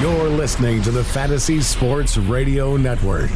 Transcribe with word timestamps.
You're 0.00 0.28
listening 0.28 0.82
to 0.82 0.90
the 0.90 1.04
Fantasy 1.04 1.60
Sports 1.60 2.16
Radio 2.16 2.76
Network. 2.76 3.30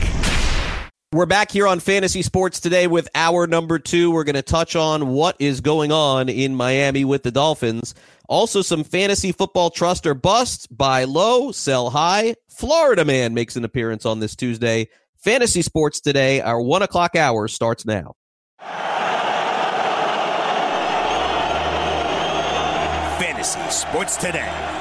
We're 1.12 1.24
back 1.24 1.52
here 1.52 1.68
on 1.68 1.78
Fantasy 1.78 2.22
Sports 2.22 2.58
today 2.58 2.88
with 2.88 3.08
our 3.14 3.46
number 3.46 3.78
two. 3.78 4.10
We're 4.10 4.24
going 4.24 4.34
to 4.34 4.42
touch 4.42 4.74
on 4.74 5.06
what 5.10 5.36
is 5.38 5.60
going 5.60 5.92
on 5.92 6.28
in 6.28 6.56
Miami 6.56 7.04
with 7.04 7.22
the 7.22 7.30
Dolphins. 7.30 7.94
Also, 8.28 8.60
some 8.62 8.82
fantasy 8.82 9.30
football 9.30 9.70
trust 9.70 10.04
or 10.04 10.14
bust. 10.14 10.76
Buy 10.76 11.04
low, 11.04 11.52
sell 11.52 11.90
high. 11.90 12.34
Florida 12.48 13.04
man 13.04 13.34
makes 13.34 13.54
an 13.54 13.64
appearance 13.64 14.04
on 14.04 14.18
this 14.18 14.34
Tuesday. 14.34 14.88
Fantasy 15.16 15.62
Sports 15.62 16.00
today, 16.00 16.40
our 16.40 16.60
one 16.60 16.82
o'clock 16.82 17.14
hour 17.14 17.46
starts 17.46 17.86
now. 17.86 18.16
Fantasy 23.20 23.60
Sports 23.70 24.16
today. 24.16 24.77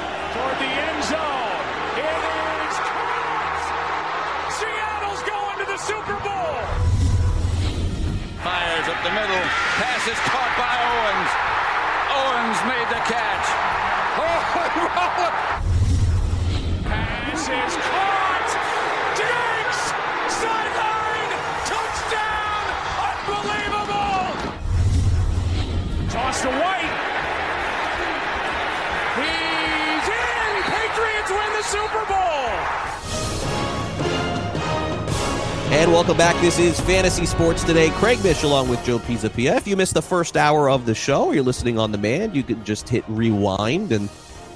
And 35.70 35.92
welcome 35.92 36.16
back. 36.16 36.40
This 36.40 36.58
is 36.58 36.80
Fantasy 36.80 37.26
Sports 37.26 37.62
Today. 37.62 37.90
Craig 37.90 38.24
Mish 38.24 38.42
along 38.42 38.70
with 38.70 38.82
Joe 38.84 38.98
Pisapia. 38.98 39.54
If 39.58 39.68
you 39.68 39.76
missed 39.76 39.92
the 39.92 40.00
first 40.00 40.34
hour 40.34 40.70
of 40.70 40.86
the 40.86 40.94
show 40.94 41.26
or 41.26 41.34
you're 41.34 41.44
listening 41.44 41.78
on 41.78 41.92
demand, 41.92 42.34
you 42.34 42.42
can 42.42 42.64
just 42.64 42.88
hit 42.88 43.04
rewind 43.06 43.92
and 43.92 44.08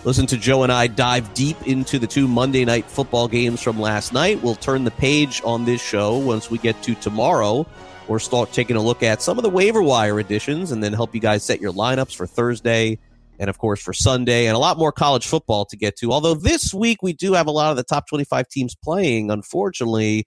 listen 0.05 0.27
to 0.29 0.39
Joe 0.39 0.63
and 0.63 0.73
I 0.73 0.87
dive 0.87 1.35
deep 1.35 1.69
into 1.69 1.99
the 1.99 2.07
two 2.07 2.27
Monday 2.27 2.65
night 2.65 2.87
football 2.87 3.29
games 3.29 3.61
from 3.61 3.79
last 3.79 4.15
night. 4.15 4.43
We'll 4.43 4.55
turn 4.55 4.85
the 4.85 4.91
page 4.91 5.43
on 5.45 5.67
this 5.67 5.83
show 5.83 6.17
once 6.17 6.51
we 6.51 6.57
get 6.57 6.83
to 6.85 6.95
tomorrow 6.95 7.67
or 8.09 8.19
start 8.19 8.51
taking 8.53 8.77
a 8.77 8.83
look 8.83 9.03
at 9.03 9.21
some 9.21 9.39
of 9.39 9.43
the 9.43 9.51
waiver 9.51 9.83
wire 9.83 10.19
additions 10.19 10.73
and 10.73 10.83
then 10.83 10.95
help 10.95 11.15
you 11.15 11.21
guys 11.21 11.45
set 11.45 11.61
your 11.61 11.75
lineups 11.75 12.17
for 12.17 12.27
Thursday 12.27 12.99
and 13.39 13.51
of 13.51 13.59
course 13.59 13.83
for 13.83 13.93
Sunday 13.93 14.47
and 14.47 14.57
a 14.57 14.59
lot 14.59 14.79
more 14.79 14.93
college 14.93 15.27
football 15.27 15.67
to 15.67 15.77
get 15.77 15.95
to. 15.97 16.11
Although 16.11 16.37
this 16.37 16.73
week 16.73 17.03
we 17.03 17.13
do 17.13 17.35
have 17.35 17.49
a 17.49 17.53
lot 17.53 17.71
of 17.71 17.77
the 17.77 17.85
top 17.85 18.09
25 18.09 18.49
teams 18.49 18.75
playing, 18.75 19.31
unfortunately 19.31 20.27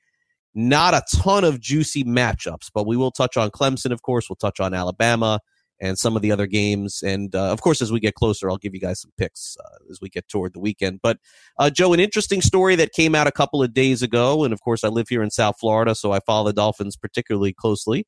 not 0.55 0.93
a 0.93 1.03
ton 1.17 1.43
of 1.43 1.59
juicy 1.59 2.03
matchups, 2.05 2.71
but 2.73 2.87
we 2.87 2.95
will 2.97 3.11
touch 3.11 3.35
on 3.37 3.51
Clemson, 3.51 3.91
of 3.91 4.01
course. 4.01 4.29
We'll 4.29 4.37
touch 4.37 4.59
on 4.59 4.73
Alabama 4.73 5.41
and 5.81 5.99
some 5.99 6.15
of 6.15 6.21
the 6.21 6.31
other 6.31 6.47
games. 6.47 7.03
And 7.03 7.35
uh, 7.35 7.51
of 7.51 7.61
course, 7.61 7.81
as 7.81 7.91
we 7.91 7.99
get 7.99 8.15
closer, 8.15 8.49
I'll 8.49 8.57
give 8.57 8.73
you 8.73 8.79
guys 8.79 9.01
some 9.01 9.11
picks 9.17 9.57
uh, 9.59 9.91
as 9.91 9.99
we 10.01 10.09
get 10.09 10.27
toward 10.29 10.53
the 10.53 10.59
weekend. 10.59 11.01
But 11.03 11.19
uh, 11.59 11.69
Joe, 11.69 11.93
an 11.93 11.99
interesting 11.99 12.41
story 12.41 12.75
that 12.77 12.93
came 12.93 13.13
out 13.13 13.27
a 13.27 13.31
couple 13.31 13.61
of 13.61 13.73
days 13.73 14.01
ago. 14.01 14.43
And 14.43 14.53
of 14.53 14.61
course, 14.61 14.83
I 14.83 14.87
live 14.87 15.09
here 15.09 15.21
in 15.21 15.31
South 15.31 15.55
Florida, 15.59 15.93
so 15.93 16.13
I 16.13 16.19
follow 16.25 16.47
the 16.47 16.53
Dolphins 16.53 16.95
particularly 16.95 17.53
closely, 17.53 18.05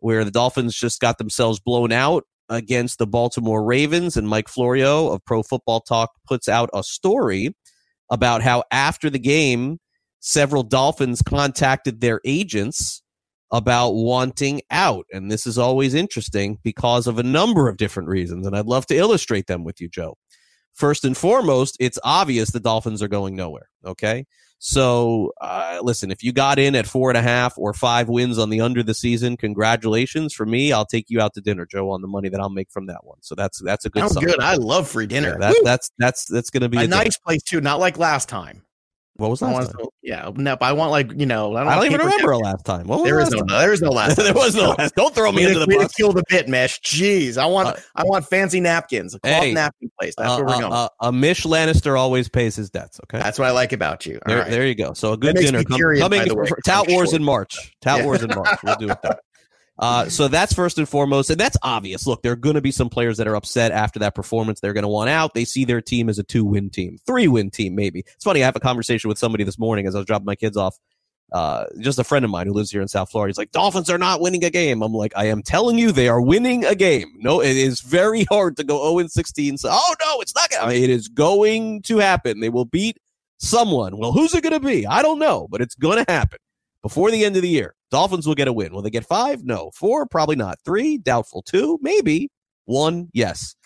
where 0.00 0.24
the 0.24 0.30
Dolphins 0.30 0.74
just 0.74 1.00
got 1.00 1.18
themselves 1.18 1.58
blown 1.60 1.92
out 1.92 2.24
against 2.48 2.98
the 2.98 3.06
Baltimore 3.06 3.64
Ravens. 3.64 4.16
And 4.16 4.28
Mike 4.28 4.48
Florio 4.48 5.08
of 5.08 5.24
Pro 5.24 5.42
Football 5.42 5.80
Talk 5.80 6.10
puts 6.26 6.48
out 6.48 6.68
a 6.74 6.82
story 6.82 7.56
about 8.10 8.42
how 8.42 8.62
after 8.70 9.08
the 9.10 9.18
game, 9.18 9.78
several 10.26 10.64
Dolphins 10.64 11.22
contacted 11.22 12.00
their 12.00 12.20
agents 12.24 13.00
about 13.52 13.92
wanting 13.92 14.60
out. 14.72 15.06
And 15.12 15.30
this 15.30 15.46
is 15.46 15.56
always 15.56 15.94
interesting 15.94 16.58
because 16.64 17.06
of 17.06 17.20
a 17.20 17.22
number 17.22 17.68
of 17.68 17.76
different 17.76 18.08
reasons. 18.08 18.44
And 18.44 18.56
I'd 18.56 18.66
love 18.66 18.86
to 18.86 18.96
illustrate 18.96 19.46
them 19.46 19.62
with 19.62 19.80
you, 19.80 19.88
Joe. 19.88 20.18
First 20.74 21.04
and 21.04 21.16
foremost, 21.16 21.76
it's 21.78 21.98
obvious 22.02 22.50
the 22.50 22.58
Dolphins 22.58 23.02
are 23.02 23.08
going 23.08 23.36
nowhere. 23.36 23.68
Okay. 23.84 24.26
So, 24.58 25.32
uh, 25.40 25.78
listen, 25.82 26.10
if 26.10 26.24
you 26.24 26.32
got 26.32 26.58
in 26.58 26.74
at 26.74 26.88
four 26.88 27.08
and 27.08 27.16
a 27.16 27.22
half 27.22 27.56
or 27.56 27.72
five 27.72 28.08
wins 28.08 28.36
on 28.36 28.50
the 28.50 28.60
under 28.60 28.82
the 28.82 28.94
season, 28.94 29.36
congratulations. 29.36 30.34
For 30.34 30.44
me, 30.44 30.72
I'll 30.72 30.86
take 30.86 31.08
you 31.08 31.20
out 31.20 31.34
to 31.34 31.40
dinner, 31.40 31.66
Joe, 31.66 31.90
on 31.90 32.02
the 32.02 32.08
money 32.08 32.30
that 32.30 32.40
I'll 32.40 32.50
make 32.50 32.72
from 32.72 32.86
that 32.86 33.04
one. 33.04 33.18
So 33.20 33.36
that's 33.36 33.62
that's 33.62 33.84
a 33.84 33.90
good. 33.90 34.00
Sounds 34.00 34.16
good. 34.16 34.40
I 34.40 34.56
love 34.56 34.88
free 34.88 35.06
dinner. 35.06 35.32
Yeah, 35.32 35.50
that, 35.50 35.60
that's 35.62 35.90
that's 35.98 36.24
that's 36.24 36.50
going 36.50 36.62
to 36.62 36.68
be 36.68 36.78
a, 36.78 36.84
a 36.84 36.88
nice 36.88 37.16
place 37.18 37.42
too. 37.42 37.60
Not 37.60 37.78
like 37.78 37.98
last 37.98 38.28
time. 38.28 38.65
What 39.16 39.30
was 39.30 39.40
last 39.40 39.72
time? 39.72 39.86
yeah, 40.02 40.30
no, 40.34 40.56
but 40.56 40.66
I 40.66 40.72
want 40.72 40.90
like 40.90 41.12
you 41.18 41.26
know. 41.26 41.56
I 41.56 41.64
don't, 41.64 41.72
I 41.72 41.76
don't 41.76 41.86
even 41.86 42.00
remember 42.00 42.32
a 42.32 42.38
last 42.38 42.64
time. 42.64 42.86
What 42.86 43.00
was 43.00 43.08
there 43.08 43.20
is 43.20 43.30
no, 43.30 43.38
time? 43.38 43.46
there 43.48 43.72
is 43.72 43.80
no 43.80 43.90
last. 43.92 44.16
there 44.16 44.34
was 44.34 44.54
no 44.54 44.70
last. 44.70 44.94
Don't 44.94 45.14
throw 45.14 45.32
me 45.32 45.44
into 45.44 45.58
the 45.58 45.66
bus. 45.66 45.92
Kill 45.94 46.12
the 46.12 46.22
bit, 46.28 46.48
Mish. 46.48 46.80
Jeez, 46.80 47.38
I 47.38 47.46
want 47.46 47.68
uh, 47.68 47.76
I 47.94 48.04
want 48.04 48.26
fancy 48.26 48.60
napkins, 48.60 49.14
a 49.14 49.20
cloth 49.20 49.42
hey, 49.42 49.54
napkin 49.54 49.90
place. 49.98 50.14
That's 50.18 50.30
uh, 50.30 50.36
where 50.36 50.44
we're 50.44 50.54
uh, 50.54 50.60
going. 50.60 50.72
Uh, 50.72 50.88
a 51.00 51.12
Mish 51.12 51.44
Lannister 51.44 51.98
always 51.98 52.28
pays 52.28 52.56
his 52.56 52.70
debts. 52.70 53.00
Okay, 53.04 53.18
that's 53.18 53.38
what 53.38 53.48
I 53.48 53.52
like 53.52 53.72
about 53.72 54.04
you. 54.04 54.18
There, 54.26 54.38
right. 54.40 54.50
there 54.50 54.66
you 54.66 54.74
go. 54.74 54.92
So 54.92 55.12
a 55.12 55.16
good 55.16 55.36
dinner 55.36 55.64
com- 55.64 55.80
coming. 55.98 56.28
Tout 56.64 56.88
Wars 56.88 57.12
in 57.12 57.24
March. 57.24 57.72
Tout 57.80 58.04
Wars 58.04 58.22
in 58.22 58.30
March. 58.34 58.58
We'll 58.62 58.76
do 58.76 58.90
it. 58.90 58.98
Uh, 59.78 60.08
so 60.08 60.26
that's 60.26 60.54
first 60.54 60.78
and 60.78 60.88
foremost, 60.88 61.28
and 61.28 61.38
that's 61.38 61.56
obvious. 61.62 62.06
Look, 62.06 62.22
there 62.22 62.32
are 62.32 62.36
going 62.36 62.54
to 62.54 62.62
be 62.62 62.70
some 62.70 62.88
players 62.88 63.18
that 63.18 63.28
are 63.28 63.36
upset 63.36 63.72
after 63.72 63.98
that 63.98 64.14
performance. 64.14 64.60
They're 64.60 64.72
going 64.72 64.82
to 64.82 64.88
want 64.88 65.10
out. 65.10 65.34
They 65.34 65.44
see 65.44 65.64
their 65.64 65.82
team 65.82 66.08
as 66.08 66.18
a 66.18 66.22
two-win 66.22 66.70
team, 66.70 66.98
three-win 67.06 67.50
team, 67.50 67.74
maybe. 67.74 68.00
It's 68.00 68.24
funny. 68.24 68.42
I 68.42 68.46
have 68.46 68.56
a 68.56 68.60
conversation 68.60 69.08
with 69.08 69.18
somebody 69.18 69.44
this 69.44 69.58
morning 69.58 69.86
as 69.86 69.94
I 69.94 69.98
was 69.98 70.06
dropping 70.06 70.24
my 70.24 70.36
kids 70.36 70.56
off. 70.56 70.78
Uh, 71.32 71.64
just 71.80 71.98
a 71.98 72.04
friend 72.04 72.24
of 72.24 72.30
mine 72.30 72.46
who 72.46 72.52
lives 72.52 72.70
here 72.70 72.80
in 72.80 72.88
South 72.88 73.10
Florida. 73.10 73.30
He's 73.30 73.36
like, 73.36 73.50
Dolphins 73.50 73.90
are 73.90 73.98
not 73.98 74.20
winning 74.20 74.44
a 74.44 74.50
game. 74.50 74.80
I'm 74.80 74.94
like, 74.94 75.12
I 75.16 75.26
am 75.26 75.42
telling 75.42 75.76
you, 75.76 75.92
they 75.92 76.08
are 76.08 76.22
winning 76.22 76.64
a 76.64 76.74
game. 76.74 77.12
No, 77.16 77.42
it 77.42 77.56
is 77.56 77.80
very 77.80 78.24
hard 78.30 78.56
to 78.56 78.64
go 78.64 78.96
0 78.96 79.08
16. 79.08 79.58
So, 79.58 79.68
oh 79.70 79.94
no, 80.00 80.20
it's 80.20 80.34
not. 80.34 80.48
Gonna, 80.50 80.72
it 80.72 80.88
is 80.88 81.08
going 81.08 81.82
to 81.82 81.98
happen. 81.98 82.40
They 82.40 82.48
will 82.48 82.64
beat 82.64 82.98
someone. 83.38 83.98
Well, 83.98 84.12
who's 84.12 84.34
it 84.34 84.42
going 84.42 84.58
to 84.58 84.66
be? 84.66 84.86
I 84.86 85.02
don't 85.02 85.18
know, 85.18 85.48
but 85.50 85.60
it's 85.60 85.74
going 85.74 86.02
to 86.02 86.10
happen 86.10 86.38
before 86.86 87.10
the 87.10 87.24
end 87.24 87.34
of 87.34 87.42
the 87.42 87.48
year. 87.48 87.74
Dolphins 87.90 88.28
will 88.28 88.36
get 88.36 88.46
a 88.46 88.52
win. 88.52 88.72
Will 88.72 88.80
they 88.80 88.90
get 88.90 89.04
five? 89.04 89.42
No. 89.42 89.72
Four? 89.74 90.06
Probably 90.06 90.36
not. 90.36 90.60
Three? 90.64 90.98
Doubtful. 90.98 91.42
Two? 91.42 91.80
Maybe. 91.82 92.30
One? 92.66 93.08
Yes. 93.12 93.56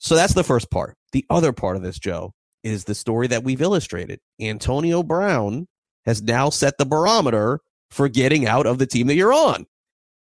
So 0.00 0.14
that's 0.14 0.34
the 0.34 0.44
first 0.44 0.70
part. 0.70 0.98
The 1.12 1.24
other 1.30 1.54
part 1.54 1.76
of 1.76 1.82
this, 1.82 1.98
Joe, 1.98 2.34
is 2.62 2.84
the 2.84 2.94
story 2.94 3.26
that 3.28 3.42
we've 3.42 3.62
illustrated. 3.62 4.20
Antonio 4.38 5.02
Brown 5.02 5.66
has 6.04 6.20
now 6.20 6.50
set 6.50 6.76
the 6.76 6.84
barometer 6.84 7.60
for 7.90 8.06
getting 8.06 8.46
out 8.46 8.66
of 8.66 8.76
the 8.76 8.86
team 8.86 9.06
that 9.06 9.14
you're 9.14 9.32
on. 9.32 9.64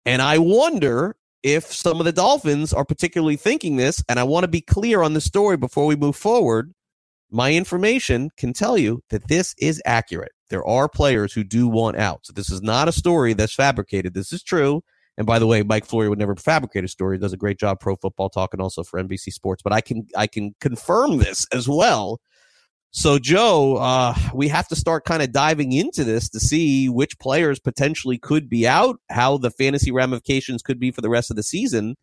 And 0.06 0.22
I 0.22 0.38
wonder 0.38 1.14
if 1.42 1.70
some 1.70 2.00
of 2.00 2.06
the 2.06 2.12
Dolphins 2.12 2.72
are 2.72 2.86
particularly 2.86 3.36
thinking 3.36 3.76
this. 3.76 4.02
And 4.08 4.19
I 4.19 4.25
want 4.25 4.44
to 4.44 4.48
be 4.48 4.62
clear 4.62 5.02
on 5.02 5.12
the 5.12 5.20
story 5.20 5.58
before 5.58 5.84
we 5.84 5.94
move 5.94 6.16
forward. 6.16 6.72
My 7.31 7.53
information 7.53 8.31
can 8.37 8.53
tell 8.53 8.78
you 8.78 9.03
that 9.11 9.28
this 9.28 9.55
is 9.58 9.82
accurate. 9.85 10.32
There 10.49 10.67
are 10.67 10.88
players 10.88 11.32
who 11.32 11.44
do 11.44 11.69
want 11.69 11.97
out. 11.99 12.20
So 12.25 12.32
this 12.32 12.50
is 12.50 12.62
not 12.62 12.88
a 12.88 12.93
story 12.93 13.35
that's 13.35 13.55
fabricated. 13.55 14.14
This 14.14 14.32
is 14.32 14.43
true. 14.43 14.82
And 15.19 15.26
by 15.26 15.38
the 15.38 15.47
way, 15.47 15.62
Mike 15.62 15.85
Florio 15.85 16.11
would 16.11 16.19
never 16.19 16.37
fabricate 16.37 16.85
a 16.85 16.88
story. 16.88 17.17
He 17.17 17.20
does 17.20 17.32
a 17.32 17.38
great 17.38 17.58
job 17.58 17.81
pro 17.81 17.97
football 17.97 18.31
talking 18.31 18.61
also 18.61 18.82
for 18.82 19.02
NBC 19.02 19.32
Sports. 19.32 19.62
But 19.62 19.73
I 19.73 19.81
can 19.81 20.06
I 20.17 20.26
can 20.26 20.55
confirm 20.61 21.19
this 21.19 21.47
as 21.52 21.69
well. 21.69 22.20
So 22.91 23.19
Joe, 23.19 23.76
uh, 23.76 24.14
we 24.32 24.49
have 24.49 24.69
to 24.69 24.76
start 24.76 25.05
kind 25.05 25.23
of 25.23 25.31
diving 25.31 25.73
into 25.73 26.05
this 26.05 26.31
to 26.31 26.41
see 26.41 26.88
which 26.88 27.19
players 27.19 27.58
potentially 27.58 28.17
could 28.17 28.49
be 28.49 28.67
out, 28.67 28.99
how 29.11 29.37
the 29.37 29.50
fantasy 29.50 29.91
ramifications 29.91 30.62
could 30.62 30.81
be 30.81 30.91
for 30.91 31.02
the 31.02 31.11
rest 31.11 31.31
of 31.31 31.37
the 31.37 31.43
season 31.43 31.97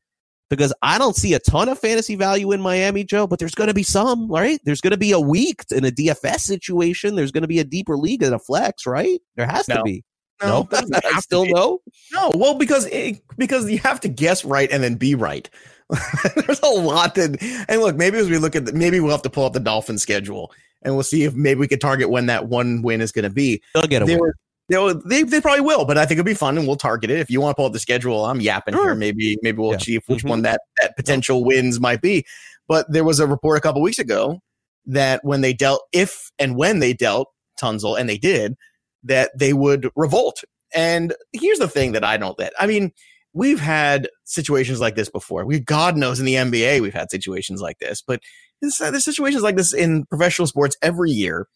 because 0.50 0.74
I 0.82 0.98
don't 0.98 1.16
see 1.16 1.34
a 1.34 1.40
ton 1.40 1.70
of 1.70 1.80
fantasy 1.80 2.16
value 2.16 2.52
in 2.52 2.62
Miami, 2.62 3.04
Joe, 3.04 3.28
but 3.28 3.40
there's 3.40 3.56
going 3.56 3.68
to 3.68 3.74
be 3.74 3.84
some, 3.84 4.30
right? 4.30 4.60
There's 4.64 4.82
going 4.82 4.92
to 4.92 4.98
be 4.98 5.12
a 5.12 5.20
week 5.20 5.64
in 5.72 5.86
a 5.86 5.92
DFS 5.92 6.42
situation. 6.42 7.16
There's 7.16 7.32
going 7.32 7.44
to 7.44 7.48
be 7.48 7.60
a 7.60 7.64
deeper 7.64 7.98
league 7.98 8.24
in 8.24 8.34
a 8.34 8.40
flex, 8.40 8.86
right? 8.86 9.20
There 9.36 9.48
has 9.48 9.68
no. 9.68 9.78
to 9.78 9.84
be. 9.84 10.04
No, 10.42 10.68
no? 10.72 10.80
I 11.06 11.20
still 11.22 11.46
no. 11.46 11.82
No, 12.12 12.32
well, 12.36 12.56
because 12.56 12.86
it, 12.88 13.22
because 13.38 13.70
you 13.70 13.80
have 13.80 14.00
to 14.02 14.10
guess 14.10 14.44
right 14.44 14.70
and 14.72 14.84
then 14.84 14.96
be 14.96 15.16
right. 15.16 15.50
There's 16.36 16.62
a 16.62 16.68
lot 16.68 17.16
that, 17.16 17.66
and 17.70 17.82
look, 17.82 17.96
maybe 17.96 18.18
as 18.18 18.30
we 18.30 18.38
look 18.38 18.56
at, 18.56 18.66
the, 18.66 18.74
maybe 18.74 19.00
we'll 19.00 19.12
have 19.12 19.22
to 19.24 19.30
pull 19.30 19.46
up 19.46 19.54
the 19.54 19.60
Dolphin 19.60 19.98
schedule 19.98 20.52
and 20.82 20.94
we'll 20.94 21.04
see 21.04 21.24
if 21.24 21.34
maybe 21.34 21.60
we 21.60 21.68
could 21.68 21.82
target 21.82 22.10
when 22.10 22.26
that 22.28 22.48
one 22.48 22.82
win 22.82 23.02
is 23.02 23.12
going 23.12 23.24
to 23.24 23.30
be. 23.30 23.62
They'll 23.74 23.84
get 23.84 24.02
a 24.02 24.06
they 24.06 24.18
win. 24.18 24.32
They, 24.68 24.94
they, 25.06 25.24
they 25.24 25.42
probably 25.42 25.62
will, 25.62 25.86
but 25.86 25.98
I 25.98 26.06
think 26.06 26.20
it'll 26.20 26.26
be 26.26 26.34
fun 26.34 26.58
and 26.58 26.66
we'll 26.66 26.76
target 26.76 27.12
it. 27.12 27.20
If 27.20 27.30
you 27.30 27.40
want 27.40 27.52
to 27.52 27.56
pull 27.56 27.68
up 27.68 27.74
the 27.74 27.80
schedule, 27.80 28.26
I'm 28.26 28.42
yapping 28.42 28.74
sure. 28.74 28.86
here. 28.86 28.96
Maybe 28.96 29.38
maybe 29.44 29.60
we'll 29.60 29.74
yeah. 29.74 29.78
see 29.78 29.96
which 30.08 30.20
mm-hmm. 30.20 30.30
one 30.30 30.42
that 30.42 30.62
that 30.82 30.96
potential 30.96 31.44
wins 31.44 31.80
might 31.80 32.02
be. 32.02 32.26
But 32.68 32.92
there 32.92 33.04
was 33.04 33.20
a 33.20 33.28
report 33.28 33.58
a 33.58 33.62
couple 33.62 33.82
weeks 33.82 34.00
ago 34.00 34.40
that 34.88 35.24
when 35.24 35.42
they 35.42 35.54
dealt, 35.54 35.84
if 35.92 36.32
and 36.40 36.56
when 36.56 36.80
they 36.80 36.94
dealt 36.94 37.28
Tunsil, 37.62 38.00
and 38.00 38.10
they 38.10 38.18
did, 38.18 38.56
that 39.04 39.38
they 39.38 39.54
would 39.54 39.90
revolt. 39.96 40.44
And 40.74 41.14
here's 41.32 41.60
the 41.60 41.68
thing 41.68 41.92
that 41.92 42.04
I 42.04 42.18
don't 42.18 42.38
that 42.38 42.54
I 42.60 42.66
mean, 42.66 42.92
we've 43.34 43.60
had 43.60 44.10
situations 44.24 44.80
like 44.80 44.96
this 44.96 45.10
before. 45.10 45.46
We 45.46 45.60
God 45.60 45.96
knows 45.96 46.20
in 46.20 46.26
the 46.26 46.36
NBA 46.36 46.82
we've 46.82 46.94
had 46.94 47.12
situations 47.12 47.62
like 47.62 47.78
this, 47.78 48.02
but 48.02 48.20
there's 48.62 49.06
situations 49.06 49.44
like 49.44 49.58
this 49.58 49.74
in 49.74 50.06
professional 50.06 50.48
sports 50.48 50.76
every 50.82 51.12
year 51.12 51.48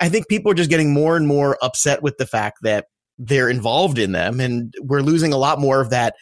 I 0.00 0.08
think 0.08 0.28
people 0.28 0.52
are 0.52 0.56
just 0.56 0.70
getting 0.70 0.92
more 0.92 1.16
and 1.16 1.26
more 1.26 1.56
upset 1.62 2.02
with 2.02 2.18
the 2.18 2.26
fact 2.26 2.58
that 2.62 2.86
they're 3.18 3.48
involved 3.48 3.98
in 3.98 4.12
them 4.12 4.40
and 4.40 4.74
we're 4.82 5.00
losing 5.00 5.32
a 5.32 5.38
lot 5.38 5.58
more 5.58 5.80
of 5.80 5.90
that 5.90 6.14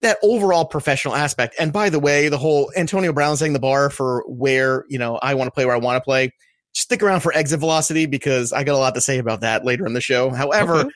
that 0.00 0.18
overall 0.22 0.64
professional 0.64 1.14
aspect. 1.14 1.56
And 1.58 1.72
by 1.72 1.90
the 1.90 1.98
way, 1.98 2.28
the 2.28 2.38
whole 2.38 2.70
Antonio 2.76 3.12
Brown 3.12 3.36
setting 3.36 3.52
the 3.52 3.58
bar 3.58 3.90
for 3.90 4.24
where, 4.28 4.84
you 4.88 4.98
know, 4.98 5.16
I 5.16 5.34
want 5.34 5.48
to 5.48 5.52
play 5.52 5.66
where 5.66 5.74
I 5.74 5.78
want 5.78 5.96
to 5.96 6.04
play. 6.04 6.32
Stick 6.72 7.02
around 7.02 7.20
for 7.20 7.32
exit 7.32 7.58
velocity 7.58 8.06
because 8.06 8.52
I 8.52 8.62
got 8.62 8.76
a 8.76 8.78
lot 8.78 8.94
to 8.94 9.00
say 9.00 9.18
about 9.18 9.40
that 9.40 9.64
later 9.64 9.86
in 9.86 9.94
the 9.94 10.00
show. 10.00 10.30
However, 10.30 10.74
okay. 10.74 10.90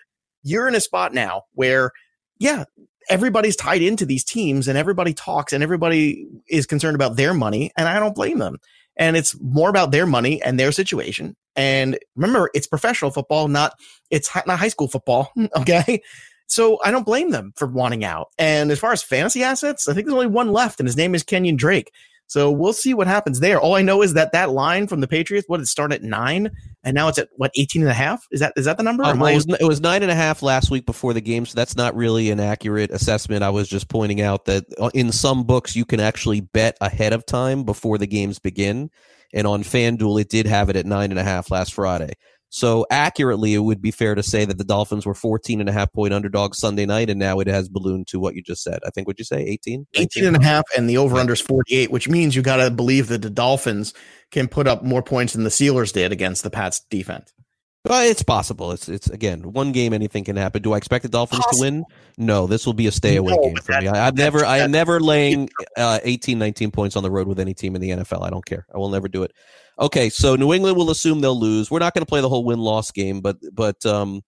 you're 0.45 0.69
in 0.69 0.77
a 0.77 0.81
spot 0.81 1.13
now 1.13 1.43
where, 1.55 1.91
yeah, 2.39 2.65
everybody's 3.09 3.57
tied 3.57 3.83
into 3.83 4.07
these 4.07 4.23
teams 4.23 4.69
and 4.69 4.79
everybody 4.79 5.15
talks 5.15 5.53
and 5.53 5.65
everybody 5.65 6.25
is 6.49 6.67
concerned 6.67 6.95
about 6.95 7.17
their 7.17 7.35
money. 7.35 7.73
And 7.77 7.89
I 7.89 7.99
don't 7.99 8.15
blame 8.15 8.39
them 8.39 8.59
and 8.97 9.17
it's 9.17 9.37
more 9.41 9.69
about 9.69 9.91
their 9.91 10.07
money 10.07 10.43
and 10.43 10.59
their 10.59 10.73
situation. 10.73 11.37
And 11.57 11.99
remember, 12.17 12.51
it's 12.55 12.67
professional 12.67 13.11
football, 13.11 13.49
not 13.49 13.75
it's 14.11 14.31
not 14.47 14.59
high 14.59 14.69
school 14.69 14.89
football. 14.89 15.31
Okay. 15.57 16.03
So 16.47 16.79
I 16.85 16.91
don't 16.91 17.07
blame 17.07 17.31
them 17.31 17.55
for 17.57 17.67
wanting 17.67 18.05
out. 18.05 18.29
And 18.37 18.71
as 18.71 18.79
far 18.79 18.93
as 18.93 19.03
fantasy 19.03 19.43
assets, 19.43 19.89
I 19.89 19.95
think 19.95 20.07
there's 20.07 20.15
only 20.15 20.27
one 20.27 20.53
left, 20.53 20.81
and 20.81 20.87
his 20.87 20.99
name 20.99 21.15
is 21.15 21.23
Kenyon 21.23 21.57
Drake. 21.57 21.91
So 22.27 22.51
we'll 22.51 22.75
see 22.75 22.93
what 22.93 23.07
happens 23.07 23.41
there. 23.41 23.59
All 23.59 23.75
I 23.75 23.81
know 23.81 24.03
is 24.03 24.13
that 24.15 24.33
that 24.33 24.51
line 24.51 24.87
from 24.87 25.01
the 25.01 25.09
Patriots, 25.09 25.49
what 25.49 25.59
did 25.59 25.65
it 25.65 25.69
started 25.69 25.97
at 25.97 26.03
nine, 26.03 26.51
and 26.85 26.95
now 26.95 27.09
it's 27.09 27.19
at 27.19 27.29
what 27.37 27.53
18 27.57 27.83
and 27.83 27.91
a 27.91 27.95
half. 27.95 28.27
Is 28.31 28.41
that 28.41 28.53
is 28.57 28.65
that 28.65 28.77
the 28.77 28.83
number? 28.83 29.05
Um, 29.05 29.21
it, 29.23 29.35
was, 29.35 29.47
it 29.61 29.67
was 29.67 29.81
nine 29.81 30.03
and 30.03 30.11
a 30.11 30.15
half 30.15 30.43
last 30.43 30.71
week 30.71 30.87
before 30.87 31.13
the 31.13 31.21
game, 31.21 31.47
so 31.47 31.55
that's 31.55 31.77
not 31.77 31.95
really 31.95 32.31
an 32.31 32.41
accurate 32.41 32.91
assessment. 32.91 33.43
I 33.43 33.51
was 33.51 33.69
just 33.69 33.89
pointing 33.89 34.21
out 34.21 34.47
that 34.47 34.65
uh, 34.79 34.91
in 34.95 35.13
some 35.13 35.45
books 35.45 35.77
you 35.77 35.85
can 35.85 36.01
actually 36.01 36.41
bet 36.41 36.77
ahead 36.81 37.13
of 37.13 37.25
time 37.25 37.65
before 37.65 37.99
the 37.99 38.07
games 38.07 38.39
begin, 38.39 38.91
and 39.33 39.47
on 39.47 39.63
FanDuel 39.63 40.21
it 40.21 40.29
did 40.29 40.47
have 40.47 40.69
it 40.71 40.77
at 40.77 40.87
nine 40.87 41.11
and 41.11 41.21
a 41.21 41.25
half 41.25 41.51
last 41.51 41.75
Friday. 41.75 42.15
So 42.55 42.85
accurately, 42.91 43.55
it 43.55 43.61
would 43.61 43.81
be 43.81 43.91
fair 43.91 44.15
to 44.15 44.23
say 44.23 44.45
that 44.45 44.59
the 44.59 44.65
Dolphins 44.65 45.07
were 45.07 45.15
14 45.15 45.61
and 45.61 45.71
a 45.71 45.73
half 45.73 45.91
point 45.91 46.13
underdogs 46.13 46.59
Sunday 46.59 46.85
night, 46.85 47.09
and 47.09 47.19
now 47.19 47.41
it 47.41 47.47
has 47.47 47.67
ballooned 47.67 48.09
to 48.09 48.21
what 48.21 48.35
you 48.35 48.43
just 48.43 48.63
said. 48.63 48.79
I 48.87 48.91
think, 48.91 49.07
would 49.07 49.19
you 49.19 49.25
say 49.25 49.43
18? 49.43 49.87
18 49.95 50.27
and 50.27 50.37
a 50.37 50.45
half, 50.45 50.65
and 50.77 50.89
the 50.89 50.99
over 50.99 51.17
under 51.17 51.33
is 51.33 51.41
48, 51.41 51.91
which 51.91 52.11
means 52.11 52.37
you 52.37 52.43
got 52.43 52.57
to 52.57 52.71
believe 52.71 53.09
that 53.09 53.23
the 53.23 53.31
Dolphins 53.31 53.95
can 54.31 54.49
put 54.49 54.67
up 54.67 54.85
more 54.85 55.03
points 55.03 55.33
than 55.33 55.45
the 55.45 55.51
Steelers 55.51 55.95
did 55.95 56.13
against 56.13 56.43
the 56.43 56.51
Pats 56.51 56.81
defense. 56.91 57.33
Well, 57.87 58.07
it's 58.07 58.23
possible. 58.23 58.73
It's 58.73 58.87
it's 58.87 59.09
again 59.09 59.53
one 59.53 59.73
game. 59.73 59.95
Anything 59.95 60.23
can 60.23 60.37
happen. 60.37 60.61
Do 60.61 60.75
I 60.75 60.77
expect 60.77 61.05
the 61.05 61.09
Dolphins 61.09 61.41
possible. 61.47 61.65
to 61.65 61.73
win? 61.73 61.85
No, 62.19 62.47
this 62.47 62.67
will 62.67 62.75
be 62.75 62.87
a 62.87 62.93
stay 62.93 63.17
away 63.17 63.33
no, 63.33 63.43
game 63.43 63.57
for 63.57 63.73
that, 63.73 63.83
me. 63.83 63.89
I, 63.89 64.05
have 64.05 64.15
never 64.15 64.45
I 64.45 64.59
am 64.59 64.71
never 64.71 65.01
laying 65.01 65.49
uh, 65.79 66.01
18, 66.05 66.39
19 66.39 66.71
points 66.71 66.97
on 66.97 67.03
the 67.03 67.11
road 67.11 67.27
with 67.27 67.41
any 67.41 67.55
team 67.55 67.75
in 67.75 67.81
the 67.81 67.91
NFL. 67.91 68.23
I 68.23 68.31
don't 68.31 68.45
care. 68.45 68.67
I 68.73 68.77
will 68.77 68.91
never 68.91 69.09
do 69.09 69.23
it. 69.23 69.33
Okay, 69.79 70.11
so 70.11 70.37
New 70.37 70.53
England 70.53 70.77
will 70.77 70.91
assume 70.91 71.21
they'll 71.21 71.39
lose. 71.39 71.71
We're 71.71 71.79
not 71.79 71.95
going 71.95 72.03
to 72.03 72.09
play 72.09 72.21
the 72.21 72.29
whole 72.29 72.45
win 72.45 72.59
loss 72.59 72.91
game, 72.91 73.21
but 73.21 73.37
but 73.53 73.85
um, 73.87 74.23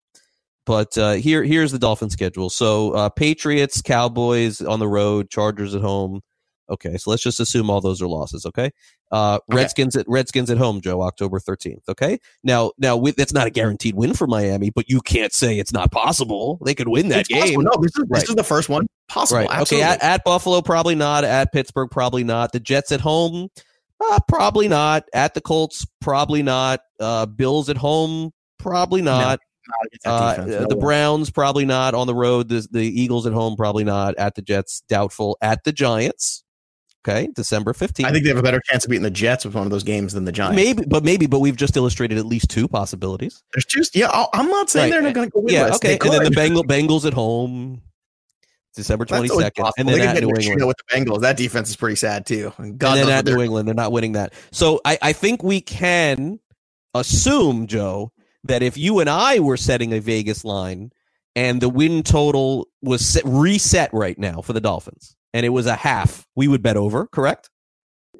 but 0.67 0.97
uh, 0.97 1.13
here 1.13 1.45
here's 1.45 1.73
the 1.73 1.79
Dolphin 1.79 2.11
schedule. 2.11 2.51
So 2.51 2.93
uh, 2.93 3.09
Patriots, 3.11 3.83
Cowboys 3.83 4.61
on 4.63 4.79
the 4.79 4.89
road, 4.89 5.31
Chargers 5.31 5.75
at 5.75 5.83
home. 5.83 6.23
Okay, 6.71 6.97
so 6.97 7.11
let's 7.11 7.23
just 7.23 7.41
assume 7.41 7.69
all 7.69 7.83
those 7.83 8.01
are 8.01 8.07
losses. 8.07 8.47
Okay, 8.47 8.71
uh, 9.13 9.35
okay. 9.35 9.57
Redskins 9.57 9.97
at 9.97 10.07
Redskins 10.09 10.51
at 10.51 10.57
home, 10.57 10.81
Joe, 10.81 11.03
October 11.03 11.39
thirteenth. 11.39 11.83
Okay, 11.91 12.19
now 12.43 12.73
now 12.79 12.97
we, 12.97 13.11
that's 13.11 13.35
not 13.35 13.47
a 13.47 13.51
guaranteed 13.51 13.95
win 13.95 14.15
for 14.15 14.27
Miami, 14.27 14.71
but 14.71 14.89
you 14.89 15.03
can't 15.03 15.35
say 15.35 15.59
it's 15.59 15.75
not 15.75 15.93
possible. 15.93 16.59
They 16.65 16.75
could 16.75 16.89
win 16.89 17.09
that 17.11 17.21
it's 17.21 17.29
game. 17.29 17.43
Possible. 17.43 17.63
No, 17.65 17.83
this 17.83 17.93
is 17.97 18.05
right. 18.09 18.21
this 18.21 18.31
is 18.31 18.35
the 18.35 18.45
first 18.45 18.71
one 18.71 18.87
possible. 19.09 19.45
Right. 19.45 19.61
Okay, 19.61 19.83
at, 19.83 20.03
at 20.03 20.25
Buffalo, 20.25 20.63
probably 20.63 20.95
not. 20.95 21.25
At 21.25 21.53
Pittsburgh, 21.53 21.91
probably 21.91 22.25
not. 22.25 22.53
The 22.53 22.61
Jets 22.61 22.93
at 22.93 23.03
home. 23.03 23.51
Uh, 24.11 24.19
probably 24.29 24.69
not. 24.69 25.09
At 25.13 25.35
the 25.35 25.41
Colts, 25.41 25.87
probably 26.01 26.43
not. 26.43 26.81
Uh, 27.01 27.27
Bills 27.27 27.69
at 27.69 27.77
home, 27.77 28.33
probably 28.59 29.03
not. 29.03 29.41
No, 30.05 30.13
uh, 30.13 30.45
no 30.47 30.67
the 30.67 30.77
Browns 30.77 31.31
probably 31.31 31.65
not 31.65 31.95
on 31.95 32.07
the 32.07 32.15
road. 32.15 32.51
The, 32.51 32.69
the 32.71 32.83
Eagles 32.83 33.27
at 33.27 33.33
home 33.33 33.57
probably 33.57 33.85
not. 33.85 34.15
At 34.17 34.35
the 34.35 34.43
Jets, 34.43 34.83
doubtful. 34.89 35.39
At 35.41 35.65
the 35.65 35.73
Giants, 35.73 36.45
okay, 37.07 37.29
December 37.35 37.73
fifteenth. 37.73 38.07
I 38.07 38.13
think 38.13 38.25
they 38.25 38.29
have 38.29 38.37
a 38.37 38.43
better 38.43 38.61
chance 38.67 38.85
of 38.85 38.91
beating 38.91 39.05
the 39.05 39.11
Jets 39.11 39.47
with 39.47 39.55
one 39.55 39.65
of 39.65 39.71
those 39.71 39.83
games 39.83 40.13
than 40.13 40.27
the 40.27 40.33
Giants. 40.33 40.57
Maybe, 40.57 40.85
but 40.87 41.03
maybe, 41.03 41.27
but 41.27 41.41
we've 41.41 41.57
just 41.57 41.79
illustrated 41.79 42.19
at 42.19 42.27
least 42.27 42.51
two 42.51 42.69
possibilities. 42.69 43.43
There's 43.55 43.65
just 43.65 43.97
yeah. 43.97 44.27
I'm 44.35 44.49
not 44.49 44.69
saying 44.69 44.85
right. 44.85 44.91
they're 44.91 45.03
not 45.03 45.15
going 45.15 45.31
to 45.31 45.33
go. 45.33 45.45
Yeah, 45.47 45.75
okay. 45.77 45.99
And 45.99 46.13
then 46.13 46.25
the 46.25 46.31
Bengal, 46.31 46.65
Bengals 46.65 47.07
at 47.07 47.15
home. 47.15 47.81
December 48.75 49.05
twenty 49.05 49.29
second, 49.29 49.73
and 49.79 49.89
then 49.89 50.01
at 50.01 50.23
New 50.23 50.29
England 50.29 50.67
with 50.67 50.77
the 50.77 50.97
Bengals. 50.97 51.21
That 51.21 51.37
defense 51.37 51.71
is 51.71 51.77
pretty 51.77 51.97
sad 51.97 52.27
too. 52.27 52.53
God 52.77 52.99
and 52.99 53.09
then 53.09 53.11
at 53.11 53.25
New 53.25 53.41
England, 53.41 53.69
they're 53.69 53.75
not 53.75 53.93
winning 53.93 54.13
that. 54.13 54.33
So 54.53 54.81
I, 54.85 54.99
I 55.01 55.13
think 55.13 55.43
we 55.43 55.61
can 55.61 56.41
assume, 56.95 57.67
Joe, 57.67 58.13
that 58.45 58.63
if 58.63 58.77
you 58.77 59.01
and 59.01 59.11
I 59.11 59.41
were 59.41 59.57
setting 59.57 59.93
a 59.93 60.01
Vegas 60.01 60.45
line 60.45 60.93
and 61.37 61.61
the 61.61 61.69
win 61.69 62.03
total 62.03 62.69
was 62.83 63.05
set, 63.05 63.23
reset 63.25 63.93
right 63.93 64.19
now 64.19 64.41
for 64.41 64.53
the 64.53 64.61
Dolphins, 64.61 65.17
and 65.33 65.45
it 65.45 65.51
was 65.51 65.67
a 65.67 65.75
half, 65.75 66.27
we 66.37 66.49
would 66.49 66.63
bet 66.63 66.77
over. 66.77 67.07
Correct? 67.07 67.51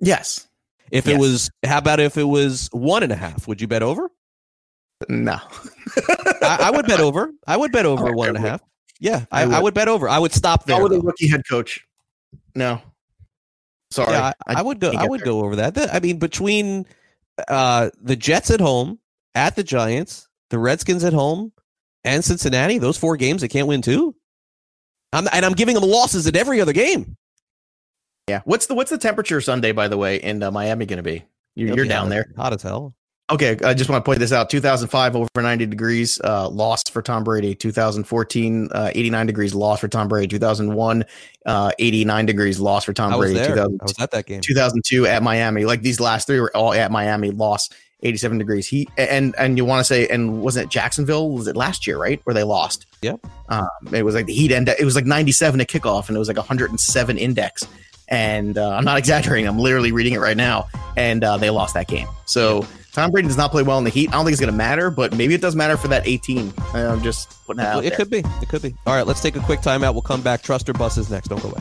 Yes. 0.01 0.49
If 0.91 1.07
yes. 1.07 1.17
it 1.17 1.21
was, 1.21 1.51
how 1.65 1.79
about 1.79 2.01
if 2.01 2.17
it 2.17 2.25
was 2.25 2.69
one 2.73 3.03
and 3.03 3.13
a 3.13 3.17
half? 3.17 3.49
Would 3.49 3.61
you 3.61 3.69
bet 3.69 3.83
over? 3.83 4.11
No. 5.09 5.39
I, 6.43 6.59
I, 6.63 6.71
would 6.71 6.87
bet 6.87 7.01
over. 7.01 7.31
I 7.47 7.57
would 7.57 7.73
bet 7.73 7.87
over 7.87 8.13
one 8.13 8.29
and 8.29 8.37
a 8.37 8.41
half. 8.41 8.61
Yeah, 9.01 9.25
I, 9.31 9.43
I, 9.43 9.47
would. 9.47 9.55
I, 9.55 9.63
would. 9.63 9.75
bet 9.75 9.89
over. 9.89 10.09
I 10.09 10.19
would 10.19 10.33
stop 10.33 10.67
there. 10.67 10.77
How 10.77 10.83
would 10.83 10.93
a 10.93 11.01
rookie 11.01 11.29
head 11.29 11.43
coach? 11.49 11.85
No, 12.55 12.81
sorry. 13.91 14.13
Yeah, 14.13 14.33
I, 14.47 14.55
I 14.55 14.63
would 14.63 14.81
go. 14.81 14.93
I 14.93 15.07
would 15.07 15.21
there. 15.21 15.27
go 15.27 15.41
over 15.41 15.57
that. 15.57 15.95
I 15.95 16.01
mean, 16.01 16.19
between 16.19 16.87
uh, 17.49 17.91
the 18.01 18.17
Jets 18.17 18.51
at 18.51 18.61
home, 18.61 18.99
at 19.35 19.57
the 19.57 19.65
Giants, 19.65 20.29
the 20.51 20.59
Redskins 20.59 21.05
at 21.05 21.13
home, 21.13 21.53
and 22.05 22.25
Cincinnati, 22.25 22.79
those 22.79 22.97
four 22.97 23.17
games 23.17 23.41
they 23.41 23.49
can't 23.49 23.67
win 23.67 23.83
too. 23.83 24.15
I'm, 25.13 25.29
and 25.33 25.45
I'm 25.45 25.53
giving 25.53 25.75
them 25.75 25.85
losses 25.85 26.27
at 26.27 26.37
every 26.37 26.61
other 26.61 26.73
game. 26.73 27.17
Yeah. 28.29 28.41
What's 28.45 28.67
the 28.67 28.75
what's 28.75 28.91
the 28.91 28.99
temperature 28.99 29.41
Sunday, 29.41 29.73
by 29.73 29.89
the 29.89 29.97
way, 29.97 30.17
in 30.17 30.43
uh, 30.43 30.51
Miami 30.51 30.87
going 30.87 30.97
to 30.97 31.03
be? 31.03 31.25
You're, 31.55 31.77
you're 31.77 31.87
down 31.87 32.09
there. 32.09 32.33
Hot 32.37 32.53
as 32.53 32.63
hell. 32.63 32.95
Okay, 33.31 33.57
I 33.65 33.73
just 33.73 33.89
want 33.89 34.05
to 34.05 34.07
point 34.07 34.19
this 34.19 34.33
out. 34.33 34.51
2005 34.51 35.17
over 35.17 35.29
90 35.35 35.65
degrees, 35.65 36.21
uh, 36.23 36.47
lost 36.47 36.93
for 36.93 37.01
Tom 37.01 37.25
Brady. 37.25 37.55
2014, 37.55 38.69
uh, 38.71 38.91
89 38.95 39.27
degrees, 39.27 39.55
lost 39.55 39.81
for 39.81 39.89
Tom 39.89 40.09
Brady. 40.09 40.29
2001, 40.29 41.07
uh, 41.47 41.73
89 41.79 42.27
degrees, 42.27 42.61
lost 42.61 42.85
for 42.85 42.93
Tom 42.93 43.15
I 43.15 43.17
Brady. 43.17 43.39
Was 43.39 43.49
there. 43.49 43.61
I 43.63 43.67
was 43.67 43.95
at 43.99 44.11
that 44.11 44.27
game. 44.27 44.43
2002 44.43 45.07
at 45.07 45.23
Miami. 45.23 45.65
Like 45.65 45.81
these 45.81 46.01
last 46.01 46.27
three 46.27 46.39
were 46.39 46.55
all 46.55 46.75
at 46.75 46.93
Miami, 46.93 47.31
lost 47.31 47.75
87 48.03 48.37
degrees. 48.37 48.69
He 48.69 48.87
and 48.99 49.35
and 49.39 49.57
you 49.57 49.65
want 49.65 49.81
to 49.81 49.85
say, 49.85 50.07
and 50.09 50.43
wasn't 50.43 50.67
it 50.67 50.71
Jacksonville? 50.71 51.31
Was 51.31 51.47
it 51.47 51.57
last 51.57 51.87
year, 51.87 51.97
right, 51.97 52.21
where 52.25 52.35
they 52.35 52.45
lost? 52.45 52.85
Yep. 53.01 53.27
Um, 53.49 53.69
it 53.91 54.03
was 54.03 54.15
like 54.15 54.27
the 54.27 54.35
heat 54.35 54.53
end. 54.53 54.69
It 54.69 54.85
was 54.85 54.97
like 54.97 55.07
97 55.07 55.63
at 55.63 55.69
kickoff, 55.69 56.09
and 56.09 56.17
it 56.17 56.19
was 56.19 56.29
like 56.29 56.37
107 56.37 57.17
index. 57.17 57.67
And 58.09 58.59
uh, 58.59 58.77
I'm 58.77 58.85
not 58.85 58.99
exaggerating. 58.99 59.49
I'm 59.49 59.59
literally 59.59 59.93
reading 59.93 60.13
it 60.13 60.21
right 60.21 60.37
now. 60.37 60.69
And 60.99 61.25
uh, 61.25 61.39
they 61.39 61.49
lost 61.49 61.73
that 61.73 61.89
game. 61.89 62.07
So. 62.27 62.67
Tom 62.95 63.11
Brady 63.11 63.27
does 63.27 63.37
not 63.37 63.51
play 63.51 63.65
well 63.65 63.77
in 63.79 63.85
the 63.85 63.91
Heat. 63.91 64.09
I 64.11 64.13
don't 64.13 64.25
think 64.25 64.35
it's 64.35 64.41
going 64.41 64.53
to 64.53 64.57
matter, 64.57 64.89
but 64.89 65.17
maybe 65.17 65.35
it 65.35 65.41
does 65.41 65.57
matter 65.57 65.77
for 65.77 65.89
that 65.89 66.07
18. 66.07 66.55
I'm 66.75 67.03
just 67.03 67.45
putting 67.45 67.61
it 67.61 67.67
out. 67.67 67.85
It 67.85 67.91
there. 67.91 67.97
could 67.97 68.09
be. 68.09 68.19
It 68.41 68.49
could 68.49 68.63
be. 68.63 68.73
All 68.87 68.95
right, 68.95 69.05
let's 69.05 69.21
take 69.21 69.35
a 69.35 69.41
quick 69.41 69.61
timeout. 69.61 69.95
We'll 69.95 70.03
come 70.03 70.23
back. 70.23 70.43
Trust 70.43 70.69
or 70.69 70.75
buses 70.75 71.11
next. 71.11 71.27
Don't 71.27 71.43
go 71.43 71.51
away. 71.51 71.61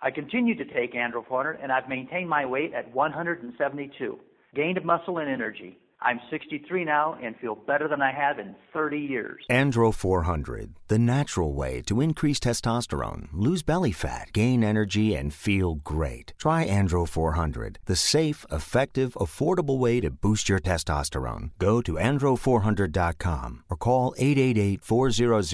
I 0.00 0.10
continue 0.10 0.54
to 0.56 0.64
take 0.64 0.94
Andro 0.94 1.26
400 1.26 1.58
and 1.62 1.72
I've 1.72 1.88
maintained 1.88 2.28
my 2.28 2.44
weight 2.44 2.74
at 2.74 2.92
172. 2.94 4.18
Gained 4.54 4.84
muscle 4.84 5.18
and 5.18 5.28
energy. 5.28 5.78
I'm 6.06 6.20
63 6.30 6.84
now 6.84 7.18
and 7.20 7.34
feel 7.38 7.56
better 7.56 7.88
than 7.88 8.00
I 8.00 8.12
have 8.12 8.38
in 8.38 8.54
30 8.72 8.96
years. 8.96 9.42
Andro 9.50 9.92
400, 9.92 10.72
the 10.86 11.00
natural 11.00 11.52
way 11.52 11.82
to 11.82 12.00
increase 12.00 12.38
testosterone, 12.38 13.26
lose 13.32 13.64
belly 13.64 13.90
fat, 13.90 14.28
gain 14.32 14.62
energy, 14.62 15.16
and 15.16 15.34
feel 15.34 15.74
great. 15.74 16.32
Try 16.38 16.64
Andro 16.64 17.08
400, 17.08 17.80
the 17.86 17.96
safe, 17.96 18.46
effective, 18.52 19.14
affordable 19.14 19.78
way 19.78 20.00
to 20.00 20.12
boost 20.12 20.48
your 20.48 20.60
testosterone. 20.60 21.50
Go 21.58 21.82
to 21.82 21.94
andro400.com 21.94 23.64
or 23.68 23.76
call 23.76 24.14
888 24.16 24.84
400 24.84 25.44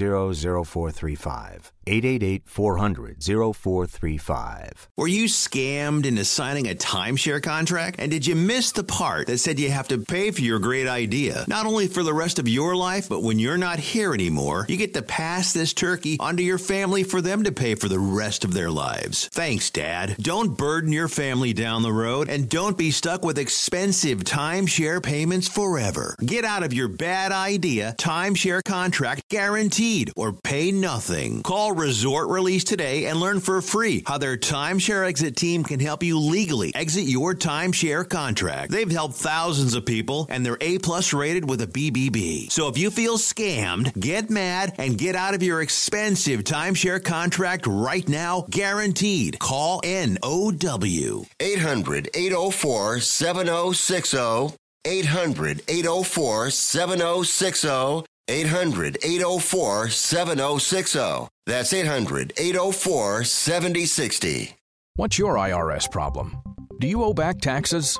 0435. 0.65 1.71
888 1.85 2.43
400 2.45 3.23
0435. 3.23 4.89
Were 4.97 5.07
you 5.07 5.25
scammed 5.25 6.05
into 6.05 6.23
signing 6.23 6.69
a 6.69 6.75
timeshare 6.75 7.41
contract? 7.41 7.97
And 7.99 8.11
did 8.11 8.25
you 8.25 8.35
miss 8.35 8.71
the 8.71 8.83
part 8.83 9.27
that 9.27 9.39
said 9.39 9.59
you 9.59 9.69
have 9.71 9.87
to 9.89 9.97
pay 9.97 10.31
for 10.31 10.42
your 10.43 10.59
great 10.59 10.87
idea? 10.87 11.45
Not 11.47 11.65
only 11.65 11.87
for 11.87 12.03
the 12.03 12.13
rest 12.13 12.39
of 12.39 12.47
your 12.47 12.75
life, 12.75 13.09
but 13.09 13.23
when 13.23 13.39
you're 13.39 13.57
not 13.57 13.79
here 13.79 14.13
anymore, 14.13 14.65
you 14.69 14.77
get 14.77 14.93
to 14.93 15.01
pass 15.01 15.53
this 15.53 15.73
turkey 15.73 16.17
onto 16.19 16.43
your 16.43 16.57
family 16.57 17.03
for 17.03 17.21
them 17.21 17.43
to 17.43 17.51
pay 17.51 17.75
for 17.75 17.87
the 17.87 17.99
rest 17.99 18.43
of 18.43 18.53
their 18.53 18.69
lives. 18.71 19.29
Thanks, 19.31 19.69
Dad. 19.69 20.15
Don't 20.19 20.57
burden 20.57 20.91
your 20.91 21.07
family 21.07 21.53
down 21.53 21.81
the 21.81 21.93
road 21.93 22.29
and 22.29 22.49
don't 22.49 22.77
be 22.77 22.91
stuck 22.91 23.23
with 23.23 23.37
expensive 23.37 24.19
timeshare 24.19 25.01
payments 25.01 25.47
forever. 25.47 26.15
Get 26.23 26.45
out 26.45 26.63
of 26.63 26.73
your 26.73 26.87
bad 26.87 27.31
idea 27.31 27.95
timeshare 27.97 28.63
contract 28.63 29.29
guaranteed 29.29 30.11
or 30.15 30.33
pay 30.33 30.71
nothing. 30.71 31.43
Call 31.43 31.73
Resort 31.73 32.29
Release 32.29 32.63
today 32.63 33.05
and 33.05 33.19
learn 33.19 33.39
for 33.39 33.61
free 33.61 34.03
how 34.05 34.17
their 34.17 34.37
timeshare 34.37 35.07
exit 35.07 35.35
team 35.35 35.63
can 35.63 35.79
help 35.79 36.03
you 36.03 36.19
legally 36.19 36.73
exit 36.75 37.05
your 37.05 37.33
timeshare 37.33 38.07
contract. 38.07 38.71
They've 38.71 38.91
helped 38.91 39.15
thousands 39.15 39.73
of 39.75 39.85
people 39.85 40.22
and 40.29 40.45
they're 40.45 40.57
A 40.61 40.77
plus 40.79 41.13
rated 41.13 41.49
with 41.49 41.61
a 41.61 41.67
BBB. 41.67 42.51
So 42.51 42.67
if 42.67 42.77
you 42.77 42.91
feel 42.91 43.17
scammed, 43.17 43.99
get 43.99 44.29
mad 44.29 44.73
and 44.77 44.97
get 44.97 45.15
out 45.15 45.33
of 45.33 45.43
your 45.43 45.61
expensive 45.61 46.43
timeshare 46.43 47.03
contract 47.03 47.67
right 47.67 48.07
now, 48.07 48.45
guaranteed. 48.49 49.39
Call 49.39 49.81
NOW 49.83 51.25
800 51.39 52.09
804 52.13 52.99
7060. 52.99 54.57
800 54.85 55.61
804 55.67 56.49
7060. 56.49 58.05
800 58.27 58.97
804 59.03 59.89
7060. 59.89 61.27
That's 61.45 61.73
800 61.73 62.33
804 62.37 63.23
7060. 63.23 64.55
What's 64.95 65.17
your 65.17 65.35
IRS 65.35 65.91
problem? 65.91 66.37
Do 66.79 66.87
you 66.87 67.03
owe 67.03 67.13
back 67.13 67.39
taxes? 67.39 67.99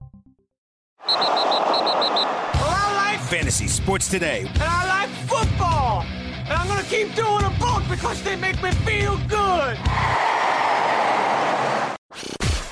Well, 1.07 1.17
I 1.17 3.13
like 3.15 3.19
fantasy 3.27 3.67
sports 3.67 4.07
today. 4.09 4.41
And 4.41 4.63
I 4.63 4.85
like 4.87 5.09
football. 5.27 6.03
And 6.03 6.53
I'm 6.53 6.67
going 6.67 6.79
to 6.83 6.89
keep 6.89 7.15
doing 7.15 7.41
them 7.41 7.53
both 7.59 7.87
because 7.89 8.21
they 8.23 8.35
make 8.35 8.61
me 8.61 8.71
feel 8.71 9.17
good. 9.27 9.77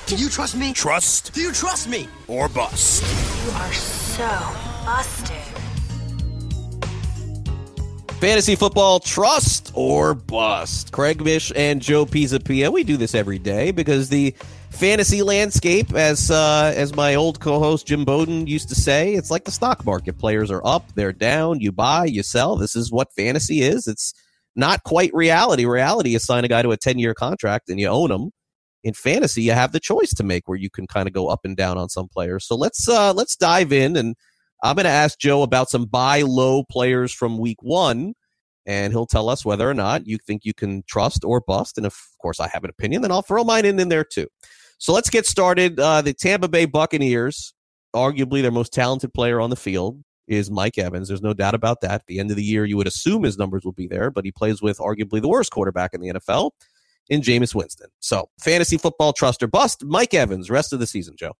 Do 0.06 0.16
you 0.16 0.28
trust 0.28 0.56
me? 0.56 0.72
Trust. 0.72 1.32
Do 1.34 1.40
you 1.40 1.52
trust 1.52 1.88
me? 1.88 2.08
Or 2.26 2.48
bust. 2.48 3.02
You 3.44 3.52
are 3.52 3.72
so 3.72 4.28
busted. 4.84 5.36
Fantasy 8.20 8.54
football 8.54 9.00
trust 9.00 9.72
or 9.74 10.14
bust. 10.14 10.92
Craig 10.92 11.24
Mish 11.24 11.52
and 11.56 11.80
Joe 11.80 12.04
Pisapia. 12.04 12.70
We 12.70 12.84
do 12.84 12.98
this 12.98 13.14
every 13.14 13.38
day 13.38 13.70
because 13.70 14.10
the 14.10 14.34
fantasy 14.70 15.22
landscape, 15.22 15.94
as 15.94 16.30
uh, 16.30 16.72
as 16.74 16.94
my 16.94 17.14
old 17.14 17.40
co-host 17.40 17.86
Jim 17.86 18.04
Bowden 18.04 18.46
used 18.46 18.68
to 18.70 18.74
say, 18.74 19.14
it's 19.14 19.30
like 19.30 19.44
the 19.44 19.50
stock 19.50 19.84
market. 19.84 20.18
Players 20.18 20.50
are 20.50 20.64
up, 20.64 20.84
they're 20.94 21.12
down. 21.12 21.60
You 21.60 21.72
buy, 21.72 22.06
you 22.06 22.22
sell. 22.22 22.56
This 22.56 22.74
is 22.74 22.90
what 22.90 23.12
fantasy 23.14 23.62
is. 23.62 23.86
It's 23.86 24.14
not 24.56 24.82
quite 24.84 25.12
reality. 25.14 25.66
Reality 25.66 26.14
is 26.14 26.24
sign 26.24 26.44
a 26.44 26.48
guy 26.48 26.62
to 26.62 26.72
a 26.72 26.76
ten 26.76 26.98
year 26.98 27.14
contract 27.14 27.68
and 27.68 27.78
you 27.78 27.88
own 27.88 28.10
him 28.10 28.30
in 28.82 28.94
fantasy 28.94 29.42
you 29.42 29.52
have 29.52 29.72
the 29.72 29.80
choice 29.80 30.10
to 30.14 30.22
make 30.22 30.48
where 30.48 30.58
you 30.58 30.70
can 30.70 30.86
kind 30.86 31.06
of 31.06 31.12
go 31.12 31.28
up 31.28 31.40
and 31.44 31.56
down 31.56 31.76
on 31.78 31.88
some 31.88 32.08
players. 32.08 32.46
So 32.46 32.56
let's 32.56 32.88
uh 32.88 33.12
let's 33.12 33.36
dive 33.36 33.72
in 33.72 33.96
and 33.96 34.16
I'm 34.62 34.76
going 34.76 34.84
to 34.84 34.90
ask 34.90 35.18
Joe 35.18 35.42
about 35.42 35.70
some 35.70 35.86
buy 35.86 36.20
low 36.20 36.64
players 36.64 37.14
from 37.14 37.38
week 37.38 37.62
1 37.62 38.12
and 38.66 38.92
he'll 38.92 39.06
tell 39.06 39.30
us 39.30 39.42
whether 39.42 39.68
or 39.68 39.72
not 39.72 40.06
you 40.06 40.18
think 40.18 40.44
you 40.44 40.52
can 40.52 40.82
trust 40.86 41.24
or 41.24 41.40
bust 41.40 41.78
and 41.78 41.86
if, 41.86 41.94
of 41.94 42.18
course 42.20 42.40
I 42.40 42.48
have 42.48 42.64
an 42.64 42.70
opinion 42.70 43.02
then 43.02 43.10
I'll 43.10 43.22
throw 43.22 43.44
mine 43.44 43.64
in, 43.64 43.78
in 43.78 43.88
there 43.88 44.04
too. 44.04 44.26
So 44.80 44.94
let's 44.94 45.10
get 45.10 45.26
started. 45.26 45.78
Uh, 45.78 46.00
the 46.00 46.14
Tampa 46.14 46.48
Bay 46.48 46.64
Buccaneers, 46.64 47.52
arguably 47.94 48.40
their 48.40 48.50
most 48.50 48.72
talented 48.72 49.12
player 49.12 49.38
on 49.38 49.50
the 49.50 49.56
field, 49.56 50.02
is 50.26 50.50
Mike 50.50 50.78
Evans. 50.78 51.08
There's 51.08 51.20
no 51.20 51.34
doubt 51.34 51.54
about 51.54 51.82
that. 51.82 51.90
At 51.90 52.06
the 52.06 52.18
end 52.18 52.30
of 52.30 52.38
the 52.38 52.42
year, 52.42 52.64
you 52.64 52.78
would 52.78 52.86
assume 52.86 53.24
his 53.24 53.36
numbers 53.36 53.62
will 53.62 53.72
be 53.72 53.86
there, 53.86 54.10
but 54.10 54.24
he 54.24 54.32
plays 54.32 54.62
with 54.62 54.78
arguably 54.78 55.20
the 55.20 55.28
worst 55.28 55.50
quarterback 55.50 55.92
in 55.92 56.00
the 56.00 56.14
NFL 56.14 56.52
in 57.10 57.20
Jameis 57.20 57.54
Winston. 57.54 57.88
So, 57.98 58.30
fantasy 58.40 58.78
football 58.78 59.12
trust 59.12 59.42
or 59.42 59.48
bust, 59.48 59.84
Mike 59.84 60.14
Evans, 60.14 60.48
rest 60.48 60.72
of 60.72 60.78
the 60.78 60.86
season, 60.86 61.14
Joe. 61.14 61.32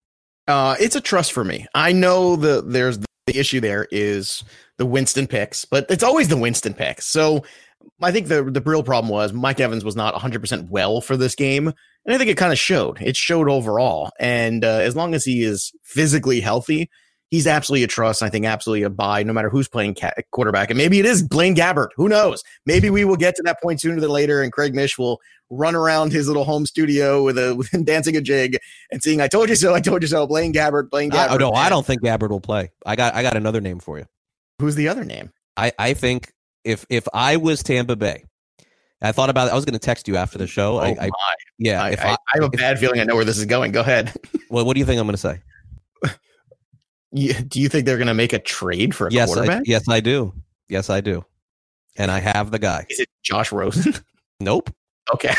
Uh, 0.46 0.76
it's 0.78 0.96
a 0.96 1.00
trust 1.00 1.32
for 1.32 1.42
me. 1.42 1.66
I 1.74 1.92
know 1.92 2.36
the 2.36 2.60
there's 2.60 2.98
the 2.98 3.06
issue 3.38 3.60
there 3.60 3.86
is 3.90 4.44
the 4.76 4.84
Winston 4.84 5.26
picks, 5.26 5.64
but 5.64 5.86
it's 5.88 6.02
always 6.02 6.28
the 6.28 6.36
Winston 6.36 6.74
picks. 6.74 7.06
So 7.06 7.42
I 8.02 8.12
think 8.12 8.28
the 8.28 8.42
the 8.44 8.62
real 8.62 8.82
problem 8.82 9.10
was 9.10 9.32
Mike 9.32 9.60
Evans 9.60 9.84
was 9.84 9.96
not 9.96 10.14
100% 10.14 10.68
well 10.70 11.00
for 11.00 11.16
this 11.16 11.34
game, 11.34 11.68
and 11.68 12.14
I 12.14 12.18
think 12.18 12.30
it 12.30 12.36
kind 12.36 12.52
of 12.52 12.58
showed. 12.58 13.00
It 13.00 13.16
showed 13.16 13.48
overall, 13.48 14.10
and 14.18 14.64
uh, 14.64 14.68
as 14.68 14.96
long 14.96 15.14
as 15.14 15.24
he 15.24 15.42
is 15.42 15.72
physically 15.82 16.40
healthy, 16.40 16.90
he's 17.30 17.46
absolutely 17.46 17.84
a 17.84 17.88
trust. 17.88 18.22
I 18.22 18.28
think 18.28 18.46
absolutely 18.46 18.82
a 18.82 18.90
buy, 18.90 19.22
no 19.22 19.32
matter 19.32 19.50
who's 19.50 19.68
playing 19.68 19.94
ca- 19.94 20.12
quarterback. 20.30 20.70
And 20.70 20.78
maybe 20.78 20.98
it 20.98 21.06
is 21.06 21.22
Blaine 21.22 21.54
Gabbert. 21.54 21.88
Who 21.96 22.08
knows? 22.08 22.42
Maybe 22.66 22.90
we 22.90 23.04
will 23.04 23.16
get 23.16 23.34
to 23.36 23.42
that 23.44 23.60
point 23.62 23.80
sooner 23.80 24.00
than 24.00 24.10
later, 24.10 24.42
and 24.42 24.52
Craig 24.52 24.74
Mish 24.74 24.98
will 24.98 25.20
run 25.50 25.74
around 25.74 26.12
his 26.12 26.28
little 26.28 26.44
home 26.44 26.64
studio 26.64 27.22
with 27.22 27.36
a 27.36 27.54
with 27.54 27.70
dancing 27.84 28.16
a 28.16 28.20
jig 28.20 28.58
and 28.90 29.02
seeing 29.02 29.20
"I 29.20 29.28
told 29.28 29.48
you 29.48 29.56
so, 29.56 29.74
I 29.74 29.80
told 29.80 30.02
you 30.02 30.08
so." 30.08 30.26
Blaine 30.26 30.52
Gabbert, 30.52 30.90
Blaine 30.90 31.10
Gabbert. 31.10 31.32
oh 31.32 31.36
no, 31.36 31.52
I 31.52 31.68
don't 31.68 31.86
think 31.86 32.02
Gabbert 32.02 32.30
will 32.30 32.40
play. 32.40 32.70
I 32.84 32.96
got 32.96 33.14
I 33.14 33.22
got 33.22 33.36
another 33.36 33.60
name 33.60 33.78
for 33.78 33.98
you. 33.98 34.06
Who's 34.58 34.74
the 34.74 34.88
other 34.88 35.04
name? 35.04 35.30
I 35.56 35.72
I 35.78 35.94
think 35.94 36.32
if 36.64 36.86
if 36.88 37.06
I 37.14 37.36
was 37.36 37.62
Tampa 37.62 37.96
Bay. 37.96 38.24
I 39.02 39.12
thought 39.12 39.30
about 39.30 39.48
it. 39.48 39.52
I 39.52 39.54
was 39.54 39.64
going 39.64 39.72
to 39.72 39.78
text 39.78 40.08
you 40.08 40.16
after 40.16 40.36
the 40.36 40.46
show. 40.46 40.76
Oh 40.76 40.80
I, 40.80 40.88
I, 41.00 41.10
yeah, 41.58 41.82
I, 41.82 41.90
if 41.90 42.04
I, 42.04 42.10
I 42.10 42.16
have 42.34 42.44
a 42.44 42.50
bad 42.50 42.78
feeling 42.78 43.00
I 43.00 43.04
know 43.04 43.16
where 43.16 43.24
this 43.24 43.38
is 43.38 43.46
going. 43.46 43.72
Go 43.72 43.80
ahead. 43.80 44.12
well, 44.50 44.66
what 44.66 44.74
do 44.74 44.80
you 44.80 44.84
think 44.84 45.00
I'm 45.00 45.06
going 45.06 45.16
to 45.16 45.18
say? 45.18 45.40
do 47.12 47.60
you 47.60 47.68
think 47.68 47.86
they're 47.86 47.96
going 47.96 48.06
to 48.06 48.14
make 48.14 48.32
a 48.32 48.38
trade 48.38 48.94
for 48.94 49.08
a 49.08 49.12
yes, 49.12 49.32
quarterback? 49.32 49.60
I, 49.60 49.62
yes, 49.64 49.88
I 49.88 50.00
do. 50.00 50.32
Yes, 50.68 50.90
I 50.90 51.00
do. 51.00 51.24
And 51.96 52.10
I 52.10 52.20
have 52.20 52.50
the 52.50 52.58
guy. 52.58 52.86
Is 52.88 53.00
it 53.00 53.08
Josh 53.22 53.52
Rosen? 53.52 53.94
Nope. 54.42 54.74
Okay. 55.12 55.34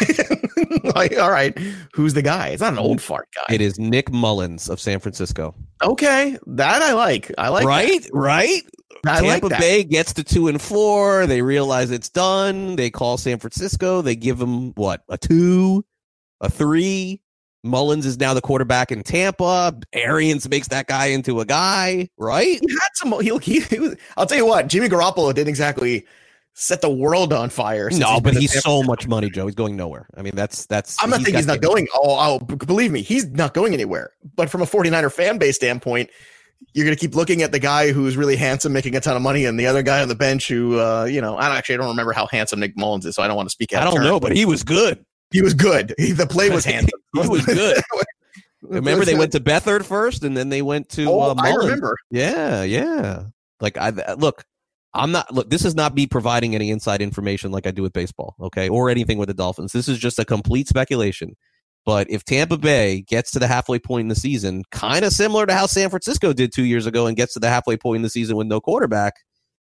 like, 0.96 1.18
all 1.18 1.32
right. 1.32 1.58
Who's 1.96 2.14
the 2.14 2.22
guy? 2.22 2.50
It's 2.50 2.62
not 2.62 2.74
an 2.74 2.78
old 2.78 3.02
fart 3.02 3.28
guy. 3.34 3.56
It 3.56 3.62
is 3.62 3.80
Nick 3.80 4.12
Mullens 4.12 4.70
of 4.70 4.80
San 4.80 5.00
Francisco. 5.00 5.56
Okay. 5.82 6.38
That 6.46 6.84
I 6.84 6.94
like. 6.94 7.32
I 7.40 7.50
like 7.50 7.66
Right? 7.66 8.04
that. 8.04 8.12
Right? 8.14 8.62
I 9.06 9.22
Tampa 9.22 9.50
that. 9.50 9.60
Bay 9.60 9.84
gets 9.84 10.14
to 10.14 10.24
two 10.24 10.48
and 10.48 10.62
four. 10.62 11.26
They 11.28 11.42
realize 11.42 11.92
it's 11.92 12.10
done. 12.10 12.76
They 12.76 12.90
call 12.90 13.18
San 13.18 13.40
Francisco. 13.40 14.02
They 14.02 14.16
give 14.16 14.38
them 14.38 14.74
what? 14.74 15.04
A 15.10 15.18
two, 15.18 15.86
a 16.40 16.50
three. 16.50 17.22
Mullens 17.64 18.06
is 18.06 18.20
now 18.20 18.34
the 18.34 18.42
quarterback 18.42 18.92
in 18.92 19.04
Tampa. 19.04 19.76
Arians 19.94 20.50
makes 20.50 20.68
that 20.70 20.88
guy 20.88 21.08
into 21.08 21.42
a 21.42 21.46
guy, 21.46 22.10
right? 22.18 22.60
He 22.60 22.72
had 22.72 22.90
some. 22.96 23.20
He, 23.22 23.38
he, 23.38 23.60
he 23.62 23.80
was, 23.80 23.96
I'll 24.18 24.26
tell 24.26 24.38
you 24.38 24.48
what. 24.48 24.68
Jimmy 24.68 24.90
Garoppolo 24.90 25.34
didn't 25.34 25.50
exactly 25.50 26.06
set 26.54 26.82
the 26.82 26.90
world 26.90 27.34
on 27.34 27.50
fire. 27.50 27.90
No, 27.92 28.14
he's 28.14 28.22
but 28.22 28.34
he's 28.36 28.56
at 28.56 28.64
so 28.64 28.84
much 28.84 29.08
money, 29.08 29.30
Joe. 29.30 29.46
He's 29.46 29.56
going 29.56 29.76
nowhere. 29.76 30.08
I 30.18 30.22
mean, 30.22 30.36
that's 30.36 30.66
that's. 30.66 31.02
I'm 31.04 31.10
not 31.10 31.22
saying 31.22 31.36
he's 31.36 31.48
not 31.48 31.62
going. 31.62 31.88
Oh, 31.94 32.40
oh, 32.40 32.40
believe 32.40 32.92
me, 32.92 33.02
he's 33.02 33.28
not 33.28 33.54
going 33.54 33.74
anywhere. 33.74 34.12
But 34.36 34.50
from 34.50 34.62
a 34.62 34.66
49er 34.66 35.12
fan 35.12 35.38
base 35.38 35.56
standpoint, 35.56 36.10
you're 36.74 36.86
going 36.86 36.96
to 36.96 37.00
keep 37.00 37.16
looking 37.16 37.42
at 37.42 37.52
the 37.52 37.60
guy 37.60 37.92
who's 37.92 38.16
really 38.16 38.36
handsome, 38.36 38.72
making 38.72 38.96
a 38.96 39.02
ton 39.02 39.16
of 39.16 39.22
money, 39.22 39.46
and 39.46 39.60
the 39.60 39.68
other 39.68 39.84
guy 39.84 40.02
on 40.02 40.08
the 40.08 40.16
bench 40.16 40.48
who, 40.48 40.80
uh, 40.80 41.06
you 41.06 41.20
know, 41.20 41.38
I 41.38 41.48
don't, 41.48 41.58
actually 41.58 41.76
I 41.76 41.78
don't 41.80 41.90
remember 41.90 42.14
how 42.14 42.28
handsome 42.28 42.60
Nick 42.60 42.78
Mullens 42.78 43.06
is, 43.06 43.16
so 43.16 43.24
I 43.24 43.28
don't 43.28 43.36
want 43.36 43.48
to 43.48 43.52
speak. 43.52 43.74
Out 43.74 43.82
I 43.82 43.86
don't 43.86 43.96
turn. 43.96 44.04
know, 44.04 44.20
but 44.20 44.36
he 44.36 44.46
was 44.46 44.64
good. 44.64 45.04
He 45.32 45.42
was 45.42 45.54
good. 45.54 45.94
He, 45.98 46.12
the 46.12 46.28
play 46.28 46.50
was 46.50 46.66
handsome. 46.66 47.00
he 47.14 47.28
was 47.28 47.46
good. 47.46 47.82
Remember, 48.62 49.06
they 49.06 49.16
went 49.16 49.32
to 49.34 49.40
Beathard 49.40 49.84
first, 49.84 50.24
and 50.24 50.36
then 50.38 50.50
they 50.50 50.62
went 50.62 50.90
to. 50.90 51.10
Oh, 51.10 51.20
uh, 51.22 51.36
I 51.38 51.54
remember. 51.54 51.98
Yeah, 52.10 52.64
yeah. 52.64 53.24
Like 53.60 53.78
I 53.78 54.14
look, 54.14 54.46
I'm 54.94 55.12
not. 55.12 55.34
Look, 55.34 55.50
this 55.50 55.66
is 55.66 55.76
not 55.76 55.96
me 55.96 56.06
providing 56.06 56.54
any 56.54 56.70
inside 56.70 57.02
information 57.02 57.52
like 57.52 57.66
I 57.66 57.72
do 57.72 57.82
with 57.82 57.94
baseball, 57.94 58.36
okay, 58.40 58.70
or 58.70 58.90
anything 58.90 59.18
with 59.18 59.28
the 59.28 59.34
Dolphins. 59.34 59.72
This 59.72 59.88
is 59.88 59.98
just 59.98 60.20
a 60.20 60.26
complete 60.26 60.68
speculation. 60.68 61.36
But 61.86 62.10
if 62.10 62.24
Tampa 62.24 62.58
Bay 62.58 63.02
gets 63.02 63.32
to 63.32 63.40
the 63.40 63.48
halfway 63.48 63.80
point 63.80 64.02
in 64.02 64.08
the 64.08 64.16
season, 64.16 64.64
kind 64.72 65.04
of 65.04 65.14
similar 65.14 65.46
to 65.46 65.54
how 65.54 65.66
San 65.66 65.90
Francisco 65.90 66.32
did 66.32 66.54
two 66.54 66.66
years 66.66 66.86
ago, 66.86 67.08
and 67.08 67.18
gets 67.18 67.34
to 67.34 67.40
the 67.40 67.50
halfway 67.50 67.78
point 67.78 67.98
in 67.98 68.02
the 68.04 68.10
season 68.10 68.36
with 68.36 68.48
no 68.48 68.62
quarterback, 68.62 69.14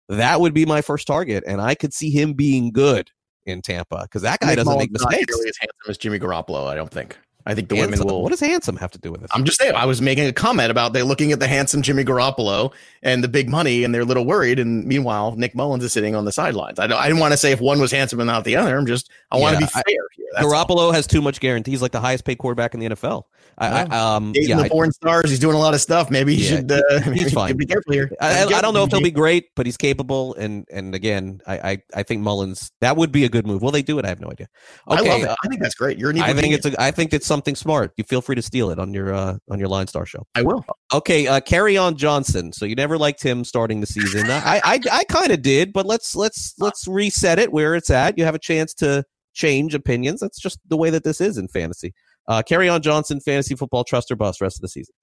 that 0.09 0.40
would 0.40 0.52
be 0.52 0.66
my 0.66 0.83
first 0.83 1.07
target, 1.07 1.45
and 1.47 1.61
I 1.61 1.75
could 1.75 1.95
see 1.95 2.11
him 2.11 2.35
being 2.35 2.71
good 2.71 3.11
in 3.47 3.62
Tampa 3.62 4.02
because 4.02 4.23
that 4.23 4.40
guy 4.40 4.49
Nick 4.49 4.59
doesn't 4.59 4.78
make 4.78 4.92
not 4.92 5.11
mistakes. 5.11 5.35
nearly 5.35 5.49
as 5.49 5.57
handsome 5.61 5.90
as 5.90 5.99
Jimmy 5.99 6.19
Garoppolo. 6.19 6.66
I 6.66 6.75
don't 6.75 6.90
think. 6.90 7.19
I 7.47 7.55
think 7.55 7.69
the 7.69 7.77
Handsome. 7.77 8.01
women 8.07 8.15
will. 8.15 8.23
What 8.23 8.31
does 8.31 8.41
handsome 8.41 8.77
have 8.77 8.91
to 8.93 8.99
do 8.99 9.11
with 9.11 9.23
it? 9.25 9.31
I'm 9.35 9.45
just 9.45 9.59
saying. 9.59 9.75
I 9.75 9.85
was 9.87 10.01
making 10.01 10.27
a 10.27 10.33
comment 10.33 10.71
about 10.71 10.93
they 10.93 11.03
looking 11.03 11.33
at 11.33 11.41
the 11.41 11.49
handsome 11.49 11.83
Jimmy 11.83 12.05
Garoppolo 12.05 12.73
and 13.03 13.23
the 13.25 13.29
big 13.29 13.49
money, 13.49 13.85
and 13.85 13.95
they're 13.95 14.03
a 14.03 14.07
little 14.07 14.25
worried. 14.25 14.59
And 14.59 14.85
meanwhile, 14.85 15.35
Nick 15.37 15.55
Mullens 15.55 15.83
is 15.83 15.93
sitting 15.93 16.15
on 16.15 16.25
the 16.25 16.33
sidelines. 16.33 16.79
I 16.79 16.87
don't. 16.87 16.99
I 16.99 17.07
didn't 17.09 17.21
want 17.21 17.33
to 17.33 17.37
say 17.39 17.53
if 17.53 17.61
one 17.61 17.81
was 17.81 17.91
handsome 17.91 18.21
and 18.21 18.27
not 18.27 18.45
the 18.45 18.57
other. 18.57 18.77
I'm 18.77 18.87
just. 18.87 19.11
I 19.31 19.39
want 19.39 19.55
to 19.57 19.61
be 19.61 19.67
fair 19.67 19.83
I- 19.87 19.91
here. 19.91 20.07
That's 20.35 20.47
all. 20.47 20.51
Garoppolo 20.53 20.95
has 20.95 21.07
too 21.07 21.21
much 21.21 21.41
guarantees, 21.41 21.83
like 21.83 21.93
the 21.93 22.01
highest 22.01 22.25
paid 22.25 22.39
quarterback 22.39 22.73
in 22.73 22.81
the 22.81 22.87
NFL. 22.89 23.25
I, 23.59 23.83
I, 23.83 24.15
um, 24.17 24.33
Dating 24.33 24.49
yeah, 24.49 24.57
the 24.57 24.63
I- 24.63 24.69
porn 24.71 24.91
stars. 24.93 25.29
He's 25.29 25.39
doing 25.39 25.57
a 25.57 25.59
lot 25.59 25.75
of 25.75 25.81
stuff. 25.83 26.11
Maybe 26.11 26.35
he 26.37 26.45
Yeah, 26.45 26.57
should. 26.57 26.73
Uh, 26.73 27.01
he's 27.13 27.33
fine. 27.35 27.55
Be 27.59 27.67
careful 27.67 27.93
here. 27.93 28.11
I, 28.19 28.45
I, 28.45 28.47
I 28.47 28.63
don't 28.63 28.73
know 28.73 28.85
if 28.85 28.91
he'll 28.91 29.03
be 29.03 29.11
great, 29.23 29.55
but 29.57 29.67
he's 29.67 29.77
capable. 29.77 30.35
And 30.37 30.67
and 30.73 30.95
again, 30.95 31.43
I, 31.47 31.73
I 31.73 31.83
I 31.97 32.03
think 32.03 32.23
Mullens 32.23 32.71
that 32.81 32.97
would 32.97 33.13
be 33.13 33.25
a 33.27 33.29
good 33.29 33.47
move. 33.47 33.61
Will 33.61 33.73
they 33.73 33.83
do 33.83 33.99
it? 33.99 34.07
I 34.07 34.09
have 34.09 34.21
no 34.21 34.31
idea. 34.31 34.49
I 34.89 35.01
Okay, 35.01 35.11
love 35.11 35.23
it. 35.23 35.37
I 35.45 35.49
think 35.49 35.61
that's 35.61 35.75
great. 35.75 35.99
You're 35.99 36.11
an 36.11 36.21
I 36.23 36.33
think 36.33 36.55
it's 36.55 36.65
a, 36.65 36.81
I 36.81 36.91
think 36.93 37.13
it's 37.13 37.27
something 37.33 37.57
smart. 37.57 37.93
You 37.97 38.05
feel 38.05 38.21
free 38.21 38.37
to 38.37 38.43
steal 38.43 38.71
it 38.71 38.79
on 38.79 38.93
your 38.93 39.15
uh, 39.15 39.39
on 39.51 39.59
your 39.59 39.69
Line 39.69 39.87
Star 39.87 40.05
show. 40.05 40.27
I 40.35 40.43
will. 40.43 40.65
Okay, 40.93 41.27
uh, 41.27 41.41
Kerryon 41.41 41.97
Johnson. 41.97 42.53
So 42.53 42.67
you 42.67 42.75
never 42.75 42.99
liked 42.99 43.23
him 43.23 43.43
starting 43.45 43.81
the 43.81 43.87
season. 43.87 44.31
I 44.31 44.61
I, 44.62 44.81
I 44.93 45.05
kind 45.05 45.33
of 45.33 45.41
did, 45.41 45.73
but 45.73 45.87
let's 45.87 46.15
let's 46.15 46.55
let's 46.59 46.87
reset 46.87 47.39
it 47.39 47.53
where 47.53 47.75
it's 47.75 47.91
at. 47.91 48.19
You 48.19 48.25
have 48.25 48.35
a 48.35 48.39
chance 48.39 48.75
to 48.75 49.05
change 49.33 49.75
opinions. 49.75 50.21
That's 50.21 50.39
just 50.39 50.59
the 50.69 50.77
way 50.77 50.91
that 50.91 51.05
this 51.05 51.21
is 51.21 51.39
in 51.39 51.49
fantasy. 51.49 51.95
Uh, 52.29 52.43
carry 52.43 52.69
on 52.69 52.83
Johnson, 52.83 53.19
fantasy 53.21 53.55
football, 53.55 53.85
trust 53.85 54.11
or 54.11 54.17
bust 54.17 54.41
rest 54.43 54.59
of 54.59 54.62
the 54.62 54.69
season. 54.69 54.95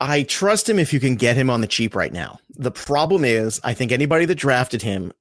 I 0.00 0.24
trust 0.24 0.68
him 0.68 0.78
if 0.78 0.92
you 0.92 0.98
can 0.98 1.14
get 1.14 1.36
him 1.36 1.48
on 1.48 1.60
the 1.60 1.68
cheap 1.68 1.94
right 1.94 2.12
now. 2.12 2.40
The 2.56 2.72
problem 2.72 3.24
is, 3.24 3.60
I 3.62 3.74
think 3.74 3.92
anybody 3.92 4.24
that 4.24 4.34
drafted 4.34 4.82
him 4.82 5.12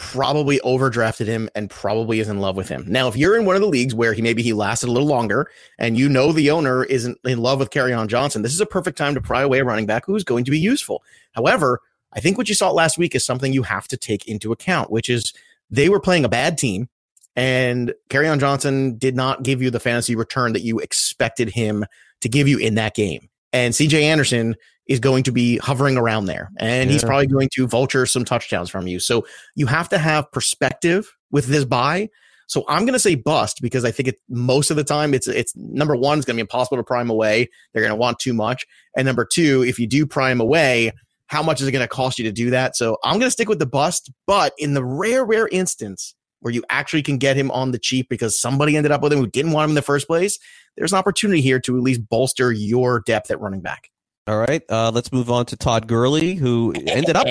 probably 0.00 0.58
overdrafted 0.60 1.26
him 1.26 1.50
and 1.54 1.68
probably 1.68 2.20
is 2.20 2.28
in 2.28 2.40
love 2.40 2.56
with 2.56 2.70
him. 2.70 2.86
Now, 2.88 3.06
if 3.06 3.18
you're 3.18 3.38
in 3.38 3.44
one 3.44 3.54
of 3.54 3.60
the 3.60 3.68
leagues 3.68 3.94
where 3.94 4.14
he 4.14 4.22
maybe 4.22 4.42
he 4.42 4.54
lasted 4.54 4.88
a 4.88 4.92
little 4.92 5.06
longer 5.06 5.50
and 5.78 5.98
you 5.98 6.08
know 6.08 6.32
the 6.32 6.50
owner 6.50 6.84
isn't 6.84 7.18
in 7.24 7.42
love 7.42 7.58
with 7.58 7.68
Kerryon 7.68 8.08
Johnson, 8.08 8.40
this 8.40 8.54
is 8.54 8.62
a 8.62 8.66
perfect 8.66 8.96
time 8.96 9.14
to 9.14 9.20
pry 9.20 9.42
away 9.42 9.58
a 9.58 9.64
running 9.64 9.84
back 9.84 10.06
who's 10.06 10.24
going 10.24 10.46
to 10.46 10.50
be 10.50 10.58
useful. 10.58 11.02
However, 11.32 11.80
I 12.14 12.20
think 12.20 12.38
what 12.38 12.48
you 12.48 12.54
saw 12.54 12.70
last 12.70 12.96
week 12.96 13.14
is 13.14 13.26
something 13.26 13.52
you 13.52 13.62
have 13.62 13.86
to 13.88 13.98
take 13.98 14.26
into 14.26 14.52
account, 14.52 14.90
which 14.90 15.10
is 15.10 15.34
they 15.70 15.90
were 15.90 16.00
playing 16.00 16.24
a 16.24 16.30
bad 16.30 16.56
team 16.56 16.88
and 17.36 17.92
Kerryon 18.08 18.40
Johnson 18.40 18.96
did 18.96 19.14
not 19.14 19.42
give 19.42 19.60
you 19.60 19.70
the 19.70 19.80
fantasy 19.80 20.16
return 20.16 20.54
that 20.54 20.62
you 20.62 20.78
expected 20.78 21.50
him 21.50 21.84
to 22.22 22.28
give 22.30 22.48
you 22.48 22.58
in 22.58 22.74
that 22.76 22.94
game. 22.94 23.28
And 23.52 23.74
CJ 23.74 24.00
Anderson 24.00 24.56
is 24.90 24.98
going 24.98 25.22
to 25.22 25.30
be 25.30 25.56
hovering 25.58 25.96
around 25.96 26.24
there 26.24 26.50
and 26.58 26.90
he's 26.90 27.04
probably 27.04 27.28
going 27.28 27.48
to 27.54 27.64
vulture 27.68 28.04
some 28.04 28.24
touchdowns 28.24 28.68
from 28.68 28.88
you. 28.88 28.98
So 28.98 29.24
you 29.54 29.66
have 29.66 29.88
to 29.90 29.98
have 29.98 30.30
perspective 30.32 31.16
with 31.30 31.46
this 31.46 31.64
buy. 31.64 32.10
So 32.48 32.64
I'm 32.66 32.82
going 32.82 32.94
to 32.94 32.98
say 32.98 33.14
bust 33.14 33.60
because 33.62 33.84
I 33.84 33.92
think 33.92 34.08
it 34.08 34.16
most 34.28 34.72
of 34.72 34.76
the 34.76 34.82
time 34.82 35.14
it's 35.14 35.28
it's 35.28 35.54
number 35.54 35.94
one, 35.94 36.18
it's 36.18 36.26
going 36.26 36.34
to 36.34 36.38
be 36.38 36.40
impossible 36.40 36.76
to 36.76 36.82
prime 36.82 37.08
away. 37.08 37.48
They're 37.72 37.82
going 37.82 37.92
to 37.92 37.96
want 37.96 38.18
too 38.18 38.34
much. 38.34 38.66
And 38.96 39.06
number 39.06 39.24
two, 39.24 39.62
if 39.62 39.78
you 39.78 39.86
do 39.86 40.06
prime 40.06 40.40
away, 40.40 40.90
how 41.28 41.40
much 41.40 41.60
is 41.60 41.68
it 41.68 41.72
going 41.72 41.84
to 41.84 41.88
cost 41.88 42.18
you 42.18 42.24
to 42.24 42.32
do 42.32 42.50
that? 42.50 42.74
So 42.76 42.98
I'm 43.04 43.20
going 43.20 43.28
to 43.28 43.30
stick 43.30 43.48
with 43.48 43.60
the 43.60 43.66
bust, 43.66 44.10
but 44.26 44.54
in 44.58 44.74
the 44.74 44.84
rare, 44.84 45.24
rare 45.24 45.46
instance 45.52 46.16
where 46.40 46.52
you 46.52 46.64
actually 46.68 47.02
can 47.02 47.18
get 47.18 47.36
him 47.36 47.52
on 47.52 47.70
the 47.70 47.78
cheap 47.78 48.08
because 48.08 48.36
somebody 48.36 48.76
ended 48.76 48.90
up 48.90 49.02
with 49.02 49.12
him 49.12 49.20
who 49.20 49.28
didn't 49.28 49.52
want 49.52 49.66
him 49.66 49.70
in 49.70 49.76
the 49.76 49.82
first 49.82 50.08
place, 50.08 50.40
there's 50.76 50.92
an 50.92 50.98
opportunity 50.98 51.40
here 51.40 51.60
to 51.60 51.76
at 51.76 51.82
least 51.84 52.08
bolster 52.08 52.50
your 52.50 53.00
depth 53.06 53.30
at 53.30 53.40
running 53.40 53.60
back. 53.60 53.90
All 54.30 54.38
right, 54.38 54.62
uh, 54.68 54.92
let's 54.94 55.12
move 55.12 55.28
on 55.28 55.44
to 55.46 55.56
Todd 55.56 55.88
Gurley, 55.88 56.36
who 56.36 56.72
ended 56.86 57.16
up 57.16 57.26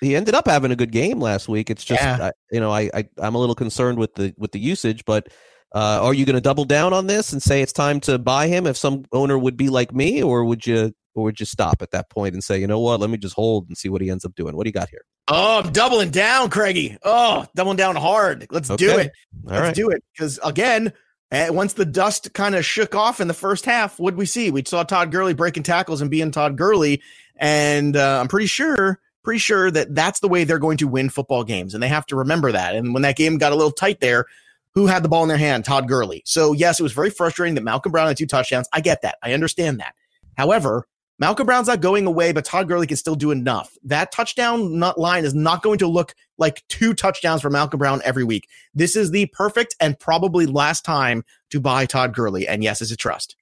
he 0.00 0.14
ended 0.14 0.36
up 0.36 0.46
having 0.46 0.70
a 0.70 0.76
good 0.76 0.92
game 0.92 1.18
last 1.18 1.48
week. 1.48 1.70
It's 1.70 1.82
just 1.84 2.00
Yeah. 2.00 2.26
I, 2.26 2.32
you 2.52 2.60
know 2.60 2.70
I, 2.70 2.88
I 2.94 3.08
I'm 3.18 3.34
a 3.34 3.38
little 3.38 3.56
concerned 3.56 3.98
with 3.98 4.14
the 4.14 4.32
with 4.38 4.52
the 4.52 4.60
usage, 4.60 5.04
but 5.04 5.26
uh, 5.74 5.98
are 6.04 6.14
you 6.14 6.24
going 6.24 6.36
to 6.36 6.40
double 6.40 6.64
down 6.64 6.92
on 6.92 7.08
this 7.08 7.32
and 7.32 7.42
say 7.42 7.62
it's 7.62 7.72
time 7.72 7.98
to 8.02 8.16
buy 8.16 8.46
him 8.46 8.64
if 8.68 8.76
some 8.76 9.04
owner 9.10 9.36
would 9.36 9.56
be 9.56 9.70
like 9.70 9.92
me, 9.92 10.22
or 10.22 10.44
would 10.44 10.64
you 10.64 10.94
or 11.16 11.24
would 11.24 11.40
you 11.40 11.46
stop 11.46 11.82
at 11.82 11.90
that 11.90 12.10
point 12.10 12.34
and 12.34 12.44
say 12.44 12.60
you 12.60 12.68
know 12.68 12.78
what, 12.78 13.00
let 13.00 13.10
me 13.10 13.18
just 13.18 13.34
hold 13.34 13.66
and 13.66 13.76
see 13.76 13.88
what 13.88 14.00
he 14.00 14.08
ends 14.08 14.24
up 14.24 14.36
doing? 14.36 14.56
What 14.56 14.66
do 14.66 14.68
you 14.68 14.72
got 14.72 14.88
here? 14.88 15.02
Oh, 15.26 15.62
I'm 15.64 15.72
doubling 15.72 16.10
down, 16.10 16.48
Craigie. 16.48 16.96
Oh, 17.02 17.44
doubling 17.56 17.76
down 17.76 17.96
hard. 17.96 18.46
Let's 18.52 18.68
do 18.68 18.96
it. 18.98 19.10
All 19.48 19.50
Let's 19.50 19.60
right. 19.60 19.74
do 19.74 19.90
it. 19.90 20.04
Because 20.12 20.38
again, 20.44 20.92
eh, 21.30 21.48
once 21.50 21.74
the 21.74 21.84
dust 21.84 22.32
kind 22.34 22.54
of 22.54 22.64
shook 22.64 22.94
off 22.94 23.20
in 23.20 23.28
the 23.28 23.34
first 23.34 23.64
half, 23.64 23.98
what 23.98 24.16
we 24.16 24.26
see? 24.26 24.50
We 24.50 24.64
saw 24.64 24.82
Todd 24.82 25.10
Gurley 25.10 25.34
breaking 25.34 25.64
tackles 25.64 26.00
and 26.00 26.10
being 26.10 26.30
Todd 26.30 26.56
Gurley, 26.56 27.02
and 27.36 27.96
uh, 27.96 28.20
I'm 28.20 28.28
pretty 28.28 28.46
sure, 28.46 29.00
pretty 29.22 29.38
sure 29.38 29.70
that 29.70 29.94
that's 29.94 30.20
the 30.20 30.28
way 30.28 30.44
they're 30.44 30.58
going 30.58 30.78
to 30.78 30.88
win 30.88 31.08
football 31.08 31.44
games, 31.44 31.74
and 31.74 31.82
they 31.82 31.88
have 31.88 32.06
to 32.06 32.16
remember 32.16 32.52
that. 32.52 32.74
And 32.74 32.94
when 32.94 33.02
that 33.02 33.16
game 33.16 33.38
got 33.38 33.52
a 33.52 33.56
little 33.56 33.72
tight 33.72 34.00
there, 34.00 34.26
who 34.74 34.86
had 34.86 35.02
the 35.02 35.08
ball 35.08 35.22
in 35.22 35.28
their 35.28 35.38
hand? 35.38 35.64
Todd 35.64 35.88
Gurley. 35.88 36.22
So 36.26 36.52
yes, 36.52 36.78
it 36.78 36.82
was 36.82 36.92
very 36.92 37.10
frustrating 37.10 37.54
that 37.54 37.64
Malcolm 37.64 37.92
Brown 37.92 38.08
had 38.08 38.18
two 38.18 38.26
touchdowns. 38.26 38.68
I 38.74 38.82
get 38.82 39.00
that. 39.02 39.16
I 39.22 39.32
understand 39.32 39.80
that. 39.80 39.94
However, 40.36 40.86
Malcolm 41.18 41.46
Brown's 41.46 41.68
not 41.68 41.80
going 41.80 42.06
away, 42.06 42.32
but 42.32 42.44
Todd 42.44 42.68
Gurley 42.68 42.86
can 42.86 42.98
still 42.98 43.14
do 43.14 43.30
enough. 43.30 43.74
That 43.84 44.12
touchdown 44.12 44.78
line 44.98 45.24
is 45.24 45.34
not 45.34 45.62
going 45.62 45.78
to 45.78 45.86
look 45.86 46.14
like 46.38 46.62
two 46.68 46.94
touchdowns 46.94 47.42
for 47.42 47.50
Malcolm 47.50 47.78
Brown 47.78 48.00
every 48.04 48.24
week. 48.24 48.48
This 48.74 48.96
is 48.96 49.10
the 49.10 49.26
perfect 49.26 49.74
and 49.80 49.98
probably 49.98 50.46
last 50.46 50.84
time 50.84 51.24
to 51.50 51.60
buy 51.60 51.86
Todd 51.86 52.14
Gurley. 52.14 52.46
And 52.46 52.62
yes, 52.62 52.80
it's 52.80 52.90
a 52.90 52.96
trust. 52.96 53.36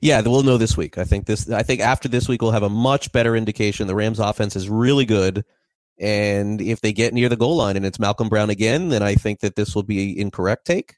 Yeah, 0.00 0.20
we'll 0.20 0.42
know 0.42 0.58
this 0.58 0.76
week. 0.76 0.98
I 0.98 1.04
think 1.04 1.26
this. 1.26 1.50
I 1.50 1.62
think 1.62 1.80
after 1.80 2.08
this 2.08 2.28
week, 2.28 2.42
we'll 2.42 2.52
have 2.52 2.62
a 2.62 2.68
much 2.68 3.10
better 3.12 3.34
indication. 3.34 3.86
The 3.86 3.94
Rams' 3.94 4.20
offense 4.20 4.54
is 4.54 4.68
really 4.68 5.04
good, 5.04 5.44
and 5.98 6.60
if 6.60 6.80
they 6.80 6.92
get 6.92 7.14
near 7.14 7.28
the 7.28 7.36
goal 7.36 7.56
line 7.56 7.76
and 7.76 7.84
it's 7.84 7.98
Malcolm 7.98 8.28
Brown 8.28 8.50
again, 8.50 8.90
then 8.90 9.02
I 9.02 9.14
think 9.14 9.40
that 9.40 9.56
this 9.56 9.74
will 9.74 9.82
be 9.82 10.18
incorrect 10.18 10.66
take. 10.66 10.96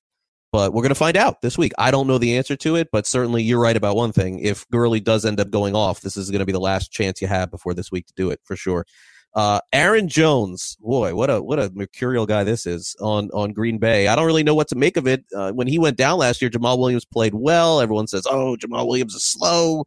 But 0.52 0.72
we're 0.72 0.82
going 0.82 0.90
to 0.90 0.94
find 0.94 1.16
out 1.16 1.40
this 1.40 1.58
week. 1.58 1.72
I 1.78 1.90
don't 1.90 2.06
know 2.06 2.18
the 2.18 2.36
answer 2.36 2.54
to 2.56 2.76
it, 2.76 2.90
but 2.92 3.08
certainly 3.08 3.42
you're 3.42 3.60
right 3.60 3.76
about 3.76 3.96
one 3.96 4.12
thing. 4.12 4.38
If 4.38 4.68
Gurley 4.70 5.00
does 5.00 5.24
end 5.24 5.40
up 5.40 5.50
going 5.50 5.74
off, 5.74 6.00
this 6.00 6.16
is 6.16 6.30
going 6.30 6.38
to 6.40 6.46
be 6.46 6.52
the 6.52 6.60
last 6.60 6.92
chance 6.92 7.20
you 7.20 7.26
have 7.26 7.50
before 7.50 7.74
this 7.74 7.90
week 7.90 8.06
to 8.06 8.14
do 8.14 8.30
it 8.30 8.38
for 8.44 8.54
sure. 8.54 8.86
Uh, 9.34 9.58
Aaron 9.72 10.08
Jones, 10.08 10.76
boy, 10.80 11.14
what 11.14 11.28
a 11.28 11.42
what 11.42 11.58
a 11.58 11.70
mercurial 11.74 12.24
guy 12.24 12.44
this 12.44 12.66
is 12.66 12.94
on 13.00 13.30
on 13.32 13.52
Green 13.52 13.78
Bay. 13.78 14.06
I 14.06 14.14
don't 14.14 14.26
really 14.26 14.44
know 14.44 14.54
what 14.54 14.68
to 14.68 14.76
make 14.76 14.96
of 14.96 15.08
it. 15.08 15.24
Uh, 15.34 15.50
when 15.50 15.66
he 15.66 15.78
went 15.78 15.96
down 15.96 16.18
last 16.18 16.40
year, 16.40 16.50
Jamaal 16.50 16.78
Williams 16.78 17.04
played 17.04 17.34
well. 17.34 17.80
Everyone 17.80 18.06
says, 18.06 18.26
"Oh, 18.30 18.56
Jamaal 18.56 18.86
Williams 18.86 19.14
is 19.14 19.24
slow," 19.24 19.86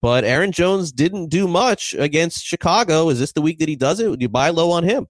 but 0.00 0.24
Aaron 0.24 0.50
Jones 0.50 0.90
didn't 0.90 1.28
do 1.28 1.46
much 1.46 1.94
against 1.96 2.44
Chicago. 2.44 3.08
Is 3.08 3.20
this 3.20 3.32
the 3.32 3.40
week 3.40 3.60
that 3.60 3.68
he 3.68 3.76
does 3.76 4.00
it? 4.00 4.10
Would 4.10 4.20
you 4.20 4.28
buy 4.28 4.50
low 4.50 4.72
on 4.72 4.82
him? 4.82 5.06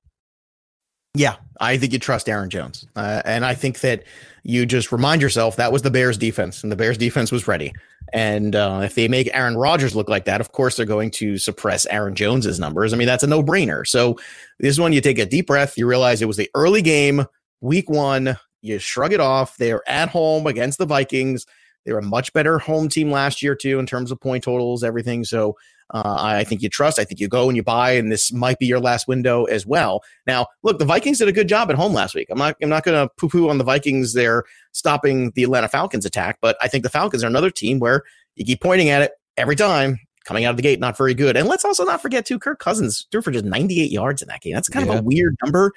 Yeah, 1.15 1.37
I 1.59 1.79
think 1.79 1.95
you 1.95 1.99
trust 1.99 2.29
Aaron 2.29 2.51
Jones. 2.51 2.87
Uh, 2.95 3.23
and 3.25 3.45
I 3.45 3.55
think 3.55 3.81
that 3.81 4.05
you 4.43 4.67
just 4.67 4.93
remind 4.93 5.23
yourself 5.23 5.57
that 5.57 5.73
was 5.73 5.83
the 5.83 5.91
Bears 5.91 6.19
defense, 6.19 6.63
and 6.63 6.71
the 6.71 6.77
Bears 6.77 6.99
defense 6.99 7.33
was 7.33 7.49
ready. 7.49 7.73
And 8.13 8.55
uh, 8.55 8.81
if 8.85 8.95
they 8.95 9.09
make 9.09 9.31
Aaron 9.33 9.57
Rodgers 9.57 9.97
look 9.97 10.09
like 10.09 10.27
that, 10.27 10.41
of 10.41 10.53
course 10.53 10.77
they're 10.77 10.87
going 10.87 11.11
to 11.13 11.39
suppress 11.39 11.87
Aaron 11.87 12.15
Jones's 12.15 12.61
numbers. 12.61 12.93
I 12.93 12.97
mean, 12.97 13.07
that's 13.07 13.23
a 13.23 13.27
no 13.27 13.43
brainer. 13.43 13.87
So 13.87 14.19
this 14.59 14.79
one, 14.79 14.93
you 14.93 15.01
take 15.01 15.19
a 15.19 15.27
deep 15.27 15.47
breath, 15.47 15.79
you 15.79 15.87
realize 15.87 16.21
it 16.21 16.27
was 16.27 16.37
the 16.37 16.51
early 16.55 16.83
game, 16.83 17.25
week 17.61 17.89
one, 17.89 18.37
you 18.61 18.79
shrug 18.79 19.13
it 19.13 19.21
off. 19.21 19.57
They 19.57 19.73
are 19.73 19.83
at 19.87 20.09
home 20.11 20.47
against 20.47 20.79
the 20.79 20.87
Vikings. 20.87 21.47
They 21.85 21.93
were 21.93 21.99
a 21.99 22.05
much 22.05 22.33
better 22.33 22.59
home 22.59 22.89
team 22.89 23.11
last 23.11 23.43
year 23.43 23.55
too 23.55 23.79
in 23.79 23.87
terms 23.87 24.11
of 24.11 24.21
point 24.21 24.45
totals, 24.45 24.85
everything. 24.85 25.25
So 25.25 25.57
uh, 25.93 26.17
I 26.19 26.45
think 26.45 26.63
you 26.63 26.69
trust. 26.69 26.99
I 26.99 27.05
think 27.05 27.21
you 27.21 27.29
go 27.29 27.49
and 27.49 27.57
you 27.57 27.63
buy, 27.63 27.93
and 27.93 28.11
this 28.11 28.33
might 28.33 28.59
be 28.59 28.67
your 28.67 28.81
last 28.81 29.07
window 29.07 29.45
as 29.45 29.67
well. 29.67 30.03
Now, 30.27 30.47
look, 30.63 30.79
the 30.79 30.85
Vikings 30.85 31.19
did 31.19 31.29
a 31.29 31.33
good 31.33 31.49
job 31.49 31.71
at 31.71 31.77
home 31.77 31.93
last 31.93 32.15
week. 32.15 32.29
I'm 32.31 32.39
not. 32.39 32.57
I'm 32.63 32.69
not 32.69 32.85
going 32.85 33.07
to 33.07 33.13
poo-poo 33.17 33.49
on 33.49 33.59
the 33.59 33.65
Vikings. 33.65 34.15
They're 34.15 34.45
stopping 34.73 35.33
the 35.35 35.43
Atlanta 35.45 35.69
Falcons 35.69 36.07
attack, 36.07 36.39
but 36.41 36.57
I 36.61 36.69
think 36.69 36.85
the 36.85 36.91
Falcons 36.91 37.23
are 37.23 37.29
another 37.29 37.51
team 37.51 37.79
where 37.79 38.03
you 38.37 38.45
keep 38.45 38.61
pointing 38.61 38.89
at 38.89 39.03
it 39.03 39.13
every 39.37 39.57
time 39.57 39.99
coming 40.25 40.45
out 40.45 40.51
of 40.51 40.57
the 40.57 40.63
gate, 40.63 40.81
not 40.81 40.97
very 40.97 41.15
good. 41.15 41.37
And 41.37 41.49
let's 41.49 41.65
also 41.65 41.85
not 41.85 42.01
forget 42.01 42.27
too, 42.27 42.39
Kirk 42.39 42.59
Cousins 42.59 43.07
threw 43.11 43.23
for 43.23 43.31
just 43.31 43.45
98 43.45 43.91
yards 43.91 44.23
in 44.23 44.29
that 44.29 44.41
game. 44.41 44.55
That's 44.55 44.69
kind 44.69 44.87
yeah. 44.87 44.95
of 44.95 44.99
a 45.01 45.03
weird 45.03 45.37
number. 45.45 45.73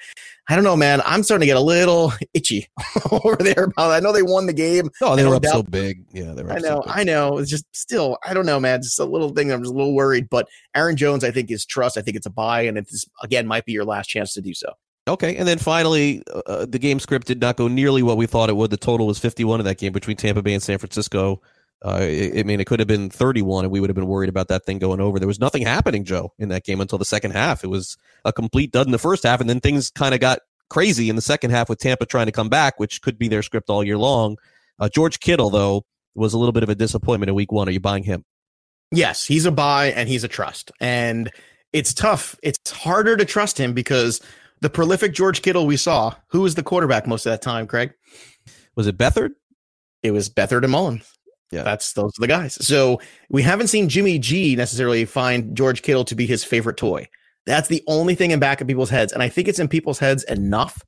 I 0.48 0.54
don't 0.54 0.64
know, 0.64 0.76
man. 0.76 1.00
I'm 1.04 1.22
starting 1.22 1.40
to 1.40 1.46
get 1.46 1.56
a 1.56 1.60
little 1.60 2.12
itchy 2.34 2.68
over 3.10 3.36
there 3.36 3.64
about. 3.64 3.90
I 3.90 4.00
know 4.00 4.12
they 4.12 4.22
won 4.22 4.46
the 4.46 4.52
game. 4.52 4.90
Oh, 5.02 5.16
they 5.16 5.26
were 5.26 5.34
up 5.34 5.44
so 5.44 5.62
big. 5.62 6.04
Yeah, 6.12 6.32
they 6.32 6.42
were. 6.42 6.52
I 6.52 6.58
know. 6.58 6.82
So 6.84 6.84
I 6.86 7.04
know. 7.04 7.38
It's 7.38 7.50
just 7.50 7.64
still. 7.74 8.18
I 8.24 8.34
don't 8.34 8.46
know, 8.46 8.60
man. 8.60 8.82
Just 8.82 9.00
a 9.00 9.04
little 9.04 9.30
thing. 9.30 9.50
I'm 9.50 9.62
just 9.62 9.72
a 9.72 9.76
little 9.76 9.94
worried. 9.94 10.28
But 10.30 10.48
Aaron 10.74 10.96
Jones, 10.96 11.24
I 11.24 11.30
think, 11.30 11.50
is 11.50 11.66
trust. 11.66 11.98
I 11.98 12.02
think 12.02 12.16
it's 12.16 12.26
a 12.26 12.30
buy, 12.30 12.62
and 12.62 12.78
it's 12.78 13.06
again 13.22 13.46
might 13.46 13.64
be 13.64 13.72
your 13.72 13.84
last 13.84 14.06
chance 14.06 14.32
to 14.34 14.40
do 14.40 14.54
so. 14.54 14.72
Okay, 15.08 15.36
and 15.36 15.46
then 15.46 15.58
finally, 15.58 16.22
uh, 16.32 16.42
uh 16.46 16.66
the 16.66 16.78
game 16.78 16.98
script 16.98 17.26
did 17.26 17.40
not 17.40 17.56
go 17.56 17.68
nearly 17.68 18.02
what 18.02 18.16
we 18.16 18.26
thought 18.26 18.48
it 18.48 18.56
would. 18.56 18.70
The 18.70 18.76
total 18.76 19.06
was 19.06 19.18
51 19.18 19.60
in 19.60 19.66
that 19.66 19.78
game 19.78 19.92
between 19.92 20.16
Tampa 20.16 20.42
Bay 20.42 20.54
and 20.54 20.62
San 20.62 20.78
Francisco. 20.78 21.40
Uh, 21.84 21.98
I 22.00 22.42
mean, 22.44 22.58
it 22.58 22.66
could 22.66 22.80
have 22.80 22.88
been 22.88 23.10
31, 23.10 23.64
and 23.64 23.72
we 23.72 23.80
would 23.80 23.90
have 23.90 23.94
been 23.94 24.06
worried 24.06 24.30
about 24.30 24.48
that 24.48 24.64
thing 24.64 24.78
going 24.78 25.00
over. 25.00 25.18
There 25.18 25.28
was 25.28 25.38
nothing 25.38 25.62
happening, 25.62 26.04
Joe, 26.04 26.32
in 26.38 26.48
that 26.48 26.64
game 26.64 26.80
until 26.80 26.98
the 26.98 27.04
second 27.04 27.32
half. 27.32 27.62
It 27.62 27.68
was 27.68 27.96
a 28.24 28.32
complete 28.32 28.72
dud 28.72 28.86
in 28.86 28.92
the 28.92 28.98
first 28.98 29.24
half, 29.24 29.40
and 29.40 29.48
then 29.48 29.60
things 29.60 29.90
kind 29.90 30.14
of 30.14 30.20
got 30.20 30.40
crazy 30.70 31.08
in 31.10 31.16
the 31.16 31.22
second 31.22 31.50
half 31.50 31.68
with 31.68 31.78
Tampa 31.78 32.06
trying 32.06 32.26
to 32.26 32.32
come 32.32 32.48
back, 32.48 32.80
which 32.80 33.02
could 33.02 33.18
be 33.18 33.28
their 33.28 33.42
script 33.42 33.70
all 33.70 33.84
year 33.84 33.98
long. 33.98 34.36
Uh, 34.78 34.88
George 34.88 35.20
Kittle, 35.20 35.50
though, 35.50 35.84
was 36.14 36.32
a 36.32 36.38
little 36.38 36.52
bit 36.52 36.62
of 36.62 36.68
a 36.68 36.74
disappointment 36.74 37.28
in 37.28 37.34
week 37.34 37.52
one. 37.52 37.68
Are 37.68 37.72
you 37.72 37.80
buying 37.80 38.02
him? 38.02 38.24
Yes, 38.90 39.26
he's 39.26 39.46
a 39.46 39.52
buy 39.52 39.86
and 39.86 40.08
he's 40.08 40.24
a 40.24 40.28
trust. 40.28 40.72
And 40.80 41.30
it's 41.72 41.92
tough. 41.92 42.36
It's 42.42 42.70
harder 42.70 43.16
to 43.16 43.24
trust 43.24 43.58
him 43.58 43.74
because 43.74 44.20
the 44.60 44.70
prolific 44.70 45.12
George 45.12 45.42
Kittle 45.42 45.66
we 45.66 45.76
saw, 45.76 46.14
who 46.28 46.40
was 46.40 46.54
the 46.54 46.62
quarterback 46.62 47.06
most 47.06 47.26
of 47.26 47.30
that 47.32 47.42
time, 47.42 47.66
Craig? 47.66 47.92
Was 48.76 48.86
it 48.86 48.96
Beathard? 48.96 49.30
It 50.02 50.12
was 50.12 50.30
Beathard 50.30 50.62
and 50.62 50.72
Mullens. 50.72 51.12
Yeah, 51.52 51.62
that's 51.62 51.92
those 51.92 52.12
are 52.18 52.20
the 52.20 52.26
guys. 52.26 52.54
So 52.64 53.00
we 53.30 53.42
haven't 53.42 53.68
seen 53.68 53.88
Jimmy 53.88 54.18
G 54.18 54.56
necessarily 54.56 55.04
find 55.04 55.56
George 55.56 55.82
Kittle 55.82 56.04
to 56.06 56.14
be 56.14 56.26
his 56.26 56.44
favorite 56.44 56.76
toy. 56.76 57.08
That's 57.46 57.68
the 57.68 57.82
only 57.86 58.16
thing 58.16 58.32
in 58.32 58.40
back 58.40 58.60
of 58.60 58.66
people's 58.66 58.90
heads, 58.90 59.12
and 59.12 59.22
I 59.22 59.28
think 59.28 59.46
it's 59.46 59.60
in 59.60 59.68
people's 59.68 60.00
heads 60.00 60.24
enough 60.24 60.82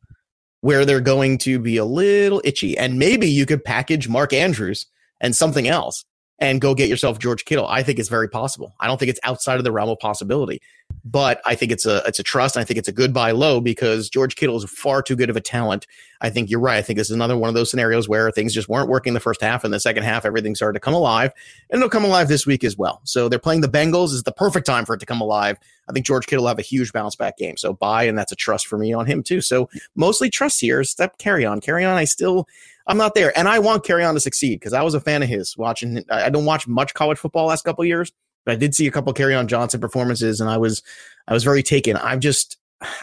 where 0.61 0.85
they're 0.85 1.01
going 1.01 1.39
to 1.39 1.59
be 1.59 1.77
a 1.77 1.85
little 1.85 2.43
itchy. 2.45 2.77
And 2.77 2.99
maybe 2.99 3.29
you 3.29 3.47
could 3.47 3.65
package 3.65 4.09
Mark 4.09 4.33
Andrews 4.33 4.87
and 5.21 5.35
something 5.35 5.69
else 5.69 6.05
and 6.39 6.61
go 6.61 6.75
get 6.75 6.89
yourself 6.89 7.19
George 7.19 7.45
Kittle. 7.45 7.67
I 7.67 7.83
think 7.83 7.99
it's 7.99 8.09
very 8.09 8.29
possible. 8.29 8.75
I 8.79 8.87
don't 8.87 8.99
think 8.99 9.11
it's 9.11 9.21
outside 9.25 9.59
of 9.59 9.65
the 9.65 9.73
realm 9.73 9.89
of 9.89 9.99
possibility, 9.99 10.63
but 11.05 11.41
I 11.45 11.55
think 11.55 11.73
it's 11.73 11.85
a 11.85 12.03
it's 12.07 12.19
a 12.19 12.23
trust. 12.23 12.57
I 12.57 12.65
think 12.65 12.79
it's 12.79 12.89
a 12.89 12.93
good 12.93 13.13
buy 13.13 13.33
low 13.33 13.61
because 13.61 14.09
George 14.09 14.37
Kittle 14.37 14.57
is 14.57 14.65
far 14.65 15.03
too 15.03 15.17
good 15.17 15.31
of 15.31 15.37
a 15.37 15.41
talent. 15.41 15.87
I 16.21 16.31
think 16.31 16.51
you're 16.51 16.61
right. 16.61 16.79
I 16.79 16.83
think 16.83 16.99
this 16.99 17.09
is 17.09 17.15
another 17.15 17.37
one 17.37 17.49
of 17.49 17.55
those 17.55 17.71
scenarios 17.71 18.09
where 18.09 18.31
things 18.31 18.55
just 18.55 18.69
weren't 18.69 18.89
working 18.89 19.15
the 19.15 19.21
first 19.21 19.41
half, 19.41 19.65
and 19.65 19.75
the 19.75 19.81
second 19.81 20.05
half 20.05 20.25
everything 20.25 20.55
started 20.55 20.75
to 20.75 20.81
come 20.81 20.95
alive, 20.95 21.33
and 21.71 21.79
it'll 21.79 21.91
come 21.91 22.05
alive 22.05 22.29
this 22.29 22.47
week 22.47 22.63
as 22.63 22.77
well. 22.77 23.01
So 23.05 23.29
they're 23.29 23.39
playing 23.39 23.63
the 23.63 23.69
Bengals. 23.69 24.13
is 24.13 24.23
the 24.23 24.33
perfect 24.33 24.67
time 24.67 24.85
for 24.85 24.95
it 24.95 25.01
to 25.01 25.07
come 25.07 25.21
alive. 25.21 25.59
I 25.89 25.93
think 25.93 26.07
George 26.07 26.27
Kittle 26.27 26.45
will 26.45 26.49
have 26.49 26.59
a 26.59 26.63
huge 26.63 26.93
bounce 26.93 27.17
back 27.17 27.39
game. 27.39 27.57
So 27.57 27.73
buy, 27.73 28.05
and 28.05 28.17
that's 28.17 28.33
a 28.33 28.37
trust 28.37 28.67
for 28.67 28.79
me 28.79 28.93
on 28.93 29.07
him 29.07 29.23
too. 29.23 29.41
So 29.41 29.69
mostly 29.97 30.31
trust 30.31 30.61
here. 30.61 30.85
Step 30.85 31.19
Kerryon, 31.19 31.63
Carry 31.63 31.85
on. 31.85 31.97
I 31.97 32.05
still 32.05 32.47
I'm 32.89 32.97
not 32.97 33.15
there. 33.15 33.37
And 33.39 33.49
I 33.49 33.59
want 33.59 33.85
Kerryon 33.85 34.15
to 34.15 34.21
succeed 34.21 34.59
because 34.59 34.73
I 34.73 34.83
was 34.83 34.95
a 34.95 35.01
fan 35.01 35.23
of 35.23 35.29
his 35.29 35.57
watching. 35.57 36.03
I 36.11 36.31
don't 36.31 36.47
watch 36.47 36.67
much 36.67 36.95
college 36.95 37.19
football 37.19 37.47
last 37.47 37.63
couple 37.65 37.85
years, 37.85 38.11
but 38.45 38.53
I 38.53 38.57
did 38.57 38.75
see 38.75 38.87
a 38.87 38.91
couple 38.91 39.13
Kerryon 39.13 39.47
Johnson 39.47 39.81
performances 39.81 40.41
and 40.41 40.49
I 40.49 40.57
was, 40.57 40.83
I 41.29 41.35
was 41.35 41.45
very 41.45 41.63
taken. 41.63 41.97
I'm 41.99 42.21
just, 42.21 42.57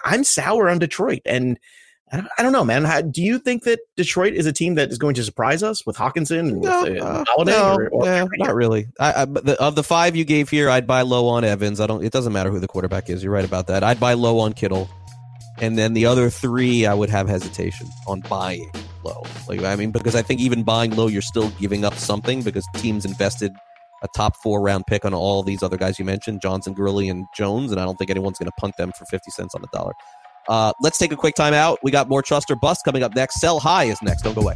I'm 0.04 0.24
sour 0.24 0.70
on 0.70 0.80
Detroit. 0.80 1.22
And 1.26 1.60
I 2.12 2.18
don't, 2.18 2.28
I 2.38 2.44
don't 2.44 2.52
know, 2.52 2.64
man. 2.64 2.84
How, 2.84 3.02
do 3.02 3.22
you 3.22 3.40
think 3.40 3.64
that 3.64 3.80
Detroit 3.96 4.34
is 4.34 4.46
a 4.46 4.54
team 4.54 4.76
that 4.76 4.90
is 4.90 4.98
going 4.98 5.16
to 5.16 5.24
surprise 5.24 5.64
us 5.64 5.86
with 5.86 5.98
Hockenson? 5.98 6.40
and 6.40 6.62
no, 6.62 6.84
with 6.84 7.02
uh, 7.02 7.24
Golladay? 7.24 7.46
No, 7.46 7.76
or, 7.76 7.90
or 7.90 8.06
yeah, 8.06 8.26
not 8.38 8.56
really. 8.56 8.88
I, 9.00 9.22
I 9.22 9.26
the, 9.26 9.58
of 9.60 9.76
the 9.76 9.84
five 9.84 10.16
you 10.16 10.24
gave 10.24 10.50
here, 10.50 10.70
I'd 10.70 10.86
buy 10.88 11.02
low 11.02 11.28
on 11.28 11.44
Evans. 11.44 11.80
I 11.80 11.88
don't. 11.88 12.04
It 12.06 12.12
doesn't 12.12 12.32
matter 12.32 12.52
who 12.52 12.60
the 12.60 12.68
quarterback 12.68 13.10
is. 13.10 13.24
You're 13.24 13.34
right 13.34 13.46
about 13.46 13.68
that. 13.68 13.84
I'd 13.84 14.00
buy 14.00 14.14
low 14.14 14.40
on 14.40 14.54
Kittle, 14.54 14.88
and 15.60 15.80
then 15.80 15.94
the 15.94 16.06
other 16.06 16.30
three, 16.30 16.86
I 16.86 16.94
would 16.94 17.10
have 17.10 17.28
hesitation 17.28 17.88
on 18.08 18.22
buying 18.22 18.72
low. 19.06 19.24
Like 19.48 19.62
I 19.64 19.76
mean, 19.76 19.92
because 19.92 20.16
I 20.16 20.22
think 20.22 20.42
even 20.42 20.64
buying 20.64 20.96
low, 20.96 21.08
you're 21.08 21.22
still 21.22 21.50
giving 21.52 21.86
up 21.86 21.94
something 21.94 22.42
because 22.42 22.68
teams 22.74 23.06
invested 23.06 23.56
a 24.04 24.08
top 24.16 24.36
four 24.44 24.62
round 24.62 24.86
pick 24.88 25.06
on 25.06 25.14
all 25.14 25.44
these 25.44 25.64
other 25.64 25.78
guys 25.78 25.98
you 25.98 26.06
mentioned, 26.06 26.42
Johnson, 26.42 26.74
Gurley, 26.74 27.08
and 27.08 27.26
Jones, 27.36 27.72
and 27.72 27.80
I 27.80 27.86
don't 27.86 27.98
think 27.98 28.10
anyone's 28.10 28.38
going 28.38 28.48
to 28.48 28.56
punt 28.60 28.76
them 28.78 28.92
for 28.98 29.06
fifty 29.06 29.32
cents 29.32 29.56
on 29.56 29.62
the 29.62 29.70
dollar. 29.72 29.94
Uh, 30.48 30.74
let's 30.82 30.98
take 30.98 31.12
a 31.12 31.16
quick 31.16 31.36
time 31.36 31.54
out. 31.54 31.80
We 31.84 31.92
got 31.92 32.10
more 32.10 32.22
trust 32.22 32.52
or 32.52 32.56
bust 32.56 32.82
coming 32.86 33.04
up 33.04 33.16
next. 33.16 33.40
Sell 33.40 33.60
high 33.60 33.86
is 33.86 34.02
next. 34.02 34.24
Don't 34.24 34.36
go 34.36 34.42
away. 34.42 34.56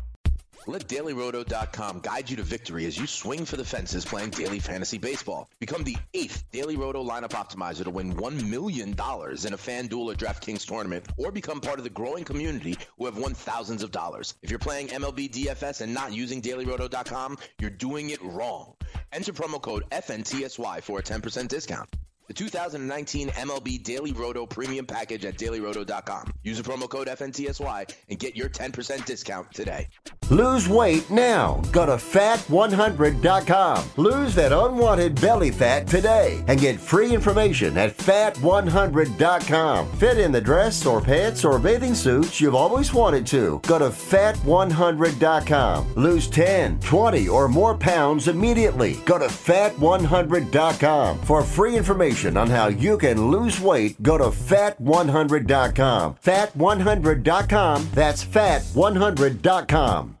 Let 0.67 0.87
DailyRoto.com 0.87 2.01
guide 2.01 2.29
you 2.29 2.35
to 2.35 2.43
victory 2.43 2.85
as 2.85 2.95
you 2.95 3.07
swing 3.07 3.45
for 3.45 3.57
the 3.57 3.65
fences 3.65 4.05
playing 4.05 4.29
daily 4.29 4.59
fantasy 4.59 4.99
baseball. 4.99 5.49
Become 5.59 5.83
the 5.83 5.97
eighth 6.13 6.43
Daily 6.51 6.75
Roto 6.75 7.03
lineup 7.03 7.31
optimizer 7.31 7.83
to 7.83 7.89
win 7.89 8.13
$1 8.13 8.47
million 8.47 8.89
in 8.89 8.95
a 8.95 8.97
FanDuel 8.97 10.11
or 10.11 10.15
DraftKings 10.15 10.67
tournament, 10.67 11.07
or 11.17 11.31
become 11.31 11.61
part 11.61 11.79
of 11.79 11.83
the 11.83 11.89
growing 11.89 12.23
community 12.23 12.77
who 12.99 13.05
have 13.05 13.17
won 13.17 13.33
thousands 13.33 13.81
of 13.81 13.89
dollars. 13.89 14.35
If 14.43 14.51
you're 14.51 14.59
playing 14.59 14.89
MLB 14.89 15.31
DFS 15.31 15.81
and 15.81 15.95
not 15.95 16.13
using 16.13 16.43
DailyRoto.com, 16.43 17.39
you're 17.59 17.71
doing 17.71 18.11
it 18.11 18.21
wrong. 18.21 18.75
Enter 19.11 19.33
promo 19.33 19.59
code 19.59 19.85
FNTSY 19.91 20.83
for 20.83 20.99
a 20.99 21.03
10% 21.03 21.47
discount. 21.47 21.89
The 22.31 22.37
2019 22.37 23.27
MLB 23.27 23.83
Daily 23.83 24.13
Roto 24.13 24.45
Premium 24.45 24.85
Package 24.85 25.25
at 25.25 25.37
dailyroto.com. 25.37 26.31
Use 26.43 26.57
the 26.57 26.63
promo 26.63 26.87
code 26.87 27.07
FNTSY 27.07 27.93
and 28.07 28.19
get 28.19 28.37
your 28.37 28.47
10% 28.47 29.05
discount 29.05 29.53
today. 29.53 29.89
Lose 30.29 30.69
weight 30.69 31.11
now. 31.11 31.61
Go 31.73 31.85
to 31.85 31.93
fat100.com. 31.93 33.89
Lose 33.97 34.33
that 34.35 34.53
unwanted 34.53 35.19
belly 35.19 35.51
fat 35.51 35.87
today 35.87 36.41
and 36.47 36.57
get 36.57 36.79
free 36.79 37.13
information 37.13 37.77
at 37.77 37.97
fat100.com. 37.97 39.91
Fit 39.97 40.17
in 40.17 40.31
the 40.31 40.39
dress 40.39 40.85
or 40.85 41.01
pants 41.01 41.43
or 41.43 41.59
bathing 41.59 41.93
suits 41.93 42.39
you've 42.39 42.55
always 42.55 42.93
wanted 42.93 43.27
to. 43.27 43.59
Go 43.67 43.77
to 43.77 43.89
fat100.com. 43.89 45.95
Lose 45.95 46.29
10, 46.29 46.79
20, 46.79 47.27
or 47.27 47.49
more 47.49 47.75
pounds 47.75 48.29
immediately. 48.29 49.01
Go 49.05 49.17
to 49.17 49.25
fat100.com. 49.25 51.19
For 51.19 51.43
free 51.43 51.75
information 51.75 52.20
on 52.25 52.49
how 52.49 52.67
you 52.67 52.97
can 52.97 53.31
lose 53.31 53.59
weight, 53.59 54.01
go 54.01 54.17
to 54.17 54.25
fat100.com. 54.25 56.15
Fat100.com. 56.23 57.89
That's 57.93 58.23
fat100.com. 58.23 60.20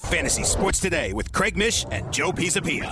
Fantasy 0.00 0.42
Sports 0.42 0.80
Today 0.80 1.12
with 1.12 1.30
Craig 1.32 1.56
Mish 1.56 1.86
and 1.90 2.12
Joe 2.12 2.32
Pisapia. 2.32 2.88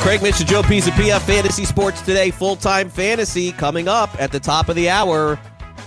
Craig 0.00 0.22
Mish 0.22 0.40
and 0.40 0.48
Joe 0.48 0.62
Pisapia, 0.62 1.20
Fantasy 1.20 1.64
Sports 1.64 2.00
Today, 2.02 2.32
full 2.32 2.56
time 2.56 2.88
fantasy 2.88 3.52
coming 3.52 3.86
up 3.86 4.10
at 4.20 4.32
the 4.32 4.40
top 4.40 4.68
of 4.68 4.74
the 4.74 4.88
hour. 4.88 5.38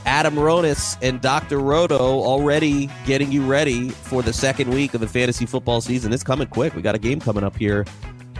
Adam 0.05 0.35
Ronis 0.35 0.97
and 1.01 1.21
Dr. 1.21 1.59
Roto 1.59 1.97
already 1.97 2.89
getting 3.05 3.31
you 3.31 3.45
ready 3.45 3.89
for 3.89 4.21
the 4.21 4.33
second 4.33 4.73
week 4.73 4.93
of 4.93 5.01
the 5.01 5.07
fantasy 5.07 5.45
football 5.45 5.81
season. 5.81 6.11
It's 6.11 6.23
coming 6.23 6.47
quick. 6.47 6.75
We 6.75 6.81
got 6.81 6.95
a 6.95 6.99
game 6.99 7.19
coming 7.19 7.43
up 7.43 7.55
here 7.55 7.85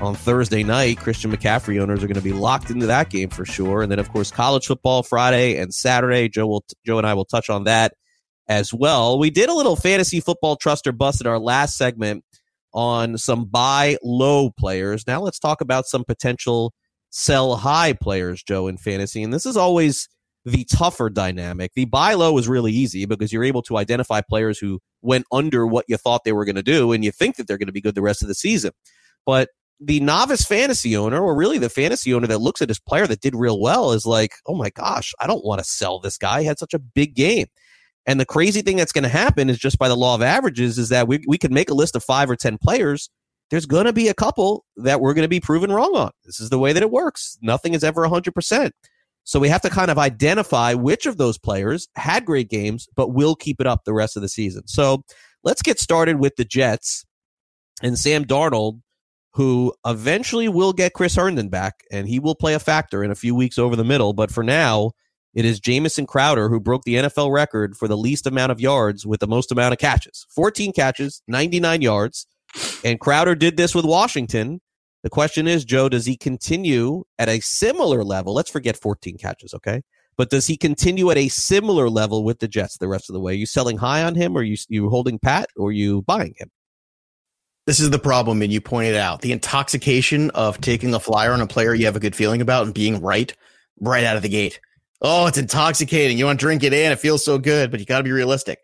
on 0.01 0.15
Thursday 0.15 0.63
night. 0.63 0.97
Christian 0.97 1.31
McCaffrey 1.31 1.81
owners 1.81 2.03
are 2.03 2.07
going 2.07 2.15
to 2.15 2.21
be 2.21 2.33
locked 2.33 2.69
into 2.69 2.85
that 2.87 3.09
game 3.09 3.29
for 3.29 3.45
sure. 3.45 3.81
And 3.81 3.91
then, 3.91 3.99
of 3.99 4.11
course, 4.11 4.31
college 4.31 4.67
football 4.67 5.03
Friday 5.03 5.57
and 5.57 5.73
Saturday. 5.73 6.29
Joe 6.29 6.47
will 6.47 6.65
Joe 6.85 6.97
and 6.97 7.07
I 7.07 7.13
will 7.13 7.25
touch 7.25 7.49
on 7.49 7.63
that 7.63 7.93
as 8.47 8.73
well. 8.73 9.17
We 9.17 9.29
did 9.29 9.49
a 9.49 9.53
little 9.53 9.75
fantasy 9.75 10.19
football 10.19 10.55
trust 10.57 10.85
or 10.87 10.91
bust 10.91 11.21
in 11.21 11.27
our 11.27 11.39
last 11.39 11.77
segment 11.77 12.23
on 12.73 13.17
some 13.17 13.45
buy 13.45 13.97
low 14.03 14.49
players. 14.49 15.05
Now 15.07 15.21
let's 15.21 15.39
talk 15.39 15.61
about 15.61 15.85
some 15.85 16.03
potential 16.03 16.73
sell 17.09 17.55
high 17.55 17.93
players, 17.93 18.43
Joe, 18.43 18.67
in 18.67 18.77
fantasy. 18.77 19.23
And 19.23 19.33
this 19.33 19.45
is 19.45 19.55
always 19.55 20.09
the 20.45 20.65
tougher 20.65 21.09
dynamic. 21.09 21.71
The 21.73 21.85
buy 21.85 22.13
low 22.15 22.37
is 22.37 22.47
really 22.47 22.71
easy 22.71 23.05
because 23.05 23.31
you're 23.31 23.43
able 23.43 23.61
to 23.63 23.77
identify 23.77 24.21
players 24.21 24.59
who 24.59 24.79
went 25.01 25.25
under 25.31 25.65
what 25.65 25.85
you 25.87 25.97
thought 25.97 26.23
they 26.23 26.33
were 26.33 26.45
going 26.45 26.55
to 26.55 26.63
do 26.63 26.91
and 26.91 27.03
you 27.03 27.11
think 27.11 27.37
that 27.37 27.47
they're 27.47 27.57
going 27.57 27.67
to 27.67 27.73
be 27.73 27.81
good 27.81 27.95
the 27.95 28.01
rest 28.01 28.21
of 28.21 28.27
the 28.27 28.35
season. 28.35 28.71
But 29.25 29.49
the 29.79 29.99
novice 29.99 30.45
fantasy 30.45 30.95
owner, 30.95 31.21
or 31.21 31.35
really 31.35 31.57
the 31.57 31.69
fantasy 31.69 32.13
owner 32.13 32.27
that 32.27 32.39
looks 32.39 32.61
at 32.61 32.69
his 32.69 32.79
player 32.79 33.07
that 33.07 33.21
did 33.21 33.35
real 33.35 33.59
well, 33.59 33.91
is 33.91 34.05
like, 34.05 34.33
oh 34.47 34.55
my 34.55 34.69
gosh, 34.69 35.13
I 35.19 35.27
don't 35.27 35.45
want 35.45 35.59
to 35.59 35.65
sell 35.65 35.99
this 35.99 36.17
guy. 36.17 36.41
He 36.41 36.47
had 36.47 36.59
such 36.59 36.73
a 36.73 36.79
big 36.79 37.15
game. 37.15 37.47
And 38.05 38.19
the 38.19 38.25
crazy 38.25 38.61
thing 38.61 38.75
that's 38.77 38.91
going 38.91 39.03
to 39.03 39.09
happen 39.09 39.49
is 39.49 39.57
just 39.57 39.79
by 39.79 39.87
the 39.87 39.95
law 39.95 40.15
of 40.15 40.21
averages 40.21 40.77
is 40.77 40.89
that 40.89 41.07
we, 41.07 41.23
we 41.27 41.37
can 41.37 41.53
make 41.53 41.69
a 41.69 41.73
list 41.73 41.95
of 41.95 42.03
five 42.03 42.29
or 42.29 42.35
10 42.35 42.57
players. 42.57 43.09
There's 43.49 43.65
going 43.65 43.85
to 43.85 43.93
be 43.93 44.09
a 44.09 44.13
couple 44.13 44.65
that 44.77 44.99
we're 44.99 45.13
going 45.13 45.23
to 45.23 45.29
be 45.29 45.39
proven 45.39 45.71
wrong 45.71 45.95
on. 45.95 46.11
This 46.25 46.39
is 46.39 46.49
the 46.49 46.59
way 46.59 46.73
that 46.73 46.83
it 46.83 46.91
works. 46.91 47.37
Nothing 47.41 47.73
is 47.73 47.83
ever 47.83 48.05
100%. 48.05 48.71
So 49.23 49.39
we 49.39 49.49
have 49.49 49.61
to 49.61 49.69
kind 49.69 49.89
of 49.89 49.97
identify 49.97 50.73
which 50.73 51.05
of 51.05 51.17
those 51.17 51.37
players 51.37 51.87
had 51.95 52.25
great 52.25 52.49
games, 52.49 52.87
but 52.95 53.13
will 53.13 53.35
keep 53.35 53.61
it 53.61 53.67
up 53.67 53.83
the 53.85 53.93
rest 53.93 54.15
of 54.15 54.21
the 54.21 54.29
season. 54.29 54.67
So 54.67 55.03
let's 55.43 55.61
get 55.61 55.79
started 55.79 56.19
with 56.19 56.35
the 56.35 56.45
Jets 56.45 57.05
and 57.81 57.97
Sam 57.97 58.25
Darnold, 58.25 58.81
who 59.33 59.73
eventually 59.85 60.47
will 60.47 60.73
get 60.73 60.93
Chris 60.93 61.15
Herndon 61.15 61.49
back, 61.49 61.83
and 61.91 62.07
he 62.07 62.19
will 62.19 62.35
play 62.35 62.53
a 62.53 62.59
factor 62.59 63.03
in 63.03 63.11
a 63.11 63.15
few 63.15 63.33
weeks 63.33 63.57
over 63.57 63.75
the 63.75 63.83
middle. 63.83 64.13
But 64.13 64.31
for 64.31 64.43
now, 64.43 64.91
it 65.33 65.45
is 65.45 65.59
Jamison 65.59 66.05
Crowder 66.05 66.49
who 66.49 66.59
broke 66.59 66.83
the 66.83 66.95
NFL 66.95 67.31
record 67.31 67.75
for 67.75 67.87
the 67.87 67.97
least 67.97 68.27
amount 68.27 68.51
of 68.51 68.61
yards 68.61 69.05
with 69.05 69.19
the 69.19 69.27
most 69.27 69.51
amount 69.51 69.73
of 69.73 69.79
catches 69.79 70.27
14 70.35 70.73
catches, 70.73 71.21
99 71.27 71.81
yards. 71.81 72.27
And 72.83 72.99
Crowder 72.99 73.33
did 73.33 73.57
this 73.57 73.73
with 73.73 73.85
Washington 73.85 74.61
the 75.03 75.09
question 75.09 75.47
is, 75.47 75.65
Joe, 75.65 75.89
does 75.89 76.05
he 76.05 76.15
continue 76.15 77.03
at 77.19 77.29
a 77.29 77.41
similar 77.41 78.03
level? 78.03 78.33
Let's 78.33 78.49
forget 78.49 78.77
14 78.77 79.17
catches, 79.17 79.53
okay? 79.53 79.81
But 80.15 80.29
does 80.29 80.47
he 80.47 80.55
continue 80.55 81.11
at 81.11 81.17
a 81.17 81.27
similar 81.27 81.89
level 81.89 82.23
with 82.23 82.39
the 82.39 82.47
Jets 82.47 82.77
the 82.77 82.87
rest 82.87 83.09
of 83.09 83.13
the 83.13 83.19
way? 83.19 83.33
Are 83.33 83.35
you 83.35 83.45
selling 83.45 83.77
high 83.77 84.03
on 84.03 84.15
him, 84.15 84.35
or 84.35 84.39
are 84.39 84.43
you 84.43 84.55
you 84.69 84.89
holding 84.89 85.19
pat, 85.19 85.49
or 85.57 85.69
are 85.69 85.73
you 85.73 86.03
buying 86.03 86.35
him? 86.37 86.49
This 87.65 87.79
is 87.79 87.89
the 87.89 87.99
problem, 87.99 88.41
and 88.41 88.51
you 88.51 88.61
pointed 88.61 88.95
out 88.95 89.21
the 89.21 89.31
intoxication 89.31 90.29
of 90.31 90.61
taking 90.61 90.93
a 90.93 90.99
flyer 90.99 91.31
on 91.31 91.41
a 91.41 91.47
player 91.47 91.73
you 91.73 91.85
have 91.85 91.95
a 91.95 92.01
good 92.01 92.15
feeling 92.15 92.41
about 92.41 92.65
and 92.65 92.73
being 92.73 93.01
right 93.01 93.35
right 93.79 94.03
out 94.03 94.15
of 94.15 94.21
the 94.21 94.29
gate. 94.29 94.59
Oh, 95.01 95.25
it's 95.25 95.37
intoxicating. 95.37 96.17
You 96.17 96.25
want 96.25 96.39
to 96.39 96.45
drink 96.45 96.63
it 96.63 96.73
in. 96.73 96.91
It 96.91 96.99
feels 96.99 97.25
so 97.25 97.37
good, 97.37 97.71
but 97.71 97.79
you 97.79 97.85
got 97.85 97.97
to 97.97 98.03
be 98.03 98.11
realistic 98.11 98.59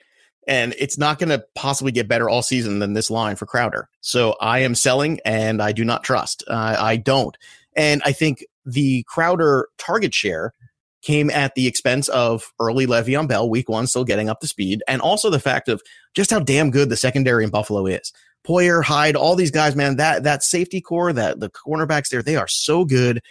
and 0.47 0.73
it's 0.80 0.97
not 0.97 1.19
going 1.19 1.30
to 1.30 1.43
possibly 1.56 1.91
get 1.91 2.08
better 2.08 2.30
all 2.30 2.41
season 2.41 2.80
than 2.80 2.93
this 2.93 3.12
line 3.12 3.36
for 3.36 3.45
Crowder. 3.45 3.89
So 4.02 4.36
I 4.41 4.60
am 4.60 4.75
selling, 4.75 5.19
and 5.25 5.62
I 5.62 5.71
do 5.71 5.86
not 5.86 6.04
trust. 6.04 6.43
Uh, 6.47 6.75
I 6.80 6.97
don't, 6.97 7.38
and 7.75 8.02
I 8.06 8.12
think 8.12 8.45
the 8.65 9.04
Crowder 9.08 9.67
target 9.78 10.13
share 10.13 10.54
came 11.02 11.30
at 11.30 11.56
the 11.56 11.67
expense 11.67 12.10
of 12.10 12.52
early 12.60 12.86
Le'Veon 12.86 13.28
Bell, 13.28 13.49
week 13.49 13.69
one, 13.69 13.88
still 13.88 14.04
getting 14.04 14.30
up 14.30 14.41
to 14.41 14.47
speed, 14.47 14.84
and 14.88 15.02
also 15.02 15.30
the 15.30 15.39
fact 15.39 15.69
of 15.69 15.82
just 16.13 16.32
how 16.32 16.39
damn 16.39 16.71
good 16.71 16.89
the 16.89 16.97
secondary 16.97 17.43
in 17.43 17.49
Buffalo 17.49 17.86
is. 17.86 18.12
Poyer, 18.45 18.84
Hyde, 18.84 19.15
all 19.15 19.36
these 19.36 19.52
guys, 19.52 19.75
man, 19.75 19.97
that 19.97 20.23
that 20.23 20.43
safety 20.43 20.82
core, 20.82 21.13
that 21.13 21.39
the 21.39 21.49
cornerbacks 21.49 22.10
there, 22.10 22.23
they 22.23 22.36
are 22.36 22.47
so 22.47 22.86
good. 22.86 23.21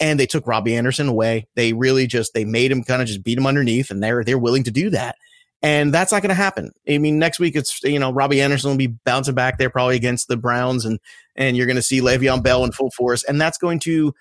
And 0.00 0.20
they 0.20 0.26
took 0.26 0.46
Robbie 0.46 0.76
Anderson 0.76 1.08
away. 1.08 1.48
They 1.56 1.72
really 1.72 2.06
just 2.06 2.32
they 2.32 2.44
made 2.44 2.70
him 2.70 2.84
kind 2.84 3.02
of 3.02 3.08
just 3.08 3.24
beat 3.24 3.36
him 3.36 3.46
underneath, 3.46 3.90
and 3.90 4.00
they're 4.00 4.22
they're 4.22 4.38
willing 4.38 4.62
to 4.64 4.70
do 4.70 4.90
that. 4.90 5.16
And 5.60 5.92
that's 5.92 6.12
not 6.12 6.22
going 6.22 6.28
to 6.28 6.34
happen. 6.34 6.70
I 6.88 6.98
mean, 6.98 7.18
next 7.18 7.40
week 7.40 7.56
it's 7.56 7.82
you 7.82 7.98
know 7.98 8.12
Robbie 8.12 8.40
Anderson 8.40 8.70
will 8.70 8.76
be 8.76 8.86
bouncing 8.86 9.34
back 9.34 9.58
there 9.58 9.70
probably 9.70 9.96
against 9.96 10.28
the 10.28 10.36
Browns, 10.36 10.84
and 10.84 11.00
and 11.34 11.56
you're 11.56 11.66
going 11.66 11.76
to 11.76 11.82
see 11.82 12.00
Le'Veon 12.00 12.42
Bell 12.42 12.64
in 12.64 12.72
full 12.72 12.90
force, 12.90 13.24
and 13.24 13.40
that's 13.40 13.58
going 13.58 13.80
to 13.80 14.14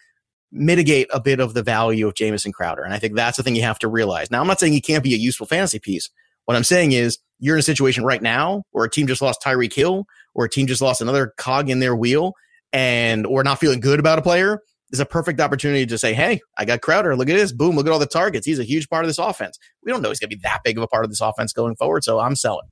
mitigate 0.52 1.08
a 1.12 1.20
bit 1.20 1.40
of 1.40 1.54
the 1.54 1.62
value 1.62 2.08
of 2.08 2.16
Jamison 2.16 2.52
Crowder. 2.52 2.84
And 2.84 2.94
I 2.94 3.00
think 3.00 3.16
that's 3.16 3.38
the 3.38 3.44
thing 3.44 3.56
you 3.56 3.64
have 3.64 3.80
to 3.80 3.88
realize. 3.88 4.32
Now, 4.32 4.42
I'm 4.42 4.48
not 4.48 4.60
saying 4.60 4.74
he 4.74 4.82
can't 4.82 5.04
be 5.04 5.14
a 5.14 5.18
useful 5.18 5.46
fantasy 5.46 5.78
piece. 5.78 6.10
What 6.46 6.56
I'm 6.56 6.64
saying 6.64 6.94
is 6.94 7.20
you're 7.40 7.56
in 7.56 7.60
a 7.60 7.64
situation 7.64 8.04
right 8.04 8.22
now 8.22 8.64
where 8.72 8.86
a 8.86 8.90
team 8.90 9.08
just 9.08 9.22
lost 9.22 9.42
Tyreek 9.44 9.74
Hill, 9.74 10.06
or 10.34 10.46
a 10.46 10.50
team 10.50 10.66
just 10.66 10.82
lost 10.82 11.02
another 11.02 11.34
cog 11.38 11.70
in 11.70 11.80
their 11.80 11.96
wheel, 11.96 12.34
and 12.74 13.28
or 13.28 13.44
not 13.44 13.60
feeling 13.60 13.80
good 13.80 14.00
about 14.00 14.18
a 14.18 14.24
player 14.24 14.62
is 14.92 15.00
a 15.00 15.06
perfect 15.06 15.40
opportunity 15.40 15.86
to 15.86 15.98
say, 15.98 16.14
hey, 16.14 16.40
I 16.58 16.66
got 16.66 16.82
Crowder. 16.82 17.16
Look 17.16 17.30
at 17.30 17.36
this. 17.36 17.52
Boom. 17.52 17.76
Look 17.76 17.88
at 17.88 17.94
all 17.94 18.00
the 18.00 18.06
targets. 18.06 18.46
He's 18.46 18.60
a 18.60 18.64
huge 18.64 18.90
part 18.90 19.04
of 19.04 19.10
this 19.10 19.18
offense. 19.18 19.58
We 19.84 19.92
don't 19.92 20.02
know 20.02 20.10
he's 20.10 20.20
going 20.20 20.30
to 20.30 20.36
be 20.36 20.42
that 20.44 20.62
big 20.64 20.78
of 20.78 20.84
a 20.84 20.88
part 20.88 21.04
of 21.04 21.12
this 21.12 21.22
offense 21.22 21.54
going 21.54 21.76
forward. 21.76 22.04
So 22.04 22.20
I'm 22.20 22.36
selling. 22.36 22.68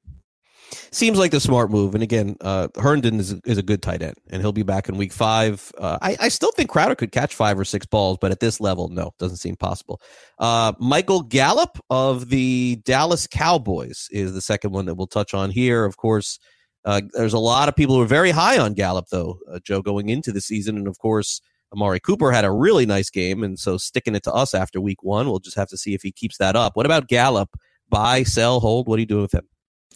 Seems 0.91 1.19
like 1.19 1.32
the 1.32 1.39
smart 1.39 1.69
move. 1.69 1.93
And 1.93 2.04
again, 2.04 2.38
uh, 2.41 2.69
Herndon 2.75 3.19
is, 3.19 3.34
is 3.45 3.58
a 3.58 3.63
good 3.63 3.82
tight 3.82 4.01
end, 4.01 4.15
and 4.30 4.41
he'll 4.41 4.51
be 4.51 4.63
back 4.63 4.89
in 4.89 4.97
week 4.97 5.13
five. 5.13 5.71
Uh, 5.78 5.99
I, 6.01 6.17
I 6.19 6.30
still 6.30 6.51
think 6.51 6.69
Crowder 6.69 6.95
could 6.95 7.12
catch 7.12 7.36
five 7.36 7.60
or 7.60 7.65
six 7.65 7.86
balls, 7.86 8.17
but 8.19 8.32
at 8.32 8.39
this 8.39 8.60
level, 8.60 8.89
no, 8.89 9.12
doesn't 9.19 9.38
seem 9.38 9.56
possible. 9.58 10.01
Uh, 10.39 10.73
Michael 10.80 11.21
Gallup 11.21 11.78
of 11.89 12.30
the 12.30 12.82
Dallas 12.84 13.28
Cowboys 13.28 14.08
is 14.12 14.34
the 14.34 14.41
second 14.41 14.71
one 14.71 14.86
that 14.86 14.95
we'll 14.95 15.08
touch 15.08 15.34
on 15.34 15.51
here. 15.51 15.86
Of 15.86 15.97
course, 15.97 16.39
uh, 16.84 17.01
there's 17.13 17.34
a 17.34 17.39
lot 17.39 17.69
of 17.69 17.75
people 17.75 17.95
who 17.95 18.01
are 18.01 18.08
very 18.08 18.32
high 18.32 18.58
on 18.58 18.73
Gallup, 18.73 19.06
though, 19.12 19.39
uh, 19.51 19.60
Joe, 19.63 19.82
going 19.82 20.10
into 20.10 20.32
the 20.32 20.41
season. 20.41 20.78
And 20.78 20.88
of 20.88 20.97
course, 20.97 21.41
Amari 21.73 21.99
Cooper 21.99 22.32
had 22.32 22.45
a 22.45 22.51
really 22.51 22.86
nice 22.86 23.10
game, 23.10 23.43
and 23.43 23.60
so 23.60 23.78
sticking 23.78 24.15
it 24.15 24.23
to 24.23 24.34
us 24.34 24.54
after 24.54 24.80
week 24.80 25.04
one, 25.04 25.28
we'll 25.28 25.39
just 25.39 25.58
have 25.58 25.69
to 25.69 25.78
see 25.78 25.93
if 25.93 26.01
he 26.01 26.12
keeps 26.12 26.38
that 26.38 26.56
up. 26.56 26.75
What 26.75 26.86
about 26.86 27.08
Gallup? 27.08 27.49
Buy, 27.89 28.23
sell, 28.23 28.60
hold? 28.60 28.88
What 28.88 28.97
are 28.97 29.01
you 29.01 29.06
doing 29.06 29.23
with 29.23 29.34
him? 29.34 29.47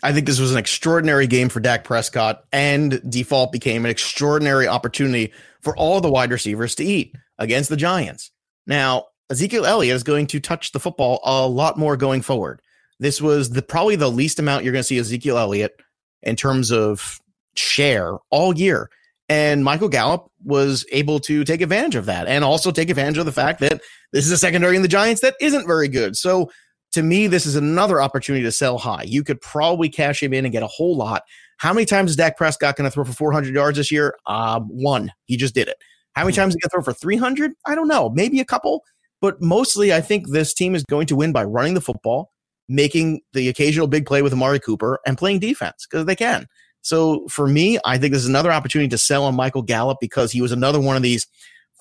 I 0.02 0.14
think 0.14 0.28
this 0.28 0.40
was 0.40 0.52
an 0.52 0.58
extraordinary 0.58 1.28
game 1.28 1.50
for 1.50 1.60
Dak 1.60 1.84
Prescott, 1.84 2.44
and 2.52 3.02
default 3.10 3.52
became 3.52 3.86
an 3.86 3.92
extraordinary 3.92 4.68
opportunity 4.68 5.34
for 5.62 5.76
all 5.76 6.00
the 6.00 6.12
wide 6.12 6.32
receivers 6.32 6.76
to 6.76 6.84
eat 6.84 7.16
against 7.38 7.70
the 7.70 7.76
Giants. 7.76 8.32
Now, 8.66 9.06
Ezekiel 9.30 9.66
Elliott 9.66 9.96
is 9.96 10.04
going 10.04 10.28
to 10.28 10.40
touch 10.40 10.72
the 10.72 10.80
football 10.80 11.20
a 11.24 11.48
lot 11.48 11.78
more 11.78 11.98
going 11.98 12.22
forward. 12.22 12.62
This 13.00 13.22
was 13.22 13.52
the 13.52 13.62
probably 13.62 13.96
the 13.96 14.10
least 14.10 14.40
amount 14.40 14.64
you're 14.64 14.74
going 14.74 14.84
to 14.84 14.88
see 14.88 14.98
Ezekiel 14.98 15.38
Elliott 15.38 15.82
in 16.24 16.36
terms 16.36 16.72
of 16.72 17.20
share 17.56 18.18
all 18.30 18.58
year. 18.58 18.90
And 19.30 19.64
Michael 19.64 19.90
Gallup 19.90 20.30
was 20.44 20.86
able 20.92 21.20
to 21.22 21.44
take 21.44 21.62
advantage 21.62 21.96
of 21.96 22.08
that 22.08 22.28
and 22.28 22.44
also 22.44 22.72
take 22.72 22.90
advantage 22.90 23.20
of 23.20 23.28
the 23.28 23.32
fact 23.32 23.60
that 23.60 23.80
this 24.12 24.26
is 24.26 24.32
a 24.32 24.38
secondary 24.38 24.76
in 24.76 24.82
the 24.82 24.88
Giants 24.88 25.22
that 25.22 25.36
isn't 25.40 25.68
very 25.68 25.88
good. 25.88 26.18
So 26.18 26.50
to 26.94 27.04
me, 27.04 27.28
this 27.28 27.46
is 27.46 27.56
another 27.56 28.02
opportunity 28.02 28.44
to 28.44 28.52
sell 28.52 28.80
high. 28.80 29.04
You 29.04 29.24
could 29.24 29.40
probably 29.40 29.88
cash 29.88 30.24
him 30.24 30.34
in 30.34 30.46
and 30.46 30.52
get 30.52 30.64
a 30.64 30.68
whole 30.68 30.98
lot. 30.98 31.24
How 31.58 31.74
many 31.74 31.86
times 31.86 32.12
is 32.12 32.16
Dak 32.16 32.38
Prescott 32.38 32.76
going 32.76 32.90
to 32.90 32.92
throw 32.92 33.04
for 33.04 33.14
400 33.14 33.54
yards 33.54 33.78
this 33.78 33.92
year? 33.92 34.18
Uh, 34.26 34.62
one. 34.62 35.12
He 35.26 35.38
just 35.38 35.54
did 35.54 35.68
it. 35.68 35.78
How 36.14 36.24
many 36.24 36.36
times 36.36 36.52
is 36.52 36.56
he 36.56 36.62
going 36.62 36.70
to 36.70 36.84
throw 36.84 36.94
for 36.94 37.00
300? 37.00 37.52
I 37.68 37.76
don't 37.76 37.88
know. 37.88 38.10
Maybe 38.10 38.40
a 38.40 38.46
couple. 38.46 38.84
But 39.22 39.42
mostly, 39.42 39.94
I 39.94 40.02
think 40.02 40.30
this 40.30 40.54
team 40.54 40.74
is 40.74 40.84
going 40.86 41.06
to 41.08 41.16
win 41.16 41.34
by 41.34 41.44
running 41.44 41.74
the 41.76 41.82
football, 41.82 42.32
making 42.68 43.22
the 43.34 43.50
occasional 43.50 43.88
big 43.88 44.06
play 44.06 44.22
with 44.22 44.34
Amari 44.34 44.60
Cooper, 44.60 45.00
and 45.06 45.18
playing 45.18 45.40
defense 45.40 45.86
because 45.90 46.06
they 46.06 46.16
can. 46.16 46.48
So 46.82 47.28
for 47.28 47.48
me, 47.48 47.78
I 47.86 47.98
think 47.98 48.14
this 48.14 48.24
is 48.24 48.30
another 48.30 48.52
opportunity 48.52 48.90
to 48.90 48.98
sell 48.98 49.26
on 49.26 49.36
Michael 49.36 49.62
Gallup 49.62 49.98
because 50.00 50.32
he 50.32 50.42
was 50.42 50.52
another 50.52 50.80
one 50.80 50.96
of 50.96 51.04
these 51.04 51.28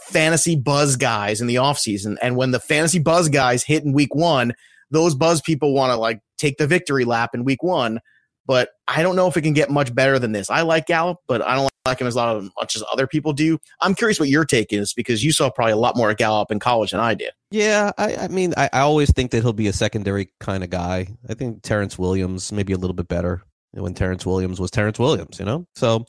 fantasy 0.01 0.57
buzz 0.57 0.97
guys 0.97 1.41
in 1.41 1.47
the 1.47 1.57
offseason. 1.57 2.17
And 2.23 2.37
when 2.37 2.51
the 2.51 2.61
fantasy 2.61 2.99
buzz 2.99 3.29
guys 3.29 3.63
hit 3.63 3.85
in 3.85 3.93
week 3.93 4.15
one, 4.15 4.55
those 4.91 5.15
buzz 5.15 5.41
people 5.41 5.75
want 5.75 5.93
to 5.93 5.97
like 5.97 6.21
take 6.39 6.59
the 6.59 6.67
victory 6.67 7.05
lap 7.05 7.35
in 7.35 7.45
week 7.45 7.63
one. 7.63 8.01
But 8.47 8.71
I 8.87 9.03
don't 9.03 9.15
know 9.15 9.29
if 9.29 9.37
it 9.37 9.43
can 9.43 9.53
get 9.53 9.69
much 9.69 9.95
better 9.95 10.19
than 10.19 10.33
this. 10.33 10.49
I 10.49 10.63
like 10.63 10.87
Gallup, 10.87 11.19
but 11.29 11.43
I 11.43 11.55
don't 11.55 11.71
like 11.85 11.99
him 11.99 12.07
as 12.07 12.17
much 12.17 12.77
as 12.77 12.83
other 12.91 13.07
people 13.07 13.35
do. 13.35 13.59
I'm 13.83 13.95
curious 13.95 14.19
what 14.19 14.31
your 14.31 14.47
take 14.47 14.73
is 14.73 14.95
because 14.95 15.23
you 15.23 15.33
saw 15.33 15.51
probably 15.51 15.73
a 15.73 15.77
lot 15.77 15.97
more 15.97 16.15
Gallup 16.15 16.51
in 16.51 16.59
college 16.59 16.93
than 16.93 17.01
I 17.01 17.13
did. 17.13 17.33
Yeah, 17.51 17.93
I, 17.99 18.17
I 18.17 18.29
mean, 18.29 18.55
I, 18.57 18.71
I 18.73 18.81
always 18.81 19.13
think 19.13 19.33
that 19.33 19.43
he'll 19.43 19.53
be 19.53 19.69
a 19.69 19.73
secondary 19.75 20.31
kind 20.41 20.65
of 20.65 20.71
guy. 20.71 21.09
I 21.29 21.35
think 21.35 21.63
Terrance 21.63 21.99
Williams 21.99 22.51
maybe 22.51 22.73
a 22.73 22.79
little 22.79 22.95
bit 22.95 23.09
better 23.09 23.43
when 23.73 23.95
Terrance 23.95 24.25
Williams 24.25 24.61
was 24.61 24.71
Terrance 24.71 24.99
Williams, 24.99 25.39
you 25.39 25.45
know? 25.45 25.67
So, 25.75 26.07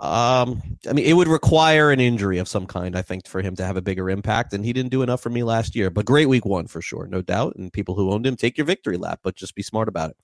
um, 0.00 0.62
I 0.88 0.92
mean, 0.92 1.04
it 1.06 1.12
would 1.12 1.28
require 1.28 1.90
an 1.90 2.00
injury 2.00 2.38
of 2.38 2.48
some 2.48 2.66
kind, 2.66 2.96
I 2.96 3.02
think, 3.02 3.28
for 3.28 3.40
him 3.40 3.54
to 3.56 3.64
have 3.64 3.76
a 3.76 3.82
bigger 3.82 4.10
impact. 4.10 4.52
And 4.52 4.64
he 4.64 4.72
didn't 4.72 4.90
do 4.90 5.02
enough 5.02 5.20
for 5.20 5.30
me 5.30 5.42
last 5.42 5.76
year, 5.76 5.90
but 5.90 6.04
great 6.04 6.28
week 6.28 6.44
one 6.44 6.66
for 6.66 6.82
sure, 6.82 7.06
no 7.06 7.22
doubt. 7.22 7.54
And 7.56 7.72
people 7.72 7.94
who 7.94 8.10
owned 8.10 8.26
him, 8.26 8.36
take 8.36 8.58
your 8.58 8.66
victory 8.66 8.96
lap, 8.96 9.20
but 9.22 9.36
just 9.36 9.54
be 9.54 9.62
smart 9.62 9.88
about 9.88 10.10
it. 10.10 10.16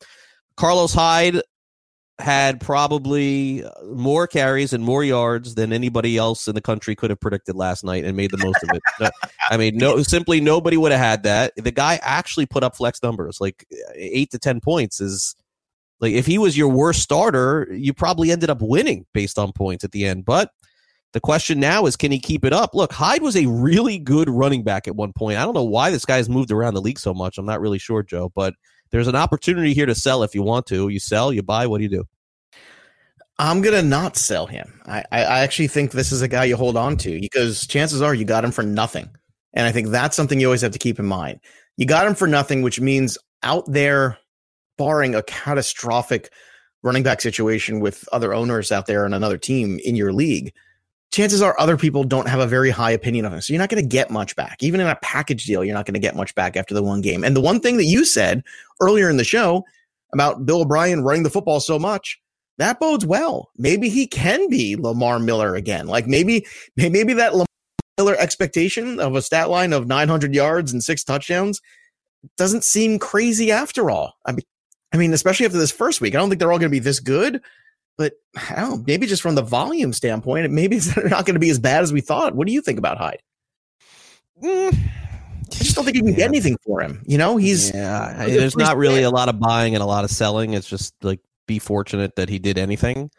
Carlos 0.56 0.92
Hyde 0.92 1.42
had 2.18 2.60
probably 2.60 3.64
more 3.86 4.26
carries 4.26 4.72
and 4.72 4.82
more 4.82 5.04
yards 5.04 5.54
than 5.54 5.72
anybody 5.72 6.16
else 6.16 6.48
in 6.48 6.54
the 6.56 6.60
country 6.60 6.96
could 6.96 7.10
have 7.10 7.20
predicted 7.20 7.54
last 7.54 7.84
night 7.84 8.04
and 8.04 8.16
made 8.16 8.32
the 8.32 8.44
most 8.44 8.60
of 8.64 8.70
it. 8.72 9.12
I 9.48 9.56
mean, 9.56 9.76
no, 9.76 10.02
simply 10.02 10.40
nobody 10.40 10.76
would 10.76 10.90
have 10.90 11.00
had 11.00 11.22
that. 11.22 11.52
The 11.54 11.70
guy 11.70 12.00
actually 12.02 12.46
put 12.46 12.64
up 12.64 12.76
flex 12.76 13.00
numbers, 13.02 13.40
like 13.40 13.64
eight 13.94 14.32
to 14.32 14.38
10 14.40 14.60
points 14.60 15.00
is 15.00 15.36
like 16.00 16.12
if 16.12 16.26
he 16.26 16.38
was 16.38 16.56
your 16.56 16.68
worst 16.68 17.02
starter, 17.02 17.68
you 17.70 17.92
probably 17.92 18.30
ended 18.30 18.50
up 18.50 18.62
winning 18.62 19.06
based 19.12 19.38
on 19.38 19.52
points 19.52 19.84
at 19.84 19.92
the 19.92 20.04
end. 20.06 20.24
But 20.24 20.50
the 21.12 21.20
question 21.20 21.58
now 21.58 21.86
is, 21.86 21.96
can 21.96 22.12
he 22.12 22.20
keep 22.20 22.44
it 22.44 22.52
up? 22.52 22.74
Look, 22.74 22.92
Hyde 22.92 23.22
was 23.22 23.36
a 23.36 23.46
really 23.46 23.98
good 23.98 24.28
running 24.28 24.62
back 24.62 24.86
at 24.86 24.96
one 24.96 25.12
point. 25.12 25.38
I 25.38 25.44
don't 25.44 25.54
know 25.54 25.64
why 25.64 25.90
this 25.90 26.04
guy's 26.04 26.28
moved 26.28 26.52
around 26.52 26.74
the 26.74 26.82
league 26.82 26.98
so 26.98 27.14
much. 27.14 27.38
I'm 27.38 27.46
not 27.46 27.60
really 27.60 27.78
sure, 27.78 28.02
Joe, 28.02 28.30
but 28.34 28.54
there's 28.90 29.08
an 29.08 29.16
opportunity 29.16 29.74
here 29.74 29.86
to 29.86 29.94
sell 29.94 30.22
if 30.22 30.34
you 30.34 30.42
want 30.42 30.66
to. 30.66 30.88
You 30.88 31.00
sell, 31.00 31.32
you 31.32 31.42
buy. 31.42 31.66
What 31.66 31.78
do 31.78 31.84
you 31.84 31.90
do? 31.90 32.04
I'm 33.40 33.62
gonna 33.62 33.82
not 33.82 34.16
sell 34.16 34.46
him. 34.46 34.80
I, 34.86 35.04
I 35.12 35.40
actually 35.40 35.68
think 35.68 35.92
this 35.92 36.10
is 36.10 36.22
a 36.22 36.28
guy 36.28 36.44
you 36.44 36.56
hold 36.56 36.76
on 36.76 36.96
to 36.98 37.20
because 37.20 37.66
chances 37.68 38.02
are 38.02 38.12
you 38.12 38.24
got 38.24 38.44
him 38.44 38.50
for 38.50 38.64
nothing, 38.64 39.08
and 39.54 39.66
I 39.66 39.70
think 39.70 39.88
that's 39.88 40.16
something 40.16 40.40
you 40.40 40.48
always 40.48 40.62
have 40.62 40.72
to 40.72 40.78
keep 40.78 40.98
in 40.98 41.06
mind. 41.06 41.38
You 41.76 41.86
got 41.86 42.06
him 42.06 42.16
for 42.16 42.26
nothing, 42.26 42.62
which 42.62 42.80
means 42.80 43.16
out 43.44 43.64
there 43.70 44.18
barring 44.78 45.14
a 45.14 45.22
catastrophic 45.24 46.30
running 46.82 47.02
back 47.02 47.20
situation 47.20 47.80
with 47.80 48.08
other 48.12 48.32
owners 48.32 48.72
out 48.72 48.86
there 48.86 49.04
and 49.04 49.14
another 49.14 49.36
team 49.36 49.78
in 49.84 49.96
your 49.96 50.12
league, 50.12 50.54
chances 51.10 51.42
are 51.42 51.58
other 51.58 51.76
people 51.76 52.04
don't 52.04 52.28
have 52.28 52.40
a 52.40 52.46
very 52.46 52.70
high 52.70 52.90
opinion 52.90 53.24
of 53.24 53.32
him. 53.32 53.40
So 53.40 53.52
you're 53.52 53.60
not 53.60 53.68
going 53.68 53.82
to 53.82 53.88
get 53.88 54.10
much 54.10 54.36
back. 54.36 54.62
Even 54.62 54.80
in 54.80 54.86
a 54.86 54.96
package 55.02 55.44
deal, 55.44 55.64
you're 55.64 55.74
not 55.74 55.86
going 55.86 55.94
to 55.94 56.00
get 56.00 56.16
much 56.16 56.34
back 56.34 56.56
after 56.56 56.74
the 56.74 56.82
one 56.82 57.00
game. 57.00 57.24
And 57.24 57.36
the 57.36 57.40
one 57.40 57.60
thing 57.60 57.76
that 57.76 57.84
you 57.84 58.04
said 58.04 58.42
earlier 58.80 59.10
in 59.10 59.16
the 59.16 59.24
show 59.24 59.64
about 60.12 60.46
Bill 60.46 60.62
O'Brien 60.62 61.02
running 61.02 61.22
the 61.22 61.30
football 61.30 61.60
so 61.60 61.78
much, 61.78 62.20
that 62.58 62.80
bodes 62.80 63.06
well. 63.06 63.50
Maybe 63.56 63.88
he 63.88 64.06
can 64.06 64.48
be 64.48 64.76
Lamar 64.76 65.18
Miller 65.18 65.54
again. 65.54 65.86
Like 65.86 66.06
maybe 66.06 66.46
maybe 66.76 67.12
that 67.14 67.32
Lamar 67.32 67.46
Miller 67.96 68.16
expectation 68.16 69.00
of 69.00 69.14
a 69.14 69.22
stat 69.22 69.48
line 69.48 69.72
of 69.72 69.86
900 69.86 70.34
yards 70.34 70.72
and 70.72 70.82
six 70.82 71.04
touchdowns 71.04 71.60
doesn't 72.36 72.64
seem 72.64 72.98
crazy 72.98 73.52
after 73.52 73.90
all. 73.90 74.14
I 74.26 74.32
mean, 74.32 74.42
I 74.92 74.96
mean, 74.96 75.12
especially 75.12 75.46
after 75.46 75.58
this 75.58 75.70
first 75.70 76.00
week, 76.00 76.14
I 76.14 76.18
don't 76.18 76.28
think 76.28 76.38
they're 76.38 76.52
all 76.52 76.58
going 76.58 76.70
to 76.70 76.74
be 76.74 76.78
this 76.78 77.00
good. 77.00 77.42
But 77.96 78.12
I 78.50 78.60
don't 78.60 78.70
know, 78.70 78.84
maybe 78.86 79.06
just 79.06 79.22
from 79.22 79.34
the 79.34 79.42
volume 79.42 79.92
standpoint, 79.92 80.50
maybe 80.52 80.76
it's 80.78 80.96
not 80.96 81.26
going 81.26 81.34
to 81.34 81.40
be 81.40 81.50
as 81.50 81.58
bad 81.58 81.82
as 81.82 81.92
we 81.92 82.00
thought. 82.00 82.34
What 82.34 82.46
do 82.46 82.52
you 82.52 82.62
think 82.62 82.78
about 82.78 82.96
Hyde? 82.96 83.20
Mm, 84.42 84.72
I 84.72 85.54
just 85.56 85.74
don't 85.74 85.84
think 85.84 85.96
you 85.96 86.02
can 86.02 86.12
yeah. 86.12 86.18
get 86.18 86.28
anything 86.28 86.56
for 86.64 86.80
him. 86.80 87.02
You 87.06 87.18
know, 87.18 87.36
he's 87.36 87.74
yeah. 87.74 88.26
There's 88.26 88.56
not 88.56 88.76
really 88.76 89.02
a 89.02 89.10
lot 89.10 89.28
of 89.28 89.40
buying 89.40 89.74
and 89.74 89.82
a 89.82 89.86
lot 89.86 90.04
of 90.04 90.10
selling. 90.10 90.54
It's 90.54 90.68
just 90.68 90.94
like 91.02 91.20
be 91.46 91.58
fortunate 91.58 92.14
that 92.14 92.28
he 92.28 92.38
did 92.38 92.56
anything. 92.56 93.10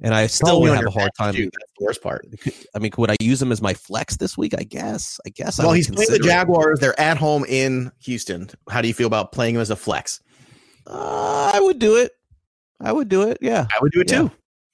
And 0.00 0.14
I 0.14 0.26
still 0.28 0.60
would 0.60 0.74
have 0.74 0.86
a 0.86 0.90
hard 0.90 1.10
time. 1.18 1.34
That's 1.34 1.50
the 1.78 1.84
worst 1.84 2.02
part. 2.02 2.26
I 2.74 2.78
mean, 2.78 2.92
would 2.96 3.10
I 3.10 3.16
use 3.20 3.42
him 3.42 3.50
as 3.50 3.60
my 3.60 3.74
flex 3.74 4.16
this 4.16 4.38
week? 4.38 4.54
I 4.56 4.62
guess. 4.62 5.20
I 5.26 5.30
guess. 5.30 5.58
Well, 5.58 5.72
he's 5.72 5.90
playing 5.90 6.10
the 6.12 6.20
Jaguars. 6.20 6.78
It. 6.78 6.80
They're 6.80 7.00
at 7.00 7.18
home 7.18 7.44
in 7.46 7.90
Houston. 8.00 8.48
How 8.70 8.80
do 8.80 8.88
you 8.88 8.94
feel 8.94 9.08
about 9.08 9.32
playing 9.32 9.56
him 9.56 9.60
as 9.60 9.70
a 9.70 9.76
flex? 9.76 10.20
Uh, 10.88 11.50
I 11.54 11.60
would 11.60 11.78
do 11.78 11.96
it. 11.96 12.12
I 12.80 12.92
would 12.92 13.08
do 13.08 13.22
it. 13.28 13.38
Yeah, 13.40 13.66
I 13.70 13.78
would 13.82 13.92
do 13.92 14.00
it 14.00 14.10
yeah. 14.10 14.18
too. 14.18 14.30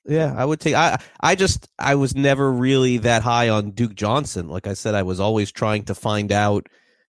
Yeah, 0.07 0.35
I 0.37 0.45
would 0.45 0.61
take. 0.61 0.75
I 0.75 0.99
I 1.21 1.35
just 1.35 1.69
I 1.79 1.95
was 1.95 2.15
never 2.15 2.53
really 2.53 2.99
that 2.99 3.23
high 3.23 3.49
on 3.49 3.71
Duke 3.71 3.95
Johnson. 3.95 4.49
Like 4.49 4.67
I 4.67 4.75
said, 4.75 4.95
I 4.95 5.03
was 5.03 5.19
always 5.19 5.51
trying 5.51 5.85
to 5.85 5.95
find 5.95 6.31
out 6.31 6.69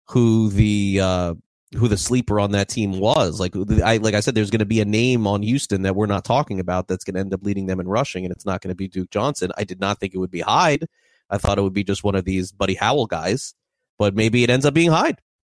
who 0.07 0.49
the 0.49 1.01
uh, 1.01 1.33
who 1.75 1.89
the 1.89 1.97
sleeper 1.97 2.39
on 2.39 2.51
that 2.51 2.69
team 2.69 2.99
was. 2.99 3.39
Like 3.39 3.55
I 3.83 3.97
like 3.97 4.13
I 4.13 4.21
said, 4.21 4.35
there's 4.35 4.49
going 4.49 4.59
to 4.59 4.65
be 4.65 4.79
a 4.79 4.85
name 4.85 5.27
on 5.27 5.43
Houston 5.43 5.81
that 5.81 5.95
we're 5.95 6.05
not 6.05 6.23
talking 6.23 6.59
about 6.61 6.87
that's 6.87 7.03
going 7.03 7.15
to 7.15 7.19
end 7.19 7.33
up 7.33 7.43
leading 7.43 7.65
them 7.65 7.81
in 7.81 7.87
rushing, 7.87 8.23
and 8.23 8.31
it's 8.31 8.45
not 8.45 8.61
going 8.61 8.69
to 8.69 8.75
be 8.75 8.87
Duke 8.87 9.09
Johnson. 9.11 9.51
I 9.57 9.65
did 9.65 9.81
not 9.81 9.99
think 9.99 10.13
it 10.13 10.19
would 10.19 10.31
be 10.31 10.41
Hyde. 10.41 10.87
I 11.29 11.37
thought 11.37 11.57
it 11.57 11.63
would 11.63 11.73
be 11.73 11.83
just 11.83 12.05
one 12.05 12.15
of 12.15 12.23
these 12.23 12.53
Buddy 12.53 12.75
Howell 12.75 13.07
guys, 13.07 13.53
but 13.99 14.15
maybe 14.15 14.43
it 14.43 14.49
ends 14.49 14.65
up 14.65 14.73
being 14.73 14.91
Hyde. 14.91 15.19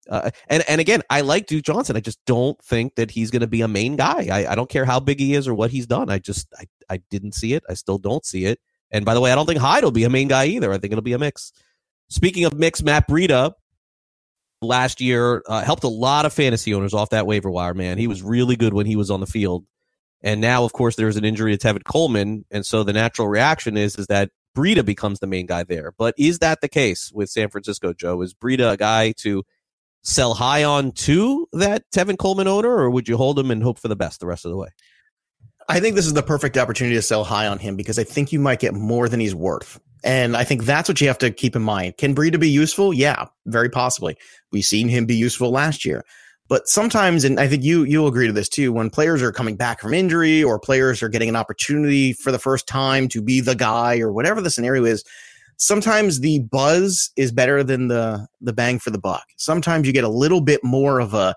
Uh, 0.10 0.32
and 0.48 0.64
and 0.68 0.82
again, 0.82 1.02
I 1.10 1.22
like 1.22 1.48
Duke 1.48 1.64
Johnson. 1.64 1.96
I 1.98 2.00
just 2.00 2.24
don't 2.26 2.62
think 2.64 2.96
that 2.96 3.12
he's 3.12 3.32
going 3.32 3.42
to 3.42 3.48
be 3.48 3.62
a 3.62 3.68
main 3.68 3.96
guy. 3.96 4.28
I, 4.32 4.52
I 4.52 4.56
don't 4.56 4.70
care 4.70 4.86
how 4.86 5.00
big 5.00 5.20
he 5.20 5.34
is 5.34 5.48
or 5.48 5.54
what 5.54 5.72
he's 5.72 5.88
done. 5.88 6.10
I 6.10 6.20
just 6.20 6.48
I, 6.60 6.66
I 6.90 6.98
didn't 7.10 7.34
see 7.34 7.54
it. 7.54 7.64
I 7.70 7.74
still 7.74 7.98
don't 7.98 8.26
see 8.26 8.46
it. 8.46 8.60
And 8.92 9.06
by 9.06 9.14
the 9.14 9.22
way, 9.22 9.32
I 9.32 9.36
don't 9.36 9.46
think 9.46 9.60
Hyde 9.60 9.84
will 9.84 9.92
be 9.92 10.06
a 10.06 10.10
main 10.10 10.28
guy 10.28 10.46
either. 10.46 10.72
I 10.72 10.78
think 10.78 10.92
it'll 10.92 11.02
be 11.02 11.14
a 11.14 11.20
mix. 11.20 11.52
Speaking 12.10 12.46
of 12.46 12.54
mix, 12.54 12.82
Matt 12.82 13.08
Breida 13.08 13.54
last 14.62 15.02
year 15.02 15.44
uh, 15.48 15.64
helped 15.64 15.84
a 15.84 15.90
lot 15.90 16.26
of 16.26 16.34
fantasy 16.34 16.74
owners 16.74 16.94
off 16.94 17.10
that 17.10 17.28
waiver 17.28 17.50
wire. 17.50 17.74
Man, 17.74 17.98
he 17.98 18.08
was 18.08 18.24
really 18.24 18.56
good 18.56 18.74
when 18.74 18.86
he 18.86 18.96
was 18.96 19.12
on 19.12 19.20
the 19.20 19.28
field. 19.28 19.66
And 20.22 20.42
now, 20.42 20.64
of 20.64 20.74
course, 20.74 20.96
there's 20.96 21.18
an 21.18 21.26
injury 21.26 21.56
to 21.56 21.68
Tevin 21.68 21.84
Coleman, 21.84 22.44
and 22.50 22.66
so 22.66 22.84
the 22.84 22.94
natural 22.94 23.28
reaction 23.28 23.78
is 23.78 23.98
is 23.98 24.08
that 24.08 24.32
Breida 24.56 24.84
becomes 24.84 25.20
the 25.20 25.28
main 25.28 25.46
guy 25.46 25.64
there. 25.64 25.94
But 25.96 26.16
is 26.18 26.40
that 26.40 26.62
the 26.62 26.68
case 26.68 27.12
with 27.14 27.30
San 27.30 27.50
Francisco? 27.50 27.94
Joe 27.94 28.22
is 28.24 28.34
Breida 28.34 28.74
a 28.74 28.78
guy 28.78 29.12
to 29.20 29.44
sell 30.08 30.34
high 30.34 30.64
on 30.64 30.94
to 30.94 31.48
that 31.52 31.84
Tevin 31.94 32.18
Coleman 32.18 32.48
owner, 32.48 32.70
or 32.70 32.90
would 32.90 33.10
you 33.10 33.18
hold 33.18 33.38
him 33.38 33.52
and 33.52 33.62
hope 33.62 33.78
for 33.78 33.90
the 33.90 33.96
best 33.96 34.22
the 34.22 34.26
rest 34.26 34.46
of 34.46 34.52
the 34.52 34.58
way? 34.58 34.70
I 35.70 35.82
think 35.82 35.96
this 35.96 36.06
is 36.06 36.14
the 36.14 36.24
perfect 36.24 36.58
opportunity 36.58 36.96
to 36.96 37.02
sell 37.02 37.26
high 37.26 37.46
on 37.46 37.60
him 37.60 37.76
because 37.76 38.00
I 38.00 38.06
think 38.06 38.32
you 38.32 38.40
might 38.40 38.62
get 38.62 38.74
more 38.74 39.10
than 39.10 39.20
he's 39.20 39.36
worth. 39.36 39.80
And 40.06 40.38
I 40.38 40.46
think 40.46 40.64
that's 40.64 40.88
what 40.88 41.02
you 41.02 41.08
have 41.08 41.18
to 41.18 41.30
keep 41.30 41.58
in 41.58 41.62
mind. 41.62 41.98
Can 41.98 42.16
Breida 42.16 42.40
be 42.40 42.50
useful? 42.50 42.94
Yeah, 42.94 43.26
very 43.48 43.70
possibly. 43.70 44.16
We've 44.54 44.64
seen 44.64 44.88
him 44.88 45.06
be 45.06 45.16
useful 45.16 45.52
last 45.52 45.84
year. 45.84 46.06
But 46.48 46.70
sometimes, 46.70 47.26
and 47.26 47.38
I 47.38 47.50
think 47.50 47.66
you 47.66 47.84
you'll 47.84 48.08
agree 48.08 48.28
to 48.28 48.34
this 48.34 48.48
too, 48.48 48.72
when 48.72 48.90
players 48.90 49.22
are 49.22 49.34
coming 49.34 49.58
back 49.58 49.82
from 49.82 49.94
injury 49.94 50.42
or 50.42 50.58
players 50.58 51.04
are 51.04 51.10
getting 51.10 51.28
an 51.28 51.36
opportunity 51.36 52.14
for 52.14 52.32
the 52.32 52.40
first 52.40 52.66
time 52.66 53.10
to 53.10 53.22
be 53.22 53.42
the 53.42 53.56
guy 53.56 54.00
or 54.00 54.14
whatever 54.14 54.40
the 54.40 54.50
scenario 54.50 54.86
is, 54.86 55.04
sometimes 55.58 56.20
the 56.20 56.40
buzz 56.40 57.12
is 57.18 57.32
better 57.32 57.64
than 57.64 57.88
the 57.88 58.28
the 58.42 58.54
bang 58.54 58.80
for 58.80 58.90
the 58.90 59.00
buck. 59.00 59.26
Sometimes 59.38 59.86
you 59.86 59.94
get 59.94 60.04
a 60.04 60.10
little 60.10 60.42
bit 60.42 60.64
more 60.64 61.00
of 61.00 61.14
a 61.14 61.36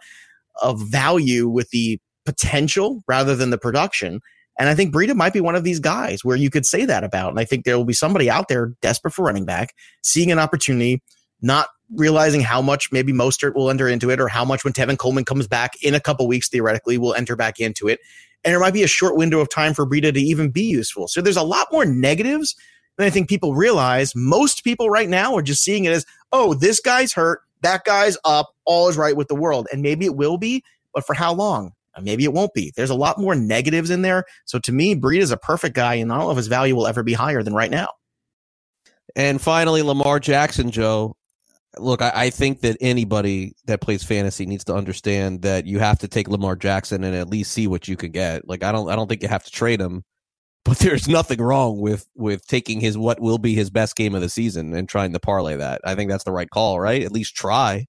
of 0.62 0.80
value 0.90 1.48
with 1.48 1.70
the 1.70 1.98
potential 2.24 3.02
rather 3.08 3.34
than 3.34 3.50
the 3.50 3.58
production. 3.58 4.20
And 4.58 4.68
I 4.68 4.74
think 4.74 4.94
Breida 4.94 5.14
might 5.16 5.32
be 5.32 5.40
one 5.40 5.54
of 5.54 5.64
these 5.64 5.80
guys 5.80 6.22
where 6.22 6.36
you 6.36 6.50
could 6.50 6.66
say 6.66 6.84
that 6.84 7.02
about. 7.02 7.30
And 7.30 7.40
I 7.40 7.44
think 7.44 7.64
there 7.64 7.78
will 7.78 7.86
be 7.86 7.94
somebody 7.94 8.28
out 8.28 8.48
there 8.48 8.74
desperate 8.82 9.12
for 9.12 9.24
running 9.24 9.46
back, 9.46 9.74
seeing 10.02 10.30
an 10.30 10.38
opportunity, 10.38 11.02
not 11.40 11.68
realizing 11.96 12.42
how 12.42 12.60
much 12.60 12.92
maybe 12.92 13.12
Mostert 13.12 13.54
will 13.54 13.70
enter 13.70 13.88
into 13.88 14.10
it 14.10 14.20
or 14.20 14.28
how 14.28 14.44
much 14.44 14.62
when 14.62 14.74
Tevin 14.74 14.98
Coleman 14.98 15.24
comes 15.24 15.48
back 15.48 15.72
in 15.82 15.94
a 15.94 16.00
couple 16.00 16.28
weeks, 16.28 16.50
theoretically, 16.50 16.98
will 16.98 17.14
enter 17.14 17.36
back 17.36 17.58
into 17.58 17.88
it. 17.88 18.00
And 18.44 18.52
there 18.52 18.60
might 18.60 18.74
be 18.74 18.82
a 18.82 18.88
short 18.88 19.16
window 19.16 19.40
of 19.40 19.48
time 19.48 19.72
for 19.72 19.86
Breida 19.86 20.12
to 20.12 20.20
even 20.20 20.50
be 20.50 20.62
useful. 20.62 21.08
So 21.08 21.22
there's 21.22 21.38
a 21.38 21.42
lot 21.42 21.68
more 21.72 21.86
negatives 21.86 22.54
I 23.04 23.10
think 23.10 23.28
people 23.28 23.54
realize. 23.54 24.14
Most 24.14 24.64
people 24.64 24.90
right 24.90 25.08
now 25.08 25.34
are 25.34 25.42
just 25.42 25.62
seeing 25.62 25.84
it 25.84 25.92
as, 25.92 26.04
oh, 26.32 26.54
this 26.54 26.80
guy's 26.80 27.12
hurt, 27.12 27.40
that 27.62 27.84
guy's 27.84 28.16
up, 28.24 28.54
all 28.64 28.88
is 28.88 28.96
right 28.96 29.16
with 29.16 29.28
the 29.28 29.34
world. 29.34 29.68
And 29.72 29.82
maybe 29.82 30.06
it 30.06 30.16
will 30.16 30.38
be. 30.38 30.62
but 30.94 31.06
for 31.06 31.14
how 31.14 31.32
long? 31.32 31.72
Uh, 31.94 32.00
maybe 32.00 32.24
it 32.24 32.32
won't 32.32 32.54
be. 32.54 32.72
There's 32.76 32.90
a 32.90 32.94
lot 32.94 33.18
more 33.18 33.34
negatives 33.34 33.90
in 33.90 34.02
there. 34.02 34.24
So 34.44 34.58
to 34.60 34.72
me, 34.72 34.94
Breida 34.94 35.20
is 35.20 35.30
a 35.30 35.36
perfect 35.36 35.74
guy, 35.74 35.94
and 35.94 36.12
I 36.12 36.16
don't 36.16 36.24
all 36.24 36.30
of 36.30 36.36
his 36.36 36.46
value 36.46 36.76
will 36.76 36.86
ever 36.86 37.02
be 37.02 37.12
higher 37.12 37.42
than 37.42 37.54
right 37.54 37.70
now. 37.70 37.88
And 39.16 39.40
finally, 39.40 39.82
Lamar 39.82 40.20
Jackson, 40.20 40.70
Joe. 40.70 41.16
Look, 41.78 42.02
I, 42.02 42.12
I, 42.14 42.30
think 42.30 42.62
that 42.62 42.76
anybody 42.80 43.54
that 43.66 43.80
plays 43.80 44.02
fantasy 44.02 44.44
needs 44.44 44.64
to 44.64 44.74
understand 44.74 45.42
that 45.42 45.66
you 45.66 45.78
have 45.78 46.00
to 46.00 46.08
take 46.08 46.26
Lamar 46.28 46.56
Jackson 46.56 47.04
and 47.04 47.14
at 47.14 47.28
least 47.28 47.52
see 47.52 47.68
what 47.68 47.86
you 47.86 47.96
can 47.96 48.10
get. 48.10 48.46
Like 48.48 48.64
I 48.64 48.72
don't 48.72 48.90
I 48.90 48.96
don't 48.96 49.08
think 49.08 49.22
you 49.22 49.28
have 49.28 49.44
to 49.44 49.50
trade 49.52 49.80
him, 49.80 50.02
but 50.64 50.78
there's 50.78 51.08
nothing 51.08 51.40
wrong 51.40 51.80
with 51.80 52.06
with 52.14 52.46
taking 52.46 52.80
his 52.80 52.98
what 52.98 53.20
will 53.20 53.38
be 53.38 53.54
his 53.54 53.70
best 53.70 53.96
game 53.96 54.14
of 54.14 54.20
the 54.20 54.28
season 54.28 54.74
and 54.74 54.88
trying 54.88 55.12
to 55.12 55.20
parlay 55.20 55.56
that. 55.56 55.80
I 55.84 55.94
think 55.94 56.10
that's 56.10 56.24
the 56.24 56.32
right 56.32 56.50
call, 56.50 56.78
right? 56.80 57.02
At 57.02 57.12
least 57.12 57.34
try. 57.34 57.86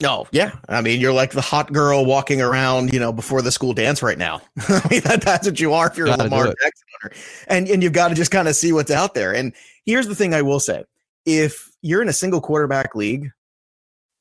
No, 0.00 0.26
yeah. 0.32 0.56
I 0.68 0.82
mean, 0.82 1.00
you're 1.00 1.12
like 1.12 1.30
the 1.30 1.40
hot 1.40 1.72
girl 1.72 2.04
walking 2.04 2.42
around, 2.42 2.92
you 2.92 2.98
know, 2.98 3.12
before 3.12 3.42
the 3.42 3.52
school 3.52 3.72
dance 3.72 4.02
right 4.02 4.18
now. 4.18 4.42
I 4.68 4.86
mean, 4.90 5.00
that, 5.02 5.22
that's 5.22 5.46
what 5.46 5.60
you 5.60 5.72
are 5.72 5.86
if 5.86 5.96
you're 5.96 6.08
a 6.08 6.16
Lamar 6.16 6.46
Jackson 6.46 6.86
owner. 7.04 7.14
And 7.46 7.68
and 7.68 7.82
you've 7.82 7.92
got 7.92 8.08
to 8.08 8.14
just 8.14 8.30
kind 8.30 8.48
of 8.48 8.56
see 8.56 8.72
what's 8.72 8.90
out 8.90 9.14
there. 9.14 9.34
And 9.34 9.52
here's 9.84 10.08
the 10.08 10.14
thing 10.14 10.34
I 10.34 10.42
will 10.42 10.60
say. 10.60 10.84
If 11.26 11.70
you're 11.80 12.02
in 12.02 12.08
a 12.08 12.12
single 12.12 12.40
quarterback 12.40 12.94
league, 12.94 13.30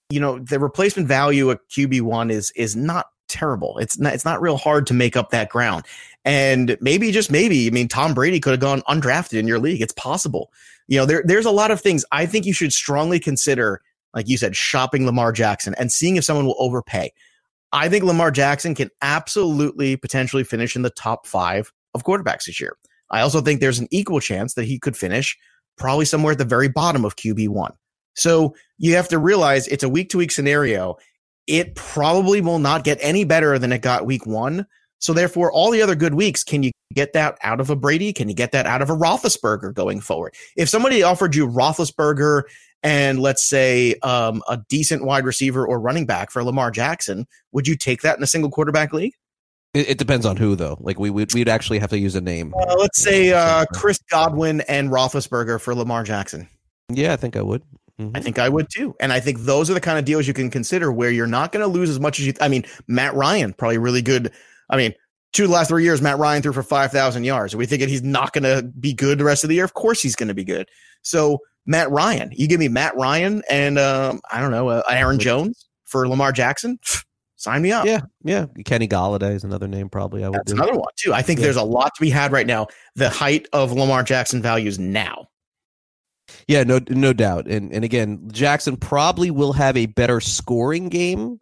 you 0.10 0.20
know, 0.20 0.40
the 0.40 0.60
replacement 0.60 1.08
value 1.08 1.50
at 1.52 1.60
QB1 1.70 2.32
is 2.32 2.52
is 2.56 2.76
not 2.76 3.08
terrible. 3.28 3.78
It's 3.80 3.98
not 3.98 4.14
it's 4.14 4.26
not 4.26 4.42
real 4.42 4.58
hard 4.58 4.86
to 4.88 4.94
make 4.94 5.18
up 5.18 5.32
that 5.32 5.50
ground. 5.50 5.86
And 6.26 6.78
maybe 6.80 7.12
just 7.12 7.32
maybe, 7.32 7.68
I 7.68 7.70
mean, 7.70 7.88
Tom 7.88 8.14
Brady 8.14 8.40
could 8.40 8.52
have 8.52 8.60
gone 8.60 8.82
undrafted 8.84 9.40
in 9.40 9.48
your 9.48 9.60
league. 9.60 9.82
It's 9.82 9.94
possible. 9.94 10.52
You 10.88 11.00
know, 11.00 11.06
there 11.06 11.24
there's 11.26 11.46
a 11.46 11.52
lot 11.52 11.72
of 11.72 11.82
things 11.82 12.06
I 12.12 12.26
think 12.26 12.46
you 12.46 12.54
should 12.54 12.72
strongly 12.72 13.20
consider 13.20 13.82
like 14.14 14.30
you 14.30 14.38
said, 14.38 14.56
shopping 14.56 15.06
Lamar 15.06 15.32
Jackson 15.32 15.74
and 15.78 15.92
seeing 15.92 16.16
if 16.16 16.24
someone 16.24 16.46
will 16.46 16.56
overpay. 16.60 17.12
I 17.72 17.90
think 17.90 18.04
Lamar 18.04 18.32
Jackson 18.32 18.76
can 18.76 18.90
absolutely 19.02 19.96
potentially 19.96 20.44
finish 20.44 20.76
in 20.76 20.84
the 20.84 20.92
top 20.92 21.26
five 21.26 21.72
of 21.94 22.04
quarterbacks 22.04 22.46
this 22.46 22.62
year. 22.62 22.78
I 23.10 23.22
also 23.22 23.42
think 23.42 23.60
there's 23.60 23.80
an 23.80 23.88
equal 23.92 24.20
chance 24.20 24.54
that 24.54 24.66
he 24.66 24.80
could 24.80 24.96
finish 24.96 25.38
probably 25.78 26.06
somewhere 26.06 26.34
at 26.34 26.38
the 26.38 26.46
very 26.46 26.70
bottom 26.70 27.04
of 27.04 27.16
QB1. 27.16 27.72
So 28.16 28.56
you 28.78 28.96
have 28.96 29.08
to 29.10 29.18
realize 29.18 29.68
it's 29.68 29.84
a 29.84 29.90
week 29.90 30.10
to 30.10 30.18
week 30.20 30.32
scenario. 30.32 30.98
It 31.48 31.74
probably 31.76 32.42
will 32.42 32.60
not 32.60 32.84
get 32.84 33.00
any 33.02 33.24
better 33.24 33.58
than 33.58 33.72
it 33.72 33.82
got 33.82 34.06
week 34.06 34.26
one. 34.26 34.68
So 35.04 35.12
therefore, 35.12 35.52
all 35.52 35.70
the 35.70 35.82
other 35.82 35.96
good 35.96 36.14
weeks, 36.14 36.46
can 36.46 36.64
you 36.64 36.72
get 36.94 37.12
that 37.12 37.38
out 37.44 37.60
of 37.60 37.70
a 37.70 37.76
Brady? 37.76 38.14
Can 38.14 38.30
you 38.30 38.34
get 38.34 38.54
that 38.54 38.66
out 38.66 38.82
of 38.82 38.90
a 38.90 38.94
Roethlisberger 38.94 39.74
going 39.74 40.00
forward? 40.00 40.34
If 40.56 40.70
somebody 40.70 41.04
offered 41.04 41.36
you 41.36 41.46
Roethlisberger 41.46 42.44
and 42.84 43.20
let's 43.20 43.44
say 43.44 43.96
um, 43.96 44.42
a 44.48 44.62
decent 44.70 45.04
wide 45.04 45.26
receiver 45.26 45.68
or 45.68 45.78
running 45.78 46.06
back 46.06 46.32
for 46.32 46.42
Lamar 46.42 46.72
Jackson, 46.72 47.28
would 47.52 47.68
you 47.68 47.76
take 47.76 48.02
that 48.04 48.16
in 48.16 48.24
a 48.24 48.28
single 48.28 48.50
quarterback 48.50 48.94
league? 48.94 49.12
It, 49.74 49.90
it 49.90 49.98
depends 49.98 50.26
on 50.26 50.38
who, 50.38 50.56
though. 50.56 50.78
Like 50.80 50.98
we 51.00 51.10
would, 51.10 51.34
we'd 51.34 51.50
actually 51.50 51.80
have 51.80 51.90
to 51.90 52.00
use 52.00 52.16
a 52.16 52.22
name. 52.22 52.54
Uh, 52.58 52.76
let's 52.80 53.04
say 53.04 53.34
uh, 53.34 53.66
Chris 53.74 54.00
Godwin 54.10 54.62
and 54.70 54.90
Roethlisberger 54.90 55.60
for 55.60 55.76
Lamar 55.76 56.06
Jackson. 56.06 56.48
Yeah, 56.88 57.12
I 57.12 57.18
think 57.18 57.36
I 57.36 57.42
would. 57.42 57.62
Mm-hmm. 58.00 58.16
I 58.16 58.22
think 58.22 58.40
I 58.40 58.48
would 58.48 58.68
too. 58.70 58.96
And 59.02 59.12
I 59.12 59.20
think 59.20 59.40
those 59.40 59.70
are 59.70 59.74
the 59.74 59.82
kind 59.82 60.00
of 60.00 60.06
deals 60.06 60.28
you 60.28 60.34
can 60.34 60.50
consider 60.50 60.94
where 60.94 61.12
you're 61.12 61.28
not 61.28 61.52
going 61.52 61.62
to 61.62 61.68
lose 61.68 61.90
as 61.90 62.00
much 62.00 62.20
as 62.20 62.26
you. 62.26 62.32
Th- 62.32 62.42
I 62.42 62.48
mean, 62.48 62.64
Matt 62.88 63.14
Ryan 63.14 63.52
probably 63.52 63.78
really 63.80 64.02
good. 64.02 64.32
I 64.70 64.78
mean, 64.78 64.94
two 65.34 65.44
of 65.44 65.50
the 65.50 65.56
last 65.56 65.68
three 65.68 65.84
years, 65.84 66.02
Matt 66.02 66.18
Ryan 66.18 66.42
threw 66.42 66.54
for 66.54 66.64
five 66.64 66.92
thousand 66.92 67.24
yards. 67.24 67.54
Are 67.54 67.58
we 67.58 67.66
thinking 67.66 67.90
he's 67.90 68.04
not 68.04 68.34
going 68.34 68.44
to 68.44 68.68
be 68.80 68.94
good 68.94 69.18
the 69.18 69.26
rest 69.26 69.44
of 69.44 69.50
the 69.50 69.56
year? 69.56 69.66
Of 69.66 69.74
course, 69.74 70.02
he's 70.02 70.16
going 70.16 70.30
to 70.30 70.34
be 70.34 70.44
good. 70.44 70.70
So 71.02 71.40
Matt 71.66 71.90
Ryan. 71.92 72.32
You 72.34 72.48
give 72.48 72.60
me 72.60 72.68
Matt 72.68 72.96
Ryan 72.96 73.42
and 73.50 73.80
um, 73.80 74.22
I 74.32 74.42
don't 74.42 74.52
know 74.52 74.70
uh, 74.70 74.84
Aaron 74.90 75.20
Jones 75.20 75.68
for 75.86 76.08
Lamar 76.08 76.32
Jackson. 76.32 76.80
Sign 77.36 77.62
me 77.62 77.74
up. 77.74 77.86
Yeah, 77.86 78.00
yeah. 78.24 78.46
Kenny 78.64 78.88
Golladay 78.88 79.36
is 79.36 79.44
another 79.44 79.68
name. 79.68 79.90
Probably 79.90 80.24
I 80.24 80.30
would. 80.30 80.40
That's 80.40 80.54
do. 80.54 80.58
another 80.58 80.76
one 80.76 80.88
too. 80.96 81.14
I 81.14 81.22
think 81.22 81.40
yeah. 81.40 81.46
there's 81.46 81.58
a 81.58 81.64
lot 81.64 81.94
to 81.96 82.02
be 82.02 82.10
had 82.10 82.32
right 82.32 82.48
now. 82.48 82.68
The 82.96 83.10
height 83.10 83.50
of 83.52 83.74
Lamar 83.74 84.02
Jackson 84.04 84.42
values 84.42 84.80
now. 84.80 85.28
Yeah, 86.48 86.64
no, 86.64 86.80
no 86.88 87.12
doubt. 87.12 87.48
And 87.48 87.74
and 87.74 87.84
again, 87.84 88.30
Jackson 88.32 88.78
probably 88.78 89.30
will 89.30 89.52
have 89.52 89.76
a 89.76 89.88
better 89.88 90.22
scoring 90.22 90.88
game 90.88 91.42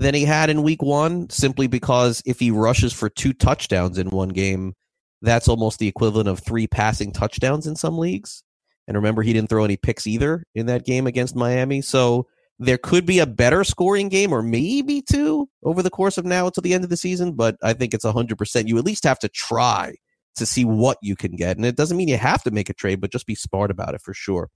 than 0.00 0.14
he 0.14 0.24
had 0.24 0.48
in 0.48 0.62
Week 0.62 0.82
One, 0.82 1.28
simply 1.28 1.66
because 1.66 2.22
if 2.24 2.40
he 2.40 2.50
rushes 2.50 2.92
for 2.92 3.10
two 3.10 3.34
touchdowns 3.34 3.98
in 3.98 4.08
one 4.08 4.30
game, 4.30 4.74
that's 5.20 5.46
almost 5.46 5.78
the 5.78 5.88
equivalent 5.88 6.26
of 6.26 6.38
three 6.38 6.66
passing 6.66 7.12
touchdowns 7.12 7.66
in 7.66 7.76
some 7.76 7.98
leagues. 7.98 8.42
And 8.88 8.96
remember, 8.96 9.20
he 9.20 9.34
didn't 9.34 9.50
throw 9.50 9.62
any 9.62 9.76
picks 9.76 10.06
either 10.06 10.42
in 10.54 10.66
that 10.66 10.86
game 10.86 11.06
against 11.06 11.36
Miami. 11.36 11.82
So 11.82 12.26
there 12.58 12.78
could 12.78 13.04
be 13.04 13.18
a 13.18 13.26
better 13.26 13.62
scoring 13.62 14.08
game 14.08 14.32
or 14.32 14.42
maybe 14.42 15.02
two 15.02 15.50
over 15.62 15.82
the 15.82 15.90
course 15.90 16.16
of 16.16 16.24
now 16.24 16.46
until 16.46 16.62
the 16.62 16.72
end 16.72 16.82
of 16.82 16.90
the 16.90 16.96
season. 16.96 17.32
But 17.32 17.56
I 17.62 17.74
think 17.74 17.92
it's 17.92 18.04
100%. 18.06 18.68
You 18.68 18.78
at 18.78 18.84
least 18.86 19.04
have 19.04 19.18
to 19.18 19.28
try 19.28 19.96
to 20.36 20.46
see 20.46 20.64
what 20.64 20.96
you 21.02 21.14
can 21.14 21.36
get. 21.36 21.58
And 21.58 21.66
it 21.66 21.76
doesn't 21.76 21.98
mean 21.98 22.08
you 22.08 22.16
have 22.16 22.42
to 22.44 22.50
make 22.50 22.70
a 22.70 22.74
trade, 22.74 23.02
but 23.02 23.12
just 23.12 23.26
be 23.26 23.34
smart 23.34 23.70
about 23.70 23.94
it 23.94 24.00
for 24.00 24.14
sure. 24.14 24.48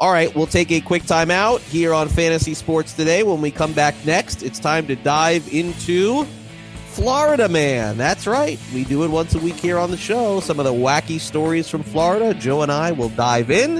All 0.00 0.10
right, 0.10 0.34
we'll 0.34 0.46
take 0.46 0.72
a 0.72 0.80
quick 0.80 1.02
timeout 1.02 1.60
here 1.60 1.92
on 1.92 2.08
Fantasy 2.08 2.54
Sports 2.54 2.94
Today. 2.94 3.22
When 3.22 3.42
we 3.42 3.50
come 3.50 3.74
back 3.74 3.94
next, 4.06 4.42
it's 4.42 4.58
time 4.58 4.86
to 4.86 4.96
dive 4.96 5.46
into 5.52 6.24
Florida 6.86 7.50
Man. 7.50 7.98
That's 7.98 8.26
right. 8.26 8.58
We 8.72 8.84
do 8.84 9.04
it 9.04 9.08
once 9.08 9.34
a 9.34 9.38
week 9.38 9.56
here 9.56 9.76
on 9.78 9.90
the 9.90 9.98
show. 9.98 10.40
Some 10.40 10.58
of 10.58 10.64
the 10.64 10.72
wacky 10.72 11.20
stories 11.20 11.68
from 11.68 11.82
Florida. 11.82 12.32
Joe 12.32 12.62
and 12.62 12.72
I 12.72 12.92
will 12.92 13.10
dive 13.10 13.50
in 13.50 13.76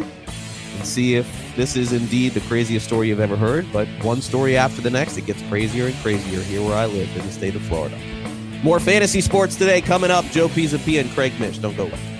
and 0.77 0.87
see 0.87 1.15
if 1.15 1.27
this 1.57 1.75
is 1.75 1.91
indeed 1.91 2.35
the 2.35 2.41
craziest 2.41 2.85
story 2.85 3.09
you've 3.09 3.19
ever 3.19 3.37
heard. 3.37 3.67
But 3.73 3.89
one 4.03 4.21
story 4.21 4.59
after 4.59 4.83
the 4.83 4.91
next, 4.91 5.17
it 5.17 5.25
gets 5.25 5.41
crazier 5.49 5.87
and 5.87 5.97
crazier 6.03 6.43
here 6.43 6.61
where 6.61 6.77
I 6.77 6.85
live 6.85 7.09
in 7.17 7.25
the 7.25 7.33
state 7.33 7.55
of 7.55 7.63
Florida. 7.63 7.99
More 8.63 8.79
fantasy 8.79 9.23
sports 9.23 9.57
today 9.57 9.81
coming 9.81 10.11
up. 10.11 10.27
Joe 10.27 10.49
Pisapia 10.49 11.01
and 11.01 11.11
Craig 11.13 11.33
Mish. 11.41 11.57
Don't 11.57 11.79
go 11.79 11.85
away. 11.85 12.20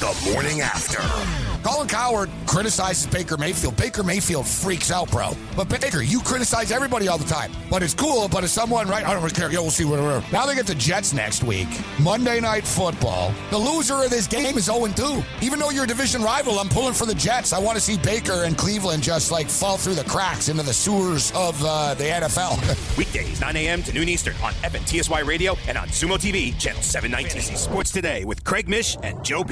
The 0.00 0.30
morning 0.32 0.60
after. 0.60 0.98
Colin 1.62 1.88
Cowherd 1.88 2.28
criticizes 2.46 3.06
Baker 3.06 3.38
Mayfield. 3.38 3.76
Baker 3.76 4.02
Mayfield 4.02 4.46
freaks 4.46 4.90
out, 4.90 5.10
bro. 5.10 5.30
But 5.56 5.70
Baker, 5.70 6.02
you 6.02 6.20
criticize 6.20 6.70
everybody 6.70 7.08
all 7.08 7.16
the 7.16 7.24
time. 7.24 7.50
But 7.70 7.82
it's 7.82 7.94
cool, 7.94 8.28
but 8.28 8.44
it's 8.44 8.52
someone, 8.52 8.86
right? 8.86 9.06
I 9.06 9.14
don't 9.14 9.22
really 9.22 9.34
care. 9.34 9.50
Yeah, 9.50 9.60
we'll 9.60 9.70
see 9.70 9.86
whatever. 9.86 10.22
Now 10.30 10.44
they 10.44 10.54
get 10.54 10.66
the 10.66 10.74
Jets 10.74 11.14
next 11.14 11.42
week. 11.42 11.68
Monday 12.00 12.38
night 12.38 12.66
football. 12.66 13.32
The 13.50 13.56
loser 13.56 13.94
of 13.94 14.10
this 14.10 14.26
game 14.26 14.58
is 14.58 14.68
0-2. 14.68 15.24
Even 15.42 15.58
though 15.58 15.70
you're 15.70 15.84
a 15.84 15.86
division 15.86 16.22
rival, 16.22 16.58
I'm 16.58 16.68
pulling 16.68 16.92
for 16.92 17.06
the 17.06 17.14
Jets. 17.14 17.54
I 17.54 17.58
want 17.58 17.76
to 17.76 17.80
see 17.80 17.96
Baker 17.96 18.44
and 18.44 18.58
Cleveland 18.58 19.02
just 19.02 19.32
like 19.32 19.48
fall 19.48 19.78
through 19.78 19.94
the 19.94 20.04
cracks 20.04 20.50
into 20.50 20.64
the 20.64 20.74
sewers 20.74 21.30
of 21.32 21.58
uh, 21.64 21.94
the 21.94 22.04
NFL. 22.04 22.58
Weekdays, 22.98 23.40
9 23.40 23.56
a.m. 23.56 23.82
to 23.84 23.92
noon 23.92 24.08
Eastern 24.10 24.34
on 24.42 24.52
FNTSY 24.54 25.24
Radio 25.26 25.56
and 25.66 25.78
on 25.78 25.88
Xumo 25.88 26.16
TV, 26.16 26.58
channel 26.58 26.82
719. 26.82 27.56
Sports 27.56 27.90
Today 27.90 28.24
with 28.26 28.44
Craig 28.44 28.68
Mish 28.68 28.98
and 29.02 29.24
Joe 29.24 29.44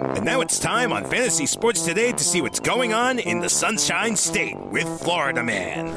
And 0.00 0.24
now 0.24 0.40
it's 0.40 0.58
time 0.58 0.92
on 0.92 1.04
Fantasy 1.04 1.46
Sports 1.46 1.84
Today 1.84 2.12
to 2.12 2.22
see 2.22 2.40
what's 2.40 2.60
going 2.60 2.92
on 2.92 3.18
in 3.18 3.40
the 3.40 3.48
Sunshine 3.48 4.14
State 4.16 4.56
with 4.56 4.86
Florida 5.00 5.42
Man. 5.42 5.88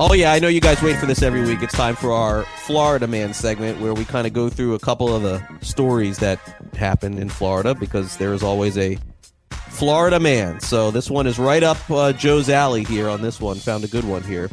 Oh, 0.00 0.12
yeah, 0.12 0.32
I 0.32 0.40
know 0.40 0.48
you 0.48 0.60
guys 0.60 0.82
wait 0.82 0.96
for 0.96 1.06
this 1.06 1.22
every 1.22 1.42
week. 1.42 1.62
It's 1.62 1.72
time 1.72 1.94
for 1.94 2.10
our 2.10 2.42
Florida 2.64 3.06
Man 3.06 3.32
segment 3.32 3.80
where 3.80 3.94
we 3.94 4.04
kind 4.04 4.26
of 4.26 4.32
go 4.32 4.50
through 4.50 4.74
a 4.74 4.80
couple 4.80 5.14
of 5.14 5.22
the 5.22 5.40
stories 5.60 6.18
that 6.18 6.40
happened 6.76 7.20
in 7.20 7.28
Florida 7.28 7.76
because 7.76 8.16
there 8.16 8.34
is 8.34 8.42
always 8.42 8.76
a 8.76 8.98
Florida 9.74 10.20
Man. 10.20 10.60
So 10.60 10.92
this 10.92 11.10
one 11.10 11.26
is 11.26 11.36
right 11.36 11.62
up 11.64 11.78
uh, 11.90 12.12
Joe's 12.12 12.48
alley 12.48 12.84
here 12.84 13.08
on 13.08 13.20
this 13.20 13.40
one. 13.40 13.56
Found 13.56 13.82
a 13.82 13.88
good 13.88 14.04
one 14.04 14.22
here. 14.22 14.48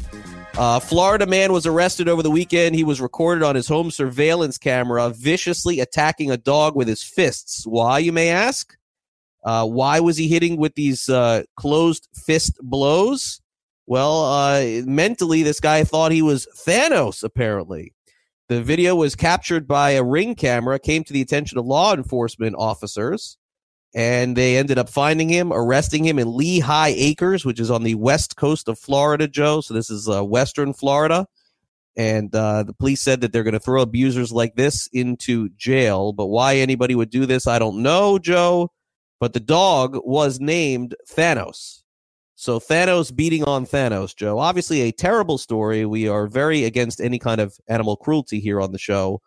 Uh, 0.57 0.79
Florida 0.79 1.27
man 1.27 1.53
was 1.53 1.67
arrested 1.67 2.09
over 2.09 2.23
the 2.23 2.31
weekend. 2.31 2.73
He 2.73 2.83
was 2.83 2.99
recorded 2.99 3.43
on 3.43 3.55
his 3.55 3.67
home 3.67 3.91
surveillance 3.91 4.57
camera 4.57 5.11
viciously 5.11 5.79
attacking 5.79 6.31
a 6.31 6.37
dog 6.37 6.75
with 6.75 6.87
his 6.87 7.03
fists. 7.03 7.65
Why, 7.67 7.99
you 7.99 8.11
may 8.11 8.29
ask? 8.29 8.75
Uh, 9.43 9.67
why 9.67 9.99
was 9.99 10.17
he 10.17 10.27
hitting 10.27 10.57
with 10.57 10.73
these 10.73 11.07
uh, 11.07 11.43
closed 11.55 12.09
fist 12.15 12.57
blows? 12.61 13.41
Well, 13.85 14.25
uh, 14.25 14.81
mentally, 14.85 15.43
this 15.43 15.59
guy 15.59 15.83
thought 15.83 16.11
he 16.11 16.23
was 16.23 16.47
Thanos, 16.65 17.23
apparently. 17.23 17.93
The 18.49 18.61
video 18.61 18.95
was 18.95 19.15
captured 19.15 19.67
by 19.67 19.91
a 19.91 20.03
ring 20.03 20.33
camera, 20.33 20.79
came 20.79 21.03
to 21.03 21.13
the 21.13 21.21
attention 21.21 21.59
of 21.59 21.65
law 21.65 21.93
enforcement 21.93 22.55
officers 22.57 23.37
and 23.93 24.35
they 24.35 24.57
ended 24.57 24.77
up 24.77 24.89
finding 24.89 25.29
him, 25.29 25.51
arresting 25.51 26.05
him 26.05 26.17
in 26.17 26.35
Lehigh 26.35 26.93
Acres, 26.95 27.43
which 27.43 27.59
is 27.59 27.69
on 27.69 27.83
the 27.83 27.95
west 27.95 28.37
coast 28.37 28.67
of 28.69 28.79
Florida, 28.79 29.27
Joe. 29.27 29.61
So 29.61 29.73
this 29.73 29.89
is 29.89 30.07
uh, 30.07 30.23
western 30.23 30.73
Florida. 30.73 31.27
And 31.97 32.33
uh, 32.33 32.63
the 32.63 32.73
police 32.73 33.01
said 33.01 33.19
that 33.21 33.33
they're 33.33 33.43
going 33.43 33.53
to 33.53 33.59
throw 33.59 33.81
abusers 33.81 34.31
like 34.31 34.55
this 34.55 34.87
into 34.93 35.49
jail. 35.57 36.13
But 36.13 36.27
why 36.27 36.55
anybody 36.55 36.95
would 36.95 37.09
do 37.09 37.25
this, 37.25 37.47
I 37.47 37.59
don't 37.59 37.83
know, 37.83 38.17
Joe. 38.17 38.71
But 39.19 39.33
the 39.33 39.41
dog 39.41 39.97
was 40.03 40.39
named 40.39 40.95
Thanos. 41.11 41.83
So 42.35 42.59
Thanos 42.59 43.13
beating 43.13 43.43
on 43.43 43.65
Thanos, 43.65 44.15
Joe. 44.15 44.39
Obviously, 44.39 44.81
a 44.81 44.91
terrible 44.91 45.37
story. 45.37 45.85
We 45.85 46.07
are 46.07 46.27
very 46.27 46.63
against 46.63 47.01
any 47.01 47.19
kind 47.19 47.41
of 47.41 47.57
animal 47.67 47.97
cruelty 47.97 48.39
here 48.39 48.61
on 48.61 48.71
the 48.71 48.79
show 48.79 49.21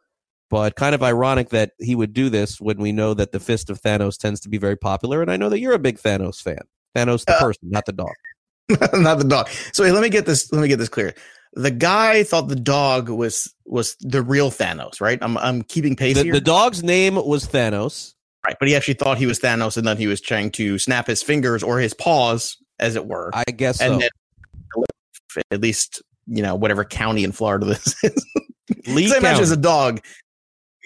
but 0.54 0.76
kind 0.76 0.94
of 0.94 1.02
ironic 1.02 1.48
that 1.48 1.72
he 1.80 1.96
would 1.96 2.12
do 2.12 2.30
this 2.30 2.60
when 2.60 2.76
we 2.78 2.92
know 2.92 3.12
that 3.12 3.32
the 3.32 3.40
fist 3.40 3.70
of 3.70 3.82
Thanos 3.82 4.16
tends 4.16 4.38
to 4.38 4.48
be 4.48 4.56
very 4.56 4.76
popular. 4.76 5.20
And 5.20 5.28
I 5.28 5.36
know 5.36 5.48
that 5.48 5.58
you're 5.58 5.72
a 5.72 5.80
big 5.80 5.98
Thanos 5.98 6.40
fan. 6.40 6.60
Thanos 6.94 7.24
the 7.24 7.34
uh, 7.34 7.40
person, 7.40 7.70
not 7.70 7.86
the 7.86 7.92
dog. 7.92 8.14
not 8.92 9.18
the 9.18 9.24
dog. 9.24 9.48
So 9.72 9.82
let 9.82 10.00
me 10.00 10.08
get 10.08 10.26
this. 10.26 10.52
Let 10.52 10.62
me 10.62 10.68
get 10.68 10.78
this 10.78 10.88
clear. 10.88 11.12
The 11.54 11.72
guy 11.72 12.22
thought 12.22 12.46
the 12.46 12.54
dog 12.54 13.08
was 13.08 13.52
was 13.66 13.96
the 13.98 14.22
real 14.22 14.52
Thanos, 14.52 15.00
right? 15.00 15.18
I'm 15.22 15.36
I'm 15.38 15.62
keeping 15.62 15.96
pace 15.96 16.16
the, 16.16 16.22
here. 16.22 16.32
The 16.32 16.40
dog's 16.40 16.84
name 16.84 17.16
was 17.16 17.48
Thanos, 17.48 18.14
right? 18.46 18.54
But 18.60 18.68
he 18.68 18.76
actually 18.76 18.94
thought 18.94 19.18
he 19.18 19.26
was 19.26 19.40
Thanos, 19.40 19.76
and 19.76 19.84
then 19.84 19.96
he 19.96 20.06
was 20.06 20.20
trying 20.20 20.52
to 20.52 20.78
snap 20.78 21.08
his 21.08 21.20
fingers 21.20 21.64
or 21.64 21.80
his 21.80 21.94
paws, 21.94 22.58
as 22.78 22.94
it 22.94 23.06
were. 23.06 23.32
I 23.34 23.42
guess 23.50 23.80
and 23.80 24.00
so. 24.00 24.08
Then, 25.34 25.40
at 25.50 25.60
least 25.60 26.00
you 26.28 26.44
know 26.44 26.54
whatever 26.54 26.84
county 26.84 27.24
in 27.24 27.32
Florida 27.32 27.66
this 27.66 27.96
is. 28.04 28.24
Lee 28.86 29.12
I 29.12 29.18
imagine 29.18 29.42
as 29.42 29.50
a 29.50 29.56
dog, 29.56 30.00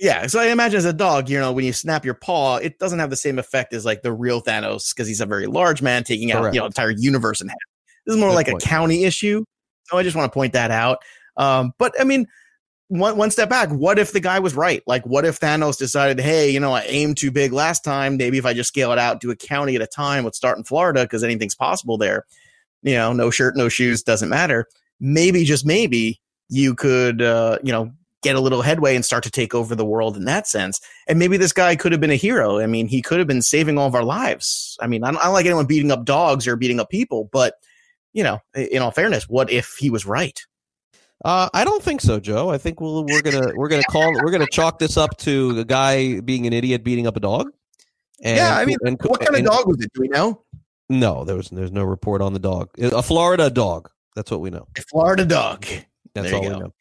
yeah, 0.01 0.27
so 0.27 0.39
I 0.39 0.47
imagine 0.47 0.79
as 0.79 0.85
a 0.85 0.93
dog, 0.93 1.29
you 1.29 1.39
know, 1.39 1.53
when 1.53 1.65
you 1.65 1.73
snap 1.73 2.05
your 2.05 2.15
paw, 2.15 2.57
it 2.57 2.79
doesn't 2.79 2.99
have 2.99 3.11
the 3.11 3.17
same 3.17 3.39
effect 3.39 3.73
as 3.73 3.85
like 3.85 4.03
the 4.03 4.13
real 4.13 4.41
Thanos 4.41 4.95
because 4.95 5.09
he's 5.09 5.21
a 5.21 5.27
very 5.27 5.47
large 5.47 5.83
man 5.83 6.05
taking 6.05 6.31
out 6.33 6.55
you 6.55 6.61
know 6.61 6.67
entire 6.67 6.91
universe 6.91 7.41
in 7.41 7.49
half. 7.49 7.57
This 8.07 8.15
is 8.15 8.21
more 8.21 8.31
Good 8.31 8.37
like 8.37 8.49
point. 8.49 8.63
a 8.63 8.67
county 8.67 9.05
issue. 9.05 9.45
So 9.85 9.99
I 9.99 10.03
just 10.03 10.17
want 10.17 10.31
to 10.31 10.35
point 10.35 10.53
that 10.53 10.71
out. 10.71 10.99
Um, 11.37 11.73
but 11.79 11.95
I 12.01 12.05
mean, 12.05 12.27
one 12.89 13.17
one 13.17 13.31
step 13.31 13.49
back, 13.49 13.71
what 13.71 13.99
if 13.99 14.13
the 14.13 14.21
guy 14.21 14.39
was 14.39 14.55
right? 14.55 14.83
Like, 14.87 15.05
what 15.07 15.25
if 15.25 15.41
Thanos 15.41 15.77
decided, 15.77 16.21
hey, 16.21 16.51
you 16.51 16.61
know, 16.61 16.73
I 16.73 16.83
aimed 16.83 17.17
too 17.17 17.31
big 17.31 17.53
last 17.53 17.85
time. 17.85 18.17
Maybe 18.17 18.39
if 18.39 18.47
I 18.47 18.55
just 18.55 18.69
scale 18.69 18.93
it 18.93 18.99
out, 18.99 19.21
do 19.21 19.31
a 19.31 19.37
county 19.37 19.77
at 19.77 19.83
a 19.83 19.87
time, 19.87 20.25
let's 20.25 20.39
start 20.39 20.59
in 20.59 20.65
Florida 20.65 21.03
because 21.03 21.25
anything's 21.25 21.55
possible 21.55 21.99
there. 21.99 22.25
You 22.83 22.95
know, 22.95 23.13
no 23.13 23.31
shirt, 23.31 23.57
no 23.57 23.69
shoes, 23.69 24.03
doesn't 24.03 24.29
matter. 24.29 24.67
Maybe 25.01 25.45
just 25.45 25.67
maybe 25.67 26.21
you 26.49 26.75
could, 26.75 27.21
uh, 27.21 27.59
you 27.63 27.73
know, 27.73 27.93
get 28.23 28.37
a 28.37 28.41
little 28.41 28.63
headway 28.63 28.95
and 28.97 29.05
start 29.05 29.23
to 29.25 29.31
take 29.31 29.55
over 29.55 29.75
the 29.75 29.85
world 29.85 30.17
in 30.17 30.25
that 30.25 30.47
sense. 30.47 30.81
And 31.07 31.19
maybe 31.19 31.37
this 31.37 31.53
guy 31.53 31.77
could 31.77 31.93
have 31.93 32.01
been 32.01 32.11
a 32.11 32.17
hero. 32.17 32.59
I 32.59 32.67
mean, 32.67 32.89
he 32.89 33.03
could 33.03 33.19
have 33.19 33.29
been 33.29 33.43
saving 33.43 33.79
all 33.79 33.87
of 33.87 33.95
our 33.95 34.03
lives. 34.03 34.77
I 34.81 34.87
mean, 34.87 35.05
I 35.05 35.11
don't, 35.11 35.21
I 35.21 35.25
don't 35.25 35.35
like 35.35 35.47
anyone 35.47 35.67
beating 35.67 35.91
up 35.91 36.05
dogs 36.05 36.47
or 36.47 36.57
beating 36.57 36.81
up 36.81 36.91
people, 36.91 37.29
but 37.33 37.55
you 38.13 38.25
know, 38.25 38.41
in 38.55 38.83
all 38.83 38.91
fairness, 38.91 39.29
what 39.29 39.51
if 39.51 39.77
he 39.79 39.91
was 39.91 40.07
right? 40.07 40.41
Uh, 41.25 41.49
I 41.53 41.65
don't 41.65 41.83
think 41.83 42.01
so, 42.01 42.21
Joe. 42.21 42.51
I 42.51 42.59
think 42.59 42.81
we'll, 42.81 43.05
we're 43.05 43.23
gonna 43.23 43.53
we're 43.57 43.69
gonna 43.69 43.83
call 43.91 44.13
we're 44.13 44.31
gonna 44.31 44.47
chalk 44.53 44.79
this 44.79 44.97
up 44.97 45.17
to 45.19 45.53
the 45.53 45.65
guy 45.65 46.21
being 46.21 46.47
an 46.47 46.53
idiot 46.53 46.85
beating 46.85 47.07
up 47.07 47.17
a 47.17 47.21
dog. 47.21 47.51
And, 48.23 48.37
yeah, 48.37 48.57
I 48.57 48.65
mean, 48.65 48.77
and, 48.83 48.99
what 49.03 49.21
kind 49.21 49.37
and, 49.37 49.47
of 49.47 49.53
dog 49.53 49.67
was 49.67 49.81
it? 49.81 49.93
Do 49.95 50.01
we 50.01 50.09
know? 50.09 50.43
No, 50.89 51.25
there 51.25 51.37
was 51.37 51.51
there's 51.51 51.73
no 51.73 51.85
report 51.85 52.23
on 52.23 52.33
the 52.33 52.39
dog. 52.39 52.71
A 52.79 53.03
Florida 53.03 53.51
dog. 53.51 53.91
That's 54.15 54.31
what 54.31 54.41
we 54.41 54.51
know. 54.51 54.67
A 54.77 54.83
Florida 54.83 55.25
dog. 55.25 55.67
That's 56.15 56.33
all 56.33 56.43
go. 56.43 56.49
we 56.49 56.59
know. 56.59 56.73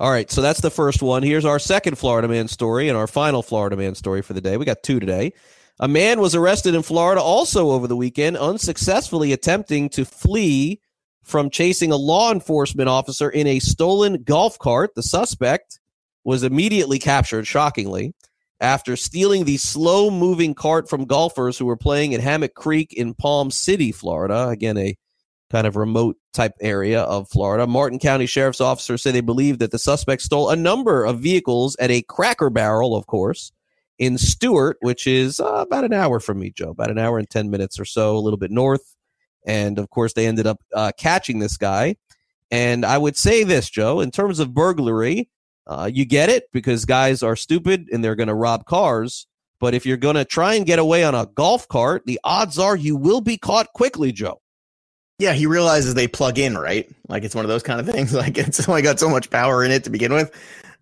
All 0.00 0.10
right, 0.10 0.30
so 0.30 0.42
that's 0.42 0.60
the 0.60 0.70
first 0.70 1.02
one. 1.02 1.22
Here's 1.22 1.44
our 1.44 1.58
second 1.58 1.96
Florida 1.96 2.26
man 2.26 2.48
story 2.48 2.88
and 2.88 2.98
our 2.98 3.06
final 3.06 3.42
Florida 3.42 3.76
man 3.76 3.94
story 3.94 4.22
for 4.22 4.32
the 4.32 4.40
day. 4.40 4.56
We 4.56 4.64
got 4.64 4.82
two 4.82 4.98
today. 4.98 5.32
A 5.80 5.88
man 5.88 6.20
was 6.20 6.34
arrested 6.34 6.74
in 6.74 6.82
Florida 6.82 7.20
also 7.20 7.70
over 7.70 7.86
the 7.86 7.96
weekend, 7.96 8.36
unsuccessfully 8.36 9.32
attempting 9.32 9.88
to 9.90 10.04
flee 10.04 10.80
from 11.24 11.50
chasing 11.50 11.90
a 11.90 11.96
law 11.96 12.32
enforcement 12.32 12.88
officer 12.88 13.30
in 13.30 13.46
a 13.46 13.58
stolen 13.58 14.22
golf 14.22 14.58
cart. 14.58 14.94
The 14.94 15.02
suspect 15.02 15.80
was 16.22 16.42
immediately 16.42 16.98
captured, 16.98 17.46
shockingly, 17.46 18.14
after 18.60 18.96
stealing 18.96 19.44
the 19.44 19.56
slow 19.56 20.10
moving 20.10 20.54
cart 20.54 20.88
from 20.88 21.06
golfers 21.06 21.58
who 21.58 21.66
were 21.66 21.76
playing 21.76 22.14
at 22.14 22.20
Hammock 22.20 22.54
Creek 22.54 22.92
in 22.92 23.14
Palm 23.14 23.50
City, 23.50 23.90
Florida. 23.90 24.48
Again, 24.48 24.76
a 24.76 24.96
kind 25.54 25.68
of 25.68 25.76
remote 25.76 26.16
type 26.32 26.52
area 26.60 27.02
of 27.02 27.28
Florida. 27.28 27.64
Martin 27.64 28.00
County 28.00 28.26
Sheriff's 28.26 28.60
officers 28.60 29.04
say 29.04 29.12
they 29.12 29.20
believe 29.20 29.60
that 29.60 29.70
the 29.70 29.78
suspect 29.78 30.22
stole 30.22 30.50
a 30.50 30.56
number 30.56 31.04
of 31.04 31.20
vehicles 31.20 31.76
at 31.78 31.92
a 31.92 32.02
Cracker 32.02 32.50
Barrel, 32.50 32.96
of 32.96 33.06
course, 33.06 33.52
in 34.00 34.18
Stuart, 34.18 34.78
which 34.80 35.06
is 35.06 35.38
uh, 35.38 35.44
about 35.58 35.84
an 35.84 35.92
hour 35.92 36.18
from 36.18 36.40
me, 36.40 36.50
Joe, 36.50 36.70
about 36.70 36.90
an 36.90 36.98
hour 36.98 37.20
and 37.20 37.30
10 37.30 37.50
minutes 37.50 37.78
or 37.78 37.84
so, 37.84 38.16
a 38.16 38.18
little 38.18 38.36
bit 38.36 38.50
north. 38.50 38.96
And 39.46 39.78
of 39.78 39.90
course, 39.90 40.14
they 40.14 40.26
ended 40.26 40.48
up 40.48 40.60
uh, 40.74 40.90
catching 40.98 41.38
this 41.38 41.56
guy. 41.56 41.94
And 42.50 42.84
I 42.84 42.98
would 42.98 43.16
say 43.16 43.44
this, 43.44 43.70
Joe, 43.70 44.00
in 44.00 44.10
terms 44.10 44.40
of 44.40 44.54
burglary, 44.54 45.28
uh, 45.68 45.88
you 45.92 46.04
get 46.04 46.30
it 46.30 46.50
because 46.52 46.84
guys 46.84 47.22
are 47.22 47.36
stupid 47.36 47.88
and 47.92 48.02
they're 48.02 48.16
going 48.16 48.26
to 48.26 48.34
rob 48.34 48.66
cars. 48.66 49.28
But 49.60 49.74
if 49.74 49.86
you're 49.86 49.98
going 49.98 50.16
to 50.16 50.24
try 50.24 50.54
and 50.54 50.66
get 50.66 50.80
away 50.80 51.04
on 51.04 51.14
a 51.14 51.26
golf 51.26 51.68
cart, 51.68 52.02
the 52.06 52.18
odds 52.24 52.58
are 52.58 52.74
you 52.74 52.96
will 52.96 53.20
be 53.20 53.38
caught 53.38 53.72
quickly, 53.72 54.10
Joe. 54.10 54.40
Yeah, 55.18 55.32
he 55.32 55.46
realizes 55.46 55.94
they 55.94 56.08
plug 56.08 56.38
in, 56.38 56.58
right? 56.58 56.90
Like 57.08 57.22
it's 57.22 57.34
one 57.34 57.44
of 57.44 57.48
those 57.48 57.62
kind 57.62 57.80
of 57.80 57.86
things. 57.86 58.12
Like 58.24 58.38
it's 58.38 58.68
only 58.68 58.82
got 58.82 58.98
so 58.98 59.08
much 59.08 59.30
power 59.30 59.64
in 59.64 59.70
it 59.70 59.84
to 59.84 59.90
begin 59.90 60.12
with. 60.12 60.32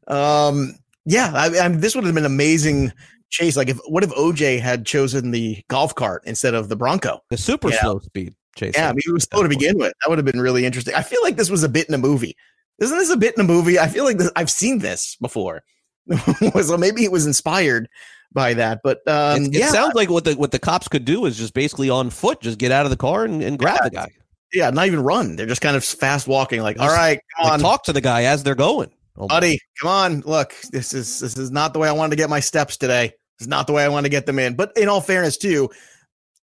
Um, 0.08 0.74
yeah, 1.04 1.32
I, 1.34 1.66
I 1.66 1.68
this 1.68 1.94
would 1.94 2.04
have 2.04 2.14
been 2.14 2.24
amazing 2.24 2.92
chase. 3.30 3.56
Like 3.56 3.68
if 3.68 3.78
what 3.88 4.04
if 4.04 4.10
OJ 4.10 4.60
had 4.60 4.86
chosen 4.86 5.30
the 5.32 5.62
golf 5.68 5.94
cart 5.94 6.22
instead 6.26 6.54
of 6.54 6.68
the 6.68 6.76
Bronco, 6.76 7.20
the 7.30 7.36
super 7.36 7.70
slow 7.72 7.98
speed 7.98 8.34
chase? 8.56 8.74
Yeah, 8.76 8.88
I 8.88 8.92
mean 8.92 9.02
it 9.06 9.12
was 9.12 9.24
slow 9.24 9.42
to 9.42 9.48
begin 9.48 9.76
with. 9.76 9.92
That 10.02 10.10
would 10.10 10.18
have 10.18 10.24
been 10.24 10.40
really 10.40 10.64
interesting. 10.64 10.94
I 10.94 11.02
feel 11.02 11.22
like 11.22 11.36
this 11.36 11.50
was 11.50 11.62
a 11.62 11.68
bit 11.68 11.88
in 11.88 11.94
a 11.94 11.98
movie. 11.98 12.36
Isn't 12.78 12.98
this 12.98 13.10
a 13.10 13.16
bit 13.16 13.34
in 13.36 13.40
a 13.44 13.46
movie? 13.46 13.78
I 13.78 13.88
feel 13.88 14.04
like 14.04 14.18
this, 14.18 14.30
I've 14.34 14.50
seen 14.50 14.78
this 14.78 15.16
before. 15.16 15.62
so 16.62 16.76
maybe 16.76 17.04
it 17.04 17.12
was 17.12 17.26
inspired 17.26 17.88
by 18.32 18.54
that. 18.54 18.80
But 18.82 19.06
um, 19.06 19.44
it, 19.44 19.48
it 19.48 19.58
yeah. 19.60 19.68
sounds 19.68 19.94
like 19.94 20.10
what 20.10 20.24
the 20.24 20.34
what 20.34 20.50
the 20.50 20.58
cops 20.58 20.88
could 20.88 21.04
do 21.04 21.26
is 21.26 21.36
just 21.36 21.54
basically 21.54 21.90
on 21.90 22.10
foot, 22.10 22.40
just 22.40 22.58
get 22.58 22.72
out 22.72 22.86
of 22.86 22.90
the 22.90 22.96
car 22.96 23.24
and, 23.24 23.42
and 23.42 23.58
grab 23.58 23.78
yeah. 23.82 23.88
the 23.88 23.90
guy. 23.90 24.08
Yeah, 24.52 24.70
not 24.70 24.86
even 24.86 25.02
run. 25.02 25.36
They're 25.36 25.46
just 25.46 25.62
kind 25.62 25.76
of 25.76 25.84
fast 25.84 26.26
walking. 26.26 26.60
Like, 26.60 26.78
all 26.78 26.88
right, 26.88 27.20
come 27.36 27.44
like 27.44 27.52
on, 27.54 27.60
talk 27.60 27.84
to 27.84 27.92
the 27.92 28.00
guy 28.00 28.24
as 28.24 28.42
they're 28.42 28.54
going. 28.54 28.90
Oh, 29.16 29.26
buddy, 29.26 29.58
come 29.80 29.90
on. 29.90 30.20
Look, 30.20 30.54
this 30.70 30.94
is 30.94 31.20
this 31.20 31.36
is 31.36 31.50
not 31.50 31.72
the 31.72 31.78
way 31.78 31.88
I 31.88 31.92
wanted 31.92 32.10
to 32.10 32.16
get 32.16 32.30
my 32.30 32.40
steps 32.40 32.76
today. 32.76 33.12
It's 33.38 33.48
not 33.48 33.66
the 33.66 33.72
way 33.72 33.84
I 33.84 33.88
want 33.88 34.04
to 34.04 34.10
get 34.10 34.26
them 34.26 34.38
in. 34.38 34.54
But 34.54 34.72
in 34.76 34.88
all 34.88 35.00
fairness, 35.00 35.36
too, 35.36 35.70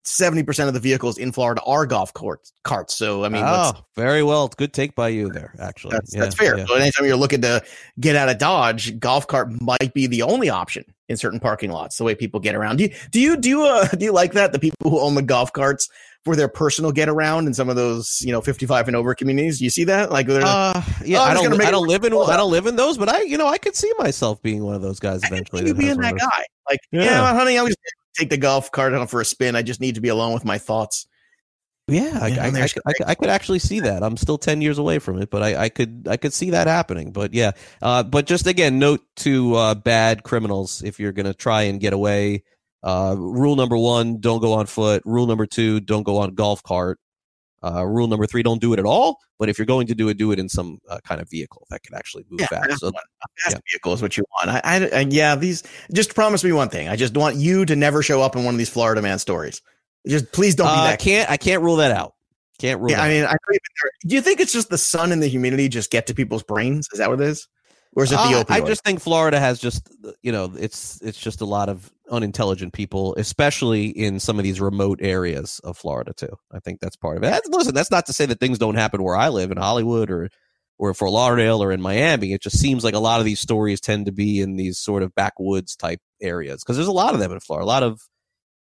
seventy 0.09 0.43
percent 0.43 0.67
of 0.67 0.73
the 0.73 0.79
vehicles 0.79 1.17
in 1.17 1.31
Florida 1.31 1.61
are 1.65 1.85
golf 1.85 2.13
carts. 2.13 2.51
Carts. 2.63 2.95
So 2.95 3.23
I 3.23 3.29
mean, 3.29 3.43
oh, 3.45 3.73
very 3.95 4.23
well. 4.23 4.47
Good 4.47 4.73
take 4.73 4.95
by 4.95 5.09
you 5.09 5.29
there. 5.29 5.53
Actually, 5.59 5.91
that's, 5.91 6.13
yeah, 6.13 6.21
that's 6.21 6.35
fair. 6.35 6.57
Yeah. 6.57 6.65
So 6.65 6.75
anytime 6.75 7.05
you're 7.05 7.15
looking 7.15 7.41
to 7.41 7.63
get 7.99 8.15
out 8.15 8.29
of 8.29 8.37
Dodge, 8.37 8.99
golf 8.99 9.27
cart 9.27 9.49
might 9.61 9.93
be 9.93 10.07
the 10.07 10.23
only 10.23 10.49
option 10.49 10.83
in 11.07 11.17
certain 11.17 11.39
parking 11.39 11.71
lots. 11.71 11.97
The 11.97 12.03
way 12.03 12.15
people 12.15 12.39
get 12.39 12.55
around. 12.55 12.77
Do 12.77 12.83
you 12.83 12.93
do 13.11 13.19
you 13.19 13.37
do 13.37 13.49
you, 13.49 13.63
uh, 13.63 13.87
do 13.87 14.05
you 14.05 14.11
like 14.11 14.33
that? 14.33 14.53
The 14.53 14.59
people 14.59 14.89
who 14.89 14.99
own 14.99 15.15
the 15.15 15.21
golf 15.21 15.53
carts 15.53 15.89
for 16.25 16.35
their 16.35 16.47
personal 16.47 16.91
get 16.91 17.07
around 17.07 17.47
in 17.47 17.53
some 17.53 17.69
of 17.69 17.75
those, 17.75 18.21
you 18.21 18.31
know, 18.31 18.41
55 18.41 18.87
and 18.87 18.95
over 18.95 19.15
communities. 19.15 19.61
You 19.61 19.69
see 19.69 19.85
that? 19.85 20.11
Like, 20.11 20.27
uh, 20.29 20.81
yeah, 21.03 21.19
oh, 21.19 21.23
I 21.23 21.33
don't, 21.33 21.61
I 21.61 21.71
don't 21.71 21.87
live 21.87 22.03
in, 22.03 22.13
I 22.13 22.35
don't 22.35 22.51
live 22.51 22.65
in 22.65 22.75
those, 22.75 22.97
but 22.97 23.07
I, 23.07 23.21
you 23.21 23.37
know, 23.37 23.47
I 23.47 23.57
could 23.57 23.75
see 23.75 23.91
myself 23.97 24.41
being 24.41 24.63
one 24.63 24.75
of 24.75 24.81
those 24.81 24.99
guys 24.99 25.23
eventually. 25.23 25.65
You 25.65 25.73
being 25.73 25.97
that 26.01 26.17
guy, 26.17 26.45
like, 26.69 26.79
yeah, 26.91 27.03
yeah 27.03 27.33
honey, 27.33 27.57
I 27.57 27.63
was 27.63 27.75
take 28.19 28.29
the 28.29 28.37
golf 28.37 28.71
cart 28.71 28.93
out 28.93 29.09
for 29.09 29.21
a 29.21 29.25
spin. 29.25 29.55
I 29.55 29.61
just 29.61 29.81
need 29.81 29.95
to 29.95 30.01
be 30.01 30.09
alone 30.09 30.33
with 30.33 30.45
my 30.45 30.57
thoughts. 30.57 31.07
Yeah, 31.87 32.19
I, 32.21 32.27
I, 32.27 32.47
I, 32.49 32.67
I, 32.85 32.93
I, 33.07 33.15
could 33.15 33.29
actually 33.29 33.57
see 33.57 33.79
that. 33.79 34.03
I'm 34.03 34.15
still 34.15 34.37
ten 34.37 34.61
years 34.61 34.77
away 34.77 34.99
from 34.99 35.19
it, 35.19 35.31
but 35.31 35.41
I, 35.41 35.69
could 35.69 36.07
I 36.07 36.17
could 36.17 36.33
see 36.33 36.51
that 36.51 36.67
happening. 36.67 37.11
But 37.11 37.33
yeah, 37.33 37.51
uh, 37.81 38.03
but 38.03 38.27
just 38.27 38.45
again, 38.45 38.77
note 38.77 39.01
to 39.17 39.55
uh, 39.55 39.75
bad 39.75 40.21
criminals 40.21 40.83
if 40.83 40.99
you're 40.99 41.13
going 41.13 41.25
to 41.25 41.33
try 41.33 41.63
and 41.63 41.79
get 41.79 41.93
away. 41.93 42.43
Uh, 42.83 43.15
rule 43.17 43.55
number 43.55 43.75
one: 43.75 44.19
don't 44.19 44.39
go 44.39 44.53
on 44.53 44.67
foot. 44.67 45.01
Rule 45.03 45.25
number 45.25 45.47
two: 45.47 45.79
don't 45.79 46.03
go 46.03 46.17
on 46.17 46.35
golf 46.35 46.61
cart. 46.61 46.99
Uh, 47.63 47.85
rule 47.85 48.07
number 48.07 48.25
three: 48.25 48.43
don't 48.43 48.61
do 48.61 48.73
it 48.73 48.79
at 48.79 48.85
all. 48.85 49.19
But 49.37 49.49
if 49.49 49.57
you're 49.57 49.65
going 49.65 49.87
to 49.87 49.95
do 49.95 50.09
it, 50.09 50.17
do 50.17 50.31
it 50.31 50.39
in 50.39 50.49
some 50.49 50.79
uh, 50.89 50.99
kind 51.03 51.21
of 51.21 51.29
vehicle 51.29 51.65
that 51.69 51.83
can 51.83 51.95
actually 51.95 52.25
move 52.29 52.41
yeah, 52.41 52.47
fast. 52.47 52.79
So, 52.79 52.91
fast 52.91 53.55
yeah. 53.55 53.59
vehicle 53.71 53.93
is 53.93 54.01
what 54.01 54.17
you 54.17 54.23
want. 54.31 54.49
I, 54.49 54.61
I, 54.63 54.77
and 54.87 55.13
yeah, 55.13 55.35
these 55.35 55.63
just 55.93 56.15
promise 56.15 56.43
me 56.43 56.51
one 56.51 56.69
thing. 56.69 56.87
I 56.87 56.95
just 56.95 57.15
want 57.15 57.35
you 57.35 57.65
to 57.65 57.75
never 57.75 58.01
show 58.01 58.21
up 58.21 58.35
in 58.35 58.43
one 58.43 58.53
of 58.53 58.57
these 58.57 58.69
Florida 58.69 59.01
man 59.01 59.19
stories. 59.19 59.61
Just 60.07 60.31
please 60.31 60.55
don't 60.55 60.67
be 60.67 60.71
uh, 60.71 60.83
that. 60.83 60.93
I 60.93 60.95
can't. 60.95 61.29
I 61.29 61.37
can't 61.37 61.61
rule 61.61 61.77
that 61.77 61.91
out. 61.91 62.13
Can't 62.59 62.79
rule. 62.79 62.91
Yeah, 62.91 63.01
I 63.01 63.09
mean, 63.09 63.25
I 63.25 63.35
do 64.05 64.15
you 64.15 64.21
think 64.21 64.39
it's 64.39 64.51
just 64.51 64.69
the 64.69 64.77
sun 64.77 65.11
and 65.11 65.23
the 65.23 65.27
humidity 65.27 65.69
just 65.69 65.91
get 65.91 66.07
to 66.07 66.13
people's 66.13 66.43
brains? 66.43 66.87
Is 66.91 66.99
that 66.99 67.09
what 67.09 67.21
it 67.21 67.27
is? 67.27 67.47
Or 67.95 68.03
is 68.03 68.11
it 68.11 68.15
the 68.15 68.21
uh, 68.21 68.43
I 68.49 68.61
just 68.61 68.83
think 68.83 68.99
Florida 68.99 69.39
has 69.39 69.59
just 69.59 69.89
you 70.21 70.31
know 70.31 70.53
it's 70.57 71.01
it's 71.01 71.17
just 71.17 71.41
a 71.41 71.45
lot 71.45 71.69
of 71.69 71.91
unintelligent 72.09 72.73
people, 72.73 73.15
especially 73.15 73.87
in 73.87 74.19
some 74.19 74.37
of 74.37 74.43
these 74.43 74.61
remote 74.61 74.99
areas 75.01 75.59
of 75.63 75.77
Florida 75.77 76.13
too. 76.13 76.35
I 76.51 76.59
think 76.59 76.79
that's 76.79 76.95
part 76.95 77.17
of 77.17 77.23
it. 77.23 77.41
Listen, 77.49 77.73
that's 77.73 77.91
not 77.91 78.05
to 78.07 78.13
say 78.13 78.25
that 78.25 78.39
things 78.39 78.57
don't 78.57 78.75
happen 78.75 79.03
where 79.03 79.15
I 79.15 79.29
live 79.29 79.51
in 79.51 79.57
Hollywood 79.57 80.09
or 80.11 80.29
or 80.77 80.93
Fort 80.93 81.11
Lauderdale 81.11 81.61
or 81.61 81.71
in 81.71 81.81
Miami. 81.81 82.31
It 82.31 82.41
just 82.41 82.57
seems 82.57 82.83
like 82.83 82.93
a 82.95 82.99
lot 82.99 83.19
of 83.19 83.25
these 83.25 83.41
stories 83.41 83.81
tend 83.81 84.05
to 84.05 84.13
be 84.13 84.39
in 84.39 84.55
these 84.55 84.79
sort 84.79 85.03
of 85.03 85.13
backwoods 85.13 85.75
type 85.75 85.99
areas 86.21 86.63
because 86.63 86.77
there's 86.77 86.87
a 86.87 86.93
lot 86.93 87.13
of 87.13 87.19
them 87.19 87.33
in 87.33 87.39
Florida. 87.41 87.65
A 87.65 87.67
lot 87.67 87.83
of 87.83 88.01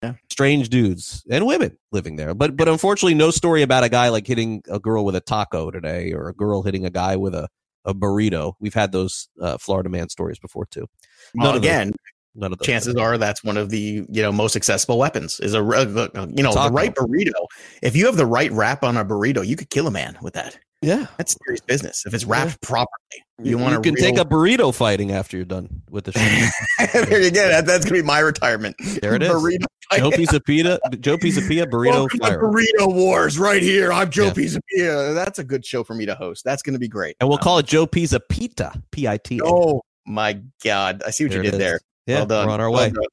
yeah. 0.02 0.14
strange 0.30 0.70
dudes 0.70 1.24
and 1.30 1.46
women 1.46 1.78
living 1.92 2.16
there. 2.16 2.34
But 2.34 2.58
but 2.58 2.68
unfortunately, 2.68 3.14
no 3.14 3.32
story 3.32 3.62
about 3.62 3.84
a 3.84 3.90
guy 3.90 4.10
like 4.10 4.28
hitting 4.28 4.64
a 4.70 4.80
girl 4.80 5.06
with 5.06 5.16
a 5.16 5.22
taco 5.22 5.72
today, 5.72 6.12
or 6.14 6.30
a 6.30 6.34
girl 6.34 6.64
hitting 6.64 6.86
a 6.86 6.90
guy 6.90 7.16
with 7.16 7.36
a, 7.36 7.48
a 7.86 7.94
burrito. 7.94 8.54
We've 8.60 8.74
had 8.74 8.92
those 8.92 9.30
uh, 9.42 9.58
Florida 9.58 9.90
man 9.90 10.10
stories 10.10 10.40
before 10.40 10.66
too. 10.66 10.88
Well, 11.36 11.56
again, 11.56 11.94
none 12.36 12.54
of 12.54 12.62
chances 12.62 12.94
things. 12.94 13.02
are 13.02 13.18
that's 13.18 13.44
one 13.44 13.58
of 13.58 13.70
the 13.70 14.06
you 14.10 14.22
know 14.22 14.32
most 14.32 14.56
accessible 14.56 14.98
weapons 14.98 15.40
is 15.40 15.54
a 15.54 15.58
you 15.58 16.44
know 16.44 16.52
taco. 16.52 16.70
the 16.70 16.72
right 16.72 16.94
burrito. 16.96 17.46
If 17.82 17.96
you 17.96 18.06
have 18.06 18.18
the 18.18 18.26
right 18.26 18.52
wrap 18.52 18.84
on 18.84 18.98
a 18.98 19.06
burrito, 19.06 19.46
you 19.46 19.56
could 19.56 19.70
kill 19.70 19.88
a 19.88 19.92
man 19.92 20.18
with 20.22 20.34
that. 20.34 20.58
Yeah, 20.82 21.08
that's 21.18 21.36
serious 21.46 21.60
business. 21.60 22.06
If 22.06 22.14
it's 22.14 22.24
wrapped 22.24 22.52
yeah. 22.52 22.68
properly, 22.68 23.24
you, 23.40 23.52
you 23.52 23.58
want 23.58 23.72
to. 23.72 23.76
You 23.78 23.82
can 23.82 23.96
real... 23.96 24.16
take 24.16 24.18
a 24.18 24.26
burrito 24.26 24.74
fighting 24.74 25.12
after 25.12 25.36
you're 25.36 25.46
done 25.46 25.82
with 25.90 26.06
the 26.06 26.12
show. 26.14 27.00
there 27.06 27.22
you 27.22 27.32
go. 27.32 27.50
That, 27.50 27.66
that's 27.66 27.84
gonna 27.84 28.02
be 28.02 28.08
my 28.08 28.20
retirement. 28.20 28.78
There 29.02 29.14
it 29.16 29.24
is. 29.24 29.30
Burrito 29.30 29.66
Joe 29.98 30.12
Pisapia, 30.12 30.80
Joe 31.02 31.18
Pisapia, 31.18 31.66
burrito 31.66 32.10
fire. 32.20 32.40
Burrito 32.40 32.94
Wars 32.94 33.40
right 33.40 33.62
here. 33.62 33.92
I'm 33.92 34.10
Joe 34.10 34.32
yeah. 34.72 35.12
That's 35.14 35.40
a 35.40 35.44
good 35.44 35.66
show 35.66 35.84
for 35.84 35.96
me 35.96 36.06
to 36.06 36.16
host. 36.16 36.46
That's 36.46 36.62
gonna 36.62 36.80
be 36.80 36.88
great. 36.88 37.18
And 37.20 37.28
we'll 37.28 37.40
um, 37.40 37.44
call 37.44 37.58
it 37.58 37.66
Joe 37.66 37.86
Pisapita. 37.86 38.82
P 38.92 39.08
I 39.08 39.18
T. 39.18 39.42
Oh 39.44 39.82
my 40.06 40.42
God! 40.64 41.04
I 41.06 41.10
see 41.10 41.26
what 41.26 41.32
there 41.32 41.44
you 41.44 41.52
did 41.52 41.60
there. 41.60 41.82
Yeah, 42.10 42.18
well 42.18 42.26
done. 42.26 42.48
we're 42.48 42.54
on 42.54 42.62
our 42.62 42.72
way. 42.72 42.92
Well 42.94 43.06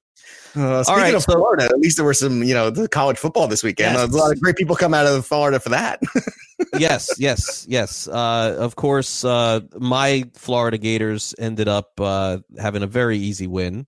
uh, 0.57 0.83
speaking 0.83 0.99
All 0.99 1.05
right, 1.05 1.15
of 1.15 1.23
so, 1.23 1.33
Florida, 1.35 1.65
at 1.65 1.79
least 1.79 1.97
there 1.97 2.05
were 2.05 2.15
some, 2.15 2.43
you 2.43 2.55
know, 2.55 2.71
the 2.71 2.89
college 2.89 3.19
football 3.19 3.47
this 3.47 3.63
weekend. 3.63 3.95
Yes. 3.95 4.13
A 4.13 4.17
lot 4.17 4.33
of 4.33 4.41
great 4.41 4.57
people 4.57 4.75
come 4.75 4.95
out 4.95 5.07
of 5.07 5.27
Florida 5.27 5.61
for 5.61 5.69
that. 5.69 6.01
yes, 6.79 7.11
yes, 7.19 7.67
yes. 7.69 8.09
Uh, 8.09 8.57
of 8.59 8.77
course, 8.77 9.25
uh, 9.25 9.61
my 9.79 10.25
Florida 10.35 10.79
Gators 10.79 11.35
ended 11.39 11.69
up 11.69 11.93
uh, 12.01 12.39
having 12.59 12.83
a 12.83 12.87
very 12.87 13.19
easy 13.19 13.47
win. 13.47 13.87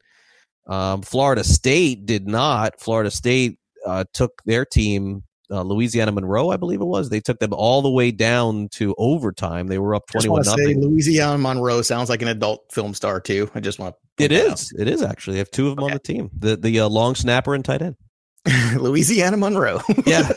Um, 0.66 1.02
Florida 1.02 1.42
State 1.42 2.04
did 2.04 2.28
not. 2.28 2.78
Florida 2.78 3.10
State 3.10 3.58
uh, 3.86 4.04
took 4.12 4.42
their 4.44 4.66
team 4.66 5.22
uh, 5.50 5.62
Louisiana 5.62 6.12
Monroe, 6.12 6.50
I 6.50 6.56
believe 6.56 6.80
it 6.80 6.86
was. 6.86 7.08
They 7.08 7.20
took 7.20 7.38
them 7.38 7.52
all 7.52 7.82
the 7.82 7.90
way 7.90 8.10
down 8.10 8.68
to 8.72 8.94
overtime. 8.98 9.68
They 9.68 9.78
were 9.78 9.94
up 9.94 10.06
twenty-one 10.06 10.42
nothing. 10.44 10.80
Louisiana 10.80 11.38
Monroe 11.38 11.82
sounds 11.82 12.08
like 12.08 12.22
an 12.22 12.28
adult 12.28 12.70
film 12.70 12.94
star 12.94 13.20
too. 13.20 13.50
I 13.54 13.60
just 13.60 13.78
want. 13.78 13.94
It 14.18 14.32
is. 14.32 14.72
Out. 14.74 14.80
It 14.80 14.88
is 14.88 15.02
actually. 15.02 15.34
They 15.34 15.38
have 15.38 15.50
two 15.50 15.68
of 15.68 15.76
them 15.76 15.84
okay. 15.84 15.92
on 15.92 15.96
the 15.96 16.00
team. 16.00 16.30
The 16.36 16.56
the 16.56 16.80
uh, 16.80 16.88
long 16.88 17.14
snapper 17.14 17.54
and 17.54 17.64
tight 17.64 17.82
end. 17.82 17.96
Louisiana 18.76 19.36
Monroe. 19.36 19.80
yeah. 20.06 20.30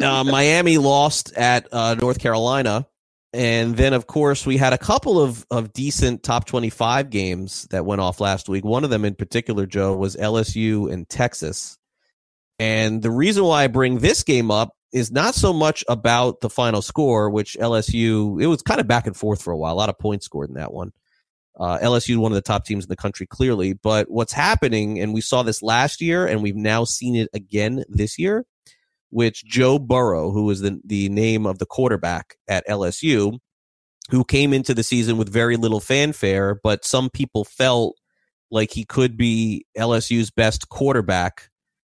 Uh, 0.00 0.24
Miami 0.24 0.78
lost 0.78 1.32
at 1.36 1.68
uh, 1.72 1.94
North 1.94 2.18
Carolina, 2.18 2.86
and 3.32 3.76
then 3.76 3.92
of 3.92 4.06
course 4.06 4.46
we 4.46 4.56
had 4.56 4.72
a 4.72 4.78
couple 4.78 5.20
of 5.20 5.44
of 5.50 5.72
decent 5.72 6.22
top 6.22 6.46
twenty 6.46 6.70
five 6.70 7.10
games 7.10 7.66
that 7.70 7.84
went 7.84 8.00
off 8.00 8.20
last 8.20 8.48
week. 8.48 8.64
One 8.64 8.84
of 8.84 8.90
them 8.90 9.04
in 9.04 9.14
particular, 9.14 9.66
Joe, 9.66 9.96
was 9.96 10.16
LSU 10.16 10.92
and 10.92 11.08
Texas. 11.08 11.78
And 12.62 13.02
the 13.02 13.10
reason 13.10 13.42
why 13.42 13.64
I 13.64 13.66
bring 13.66 13.98
this 13.98 14.22
game 14.22 14.52
up 14.52 14.76
is 14.92 15.10
not 15.10 15.34
so 15.34 15.52
much 15.52 15.84
about 15.88 16.42
the 16.42 16.48
final 16.48 16.80
score, 16.80 17.28
which 17.28 17.56
LSU, 17.60 18.40
it 18.40 18.46
was 18.46 18.62
kind 18.62 18.78
of 18.78 18.86
back 18.86 19.08
and 19.08 19.16
forth 19.16 19.42
for 19.42 19.52
a 19.52 19.56
while. 19.56 19.72
A 19.72 19.74
lot 19.74 19.88
of 19.88 19.98
points 19.98 20.26
scored 20.26 20.48
in 20.48 20.54
that 20.54 20.72
one. 20.72 20.92
Uh, 21.58 21.80
LSU, 21.80 22.18
one 22.18 22.30
of 22.30 22.36
the 22.36 22.40
top 22.40 22.64
teams 22.64 22.84
in 22.84 22.88
the 22.88 22.94
country, 22.94 23.26
clearly. 23.26 23.72
But 23.72 24.08
what's 24.12 24.32
happening, 24.32 25.00
and 25.00 25.12
we 25.12 25.20
saw 25.20 25.42
this 25.42 25.60
last 25.60 26.00
year, 26.00 26.24
and 26.24 26.40
we've 26.40 26.54
now 26.54 26.84
seen 26.84 27.16
it 27.16 27.28
again 27.34 27.82
this 27.88 28.16
year, 28.16 28.46
which 29.10 29.44
Joe 29.44 29.80
Burrow, 29.80 30.30
who 30.30 30.48
is 30.48 30.60
the, 30.60 30.80
the 30.84 31.08
name 31.08 31.46
of 31.46 31.58
the 31.58 31.66
quarterback 31.66 32.36
at 32.46 32.64
LSU, 32.68 33.40
who 34.12 34.22
came 34.22 34.52
into 34.52 34.72
the 34.72 34.84
season 34.84 35.16
with 35.16 35.28
very 35.28 35.56
little 35.56 35.80
fanfare, 35.80 36.60
but 36.62 36.84
some 36.84 37.10
people 37.10 37.44
felt 37.44 37.96
like 38.52 38.70
he 38.70 38.84
could 38.84 39.16
be 39.16 39.66
LSU's 39.76 40.30
best 40.30 40.68
quarterback 40.68 41.48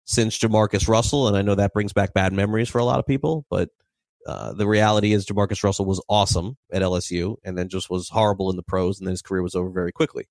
since 0.05 0.37
Jamarcus 0.37 0.87
Russell, 0.87 1.27
and 1.27 1.37
I 1.37 1.41
know 1.41 1.55
that 1.55 1.73
brings 1.73 1.93
back 1.93 2.13
bad 2.13 2.33
memories 2.33 2.69
for 2.69 2.79
a 2.79 2.85
lot 2.85 2.99
of 2.99 3.05
people, 3.05 3.45
but 3.49 3.69
uh, 4.25 4.53
the 4.53 4.67
reality 4.67 5.13
is 5.13 5.25
Jamarcus 5.25 5.63
Russell 5.63 5.85
was 5.85 6.03
awesome 6.07 6.57
at 6.71 6.81
LSU 6.81 7.35
and 7.43 7.57
then 7.57 7.67
just 7.69 7.89
was 7.89 8.09
horrible 8.09 8.49
in 8.49 8.55
the 8.55 8.63
pros, 8.63 8.99
and 8.99 9.07
then 9.07 9.11
his 9.11 9.21
career 9.21 9.41
was 9.41 9.55
over 9.55 9.69
very 9.69 9.91
quickly. 9.91 10.27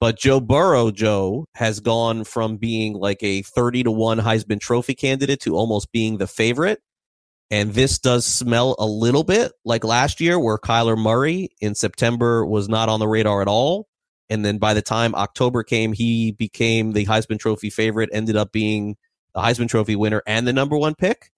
But 0.00 0.18
Joe 0.18 0.40
Burrow, 0.40 0.90
Joe, 0.90 1.46
has 1.54 1.80
gone 1.80 2.24
from 2.24 2.56
being 2.56 2.94
like 2.94 3.22
a 3.22 3.42
30 3.42 3.84
to 3.84 3.90
1 3.90 4.18
Heisman 4.18 4.58
Trophy 4.58 4.94
candidate 4.94 5.40
to 5.40 5.56
almost 5.56 5.92
being 5.92 6.16
the 6.16 6.26
favorite. 6.26 6.80
And 7.50 7.74
this 7.74 7.98
does 7.98 8.24
smell 8.24 8.76
a 8.78 8.86
little 8.86 9.24
bit 9.24 9.52
like 9.64 9.84
last 9.84 10.20
year, 10.20 10.38
where 10.38 10.56
Kyler 10.56 10.96
Murray 10.96 11.50
in 11.60 11.74
September 11.74 12.46
was 12.46 12.68
not 12.68 12.88
on 12.88 13.00
the 13.00 13.08
radar 13.08 13.42
at 13.42 13.48
all. 13.48 13.88
And 14.30 14.44
then 14.44 14.58
by 14.58 14.74
the 14.74 14.82
time 14.82 15.14
October 15.14 15.64
came, 15.64 15.92
he 15.92 16.30
became 16.32 16.92
the 16.92 17.04
Heisman 17.04 17.40
Trophy 17.40 17.68
favorite, 17.68 18.10
ended 18.12 18.36
up 18.36 18.52
being 18.52 18.96
the 19.34 19.40
Heisman 19.40 19.68
Trophy 19.68 19.96
winner 19.96 20.22
and 20.26 20.46
the 20.46 20.52
number 20.52 20.78
one 20.78 20.94
pick. 20.94 21.30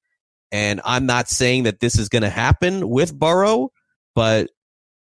And 0.52 0.82
I'm 0.84 1.06
not 1.06 1.28
saying 1.28 1.62
that 1.62 1.80
this 1.80 1.98
is 1.98 2.10
going 2.10 2.22
to 2.22 2.30
happen 2.30 2.90
with 2.90 3.18
Burrow, 3.18 3.72
but 4.14 4.50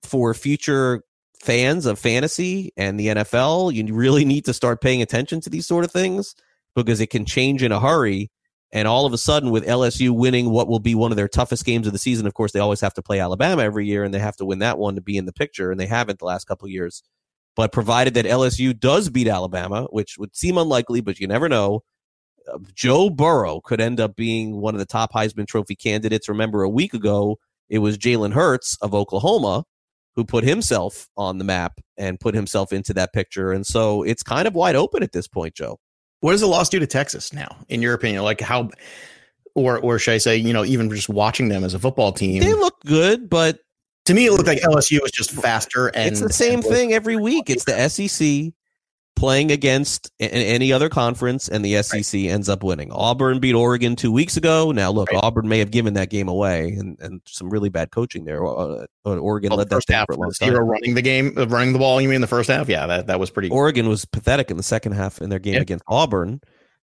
for 0.03 0.35
future 0.35 1.03
fans 1.41 1.87
of 1.87 1.97
fantasy 1.97 2.71
and 2.77 2.99
the 2.99 3.07
NFL, 3.07 3.73
you 3.73 3.93
really 3.93 4.25
need 4.25 4.45
to 4.45 4.53
start 4.53 4.81
paying 4.81 5.01
attention 5.01 5.41
to 5.41 5.49
these 5.49 5.65
sort 5.65 5.83
of 5.83 5.91
things 5.91 6.35
because 6.75 7.01
it 7.01 7.09
can 7.09 7.25
change 7.25 7.63
in 7.63 7.71
a 7.71 7.79
hurry. 7.79 8.29
And 8.71 8.87
all 8.87 9.07
of 9.07 9.13
a 9.13 9.17
sudden, 9.17 9.49
with 9.49 9.65
LSU 9.65 10.11
winning 10.11 10.51
what 10.51 10.67
will 10.67 10.79
be 10.79 10.93
one 10.93 11.11
of 11.11 11.17
their 11.17 11.27
toughest 11.27 11.65
games 11.65 11.87
of 11.87 11.93
the 11.93 11.97
season, 11.97 12.27
of 12.27 12.35
course, 12.35 12.51
they 12.51 12.59
always 12.59 12.81
have 12.81 12.93
to 12.93 13.01
play 13.01 13.19
Alabama 13.19 13.63
every 13.63 13.87
year, 13.87 14.03
and 14.03 14.13
they 14.13 14.19
have 14.19 14.35
to 14.37 14.45
win 14.45 14.59
that 14.59 14.77
one 14.77 14.93
to 14.93 15.01
be 15.01 15.17
in 15.17 15.25
the 15.25 15.33
picture, 15.33 15.71
and 15.71 15.79
they 15.79 15.87
haven't 15.87 16.19
the 16.19 16.25
last 16.25 16.45
couple 16.45 16.67
years. 16.67 17.01
But 17.55 17.71
provided 17.71 18.13
that 18.13 18.25
LSU 18.25 18.77
does 18.77 19.09
beat 19.09 19.27
Alabama, 19.27 19.87
which 19.89 20.17
would 20.17 20.35
seem 20.35 20.57
unlikely, 20.57 21.01
but 21.01 21.19
you 21.19 21.27
never 21.27 21.49
know, 21.49 21.81
uh, 22.51 22.57
Joe 22.73 23.09
Burrow 23.09 23.59
could 23.61 23.81
end 23.81 23.99
up 23.99 24.15
being 24.15 24.61
one 24.61 24.75
of 24.75 24.79
the 24.79 24.85
top 24.85 25.11
Heisman 25.13 25.47
Trophy 25.47 25.75
candidates. 25.75 26.29
Remember, 26.29 26.63
a 26.63 26.69
week 26.69 26.93
ago, 26.93 27.37
it 27.67 27.79
was 27.79 27.97
Jalen 27.97 28.33
Hurts 28.33 28.77
of 28.81 28.93
Oklahoma 28.93 29.65
who 30.15 30.25
put 30.25 30.43
himself 30.43 31.07
on 31.15 31.37
the 31.37 31.43
map 31.43 31.79
and 31.97 32.19
put 32.19 32.35
himself 32.35 32.73
into 32.73 32.93
that 32.93 33.13
picture. 33.13 33.51
And 33.51 33.65
so 33.65 34.03
it's 34.03 34.23
kind 34.23 34.47
of 34.47 34.53
wide 34.53 34.75
open 34.75 35.03
at 35.03 35.11
this 35.11 35.27
point, 35.27 35.55
Joe. 35.55 35.79
What 36.19 36.31
does 36.31 36.41
the 36.41 36.47
loss 36.47 36.69
do 36.69 36.79
to 36.79 36.87
Texas 36.87 37.31
now, 37.31 37.55
in 37.69 37.81
your 37.81 37.93
opinion? 37.93 38.23
Like 38.23 38.41
how, 38.41 38.69
or 39.55 39.79
or 39.79 39.97
should 39.99 40.13
I 40.13 40.17
say, 40.17 40.35
you 40.35 40.51
know, 40.51 40.65
even 40.65 40.89
just 40.89 41.09
watching 41.09 41.47
them 41.49 41.63
as 41.63 41.73
a 41.73 41.79
football 41.79 42.11
team, 42.11 42.41
they 42.41 42.53
look 42.53 42.75
good, 42.85 43.29
but 43.29 43.59
to 44.09 44.15
me, 44.15 44.25
it 44.25 44.31
looked 44.31 44.47
like 44.47 44.59
LSU 44.61 44.99
was 45.03 45.11
just 45.11 45.29
faster. 45.29 45.89
And 45.89 46.11
it's 46.11 46.19
the 46.19 46.33
same 46.33 46.63
thing 46.63 46.93
every 46.93 47.15
week. 47.15 47.47
It's 47.47 47.65
the 47.65 47.87
SEC 47.87 48.51
playing 49.15 49.51
against 49.51 50.11
any 50.19 50.73
other 50.73 50.89
conference, 50.89 51.47
and 51.47 51.63
the 51.63 51.83
SEC 51.83 52.11
right. 52.15 52.31
ends 52.31 52.49
up 52.49 52.63
winning. 52.63 52.91
Auburn 52.91 53.39
beat 53.39 53.53
Oregon 53.53 53.95
two 53.95 54.11
weeks 54.11 54.35
ago. 54.35 54.71
Now, 54.71 54.89
look, 54.89 55.11
right. 55.11 55.19
Auburn 55.21 55.47
may 55.47 55.59
have 55.59 55.69
given 55.69 55.93
that 55.93 56.09
game 56.09 56.27
away, 56.27 56.69
and, 56.71 56.99
and 56.99 57.21
some 57.27 57.51
really 57.51 57.69
bad 57.69 57.91
coaching 57.91 58.25
there. 58.25 58.43
Uh, 58.43 58.87
uh 59.05 59.17
Oregon 59.17 59.51
well, 59.51 59.59
led 59.59 59.69
that 59.69 59.83
half 59.87 60.07
for 60.07 60.13
a 60.13 60.17
long 60.17 60.31
time. 60.31 60.49
Zero 60.49 60.65
running 60.65 60.95
the 60.95 61.03
game, 61.03 61.37
uh, 61.37 61.45
running 61.45 61.73
the 61.73 61.79
ball. 61.79 62.01
You 62.01 62.07
mean 62.07 62.15
in 62.15 62.21
the 62.21 62.27
first 62.27 62.49
half? 62.49 62.67
Yeah, 62.67 62.87
that, 62.87 63.05
that 63.05 63.19
was 63.19 63.29
pretty. 63.29 63.49
Oregon 63.49 63.87
was 63.87 64.05
pathetic 64.05 64.49
in 64.49 64.57
the 64.57 64.63
second 64.63 64.93
half 64.93 65.21
in 65.21 65.29
their 65.29 65.37
game 65.37 65.53
yeah. 65.53 65.61
against 65.61 65.85
Auburn, 65.87 66.41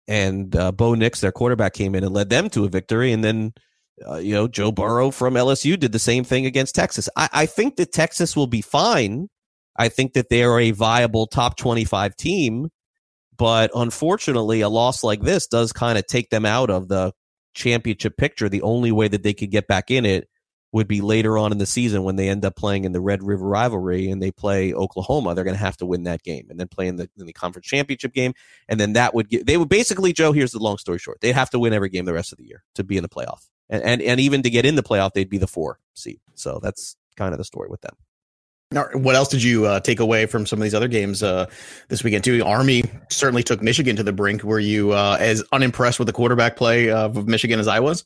and 0.08 0.56
uh, 0.56 0.72
Bo 0.72 0.94
Nix, 0.94 1.20
their 1.20 1.32
quarterback, 1.32 1.74
came 1.74 1.94
in 1.94 2.04
and 2.04 2.14
led 2.14 2.30
them 2.30 2.48
to 2.50 2.64
a 2.64 2.68
victory, 2.70 3.12
and 3.12 3.22
then. 3.22 3.52
Uh, 4.08 4.16
you 4.16 4.34
know, 4.34 4.48
Joe 4.48 4.72
Burrow 4.72 5.10
from 5.10 5.34
LSU 5.34 5.78
did 5.78 5.92
the 5.92 5.98
same 5.98 6.24
thing 6.24 6.46
against 6.46 6.74
Texas. 6.74 7.08
I, 7.16 7.28
I 7.32 7.46
think 7.46 7.76
that 7.76 7.92
Texas 7.92 8.36
will 8.36 8.46
be 8.46 8.62
fine 8.62 9.28
I 9.76 9.88
think 9.88 10.12
that 10.14 10.28
they 10.28 10.42
are 10.42 10.60
a 10.60 10.70
viable 10.70 11.26
top 11.26 11.56
25 11.56 12.16
team. 12.16 12.68
But 13.36 13.70
unfortunately, 13.74 14.60
a 14.60 14.68
loss 14.68 15.02
like 15.02 15.22
this 15.22 15.46
does 15.46 15.72
kind 15.72 15.98
of 15.98 16.06
take 16.06 16.30
them 16.30 16.44
out 16.44 16.70
of 16.70 16.88
the 16.88 17.12
championship 17.54 18.16
picture. 18.16 18.48
The 18.48 18.62
only 18.62 18.92
way 18.92 19.08
that 19.08 19.22
they 19.22 19.32
could 19.32 19.50
get 19.50 19.66
back 19.66 19.90
in 19.90 20.04
it 20.04 20.28
would 20.70 20.86
be 20.86 21.00
later 21.00 21.36
on 21.36 21.52
in 21.52 21.58
the 21.58 21.66
season 21.66 22.02
when 22.02 22.16
they 22.16 22.28
end 22.28 22.44
up 22.44 22.56
playing 22.56 22.84
in 22.84 22.92
the 22.92 23.00
Red 23.00 23.22
River 23.22 23.46
rivalry 23.46 24.08
and 24.08 24.22
they 24.22 24.30
play 24.30 24.72
Oklahoma. 24.72 25.34
They're 25.34 25.44
going 25.44 25.56
to 25.56 25.62
have 25.62 25.76
to 25.78 25.86
win 25.86 26.04
that 26.04 26.22
game 26.22 26.46
and 26.50 26.58
then 26.58 26.68
play 26.68 26.86
in 26.86 26.96
the, 26.96 27.10
in 27.18 27.26
the 27.26 27.32
conference 27.32 27.66
championship 27.66 28.14
game. 28.14 28.32
And 28.68 28.78
then 28.78 28.94
that 28.94 29.12
would 29.14 29.28
get, 29.28 29.46
they 29.46 29.56
would 29.56 29.68
basically, 29.68 30.12
Joe, 30.12 30.32
here's 30.32 30.52
the 30.52 30.58
long 30.60 30.78
story 30.78 30.98
short. 30.98 31.20
They'd 31.20 31.32
have 31.32 31.50
to 31.50 31.58
win 31.58 31.72
every 31.72 31.88
game 31.88 32.04
the 32.04 32.14
rest 32.14 32.32
of 32.32 32.38
the 32.38 32.46
year 32.46 32.64
to 32.74 32.84
be 32.84 32.96
in 32.96 33.02
the 33.02 33.08
playoff. 33.08 33.48
And, 33.72 33.82
and, 33.82 34.02
and 34.02 34.20
even 34.20 34.42
to 34.42 34.50
get 34.50 34.66
in 34.66 34.76
the 34.76 34.82
playoff, 34.82 35.14
they'd 35.14 35.30
be 35.30 35.38
the 35.38 35.46
four 35.48 35.80
seed. 35.94 36.20
So 36.34 36.60
that's 36.62 36.94
kind 37.16 37.32
of 37.32 37.38
the 37.38 37.44
story 37.44 37.68
with 37.68 37.80
them. 37.80 37.96
Now, 38.70 38.86
What 38.92 39.16
else 39.16 39.28
did 39.28 39.42
you 39.42 39.66
uh, 39.66 39.80
take 39.80 39.98
away 39.98 40.26
from 40.26 40.46
some 40.46 40.58
of 40.58 40.62
these 40.62 40.74
other 40.74 40.88
games 40.88 41.22
uh, 41.22 41.46
this 41.88 42.04
weekend 42.04 42.24
too? 42.24 42.44
Army 42.44 42.84
certainly 43.10 43.42
took 43.42 43.62
Michigan 43.62 43.96
to 43.96 44.02
the 44.02 44.12
brink. 44.12 44.44
Were 44.44 44.60
you 44.60 44.92
uh, 44.92 45.16
as 45.18 45.42
unimpressed 45.52 45.98
with 45.98 46.06
the 46.06 46.12
quarterback 46.12 46.56
play 46.56 46.90
of 46.90 47.26
Michigan 47.26 47.58
as 47.58 47.66
I 47.66 47.80
was? 47.80 48.04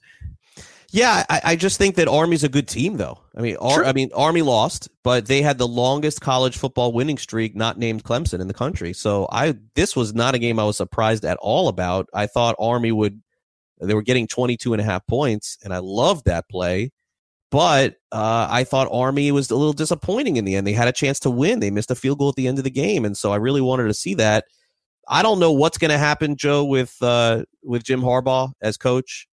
Yeah, 0.91 1.25
I, 1.29 1.41
I, 1.45 1.57
just 1.57 1.79
think 1.79 1.97
that 1.97 2.07
Army's 2.07 2.45
a 2.45 2.49
good 2.49 2.69
team, 2.69 2.97
though. 2.97 3.19
I 3.37 3.41
mean, 3.41 3.57
Ar- 3.57 3.85
I 3.85 3.93
mean, 3.93 4.11
Army 4.15 4.43
lost, 4.43 4.89
but 5.03 5.27
they 5.27 5.43
had 5.43 5.59
the 5.59 5.67
longest 5.67 6.21
college 6.21 6.57
football 6.57 6.93
winning 6.93 7.19
streak, 7.19 7.57
not 7.57 7.77
named 7.77 8.05
Clemson, 8.05 8.41
in 8.41 8.47
the 8.47 8.55
country. 8.55 8.93
So 8.93 9.27
I, 9.31 9.57
this 9.75 9.97
was 9.97 10.15
not 10.15 10.37
a 10.37 10.39
game 10.39 10.61
I 10.61 10.65
was 10.65 10.77
surprised 10.77 11.25
at 11.25 11.39
all 11.39 11.69
about. 11.69 12.09
I 12.15 12.27
thought 12.27 12.55
Army 12.59 12.93
would, 12.93 13.21
they 13.81 13.95
were 13.95 14.03
getting 14.03 14.27
22 14.27 14.73
and 14.73 14.81
a 14.81 14.85
half 14.85 15.07
points, 15.07 15.59
and 15.63 15.73
I 15.73 15.79
loved 15.79 16.27
that 16.27 16.49
play. 16.49 16.91
But 17.51 17.97
uh, 18.11 18.49
I 18.51 18.65
thought 18.65 18.89
Army 18.91 19.31
was 19.31 19.51
a 19.51 19.57
little 19.57 19.73
disappointing 19.73 20.37
in 20.37 20.45
the 20.45 20.57
end. 20.57 20.67
They 20.67 20.73
had 20.73 20.89
a 20.89 20.93
chance 20.93 21.21
to 21.21 21.31
win. 21.31 21.61
They 21.61 21.71
missed 21.71 21.91
a 21.91 21.95
field 21.95 22.19
goal 22.19 22.31
at 22.31 22.35
the 22.35 22.49
end 22.49 22.59
of 22.59 22.65
the 22.65 22.71
game, 22.71 23.05
and 23.05 23.17
so 23.17 23.33
I 23.33 23.37
really 23.37 23.61
wanted 23.61 23.85
to 23.85 23.95
see 23.95 24.15
that. 24.15 24.45
I 25.09 25.23
don't 25.23 25.39
know 25.39 25.53
what's 25.53 25.79
going 25.79 25.93
to 25.93 25.99
happen, 25.99 26.37
Joe, 26.37 26.65
with 26.65 26.97
uh, 27.01 27.45
with 27.63 27.85
Jim 27.85 28.01
Harbaugh 28.01 28.53
as 28.61 28.77
coach. 28.77 29.29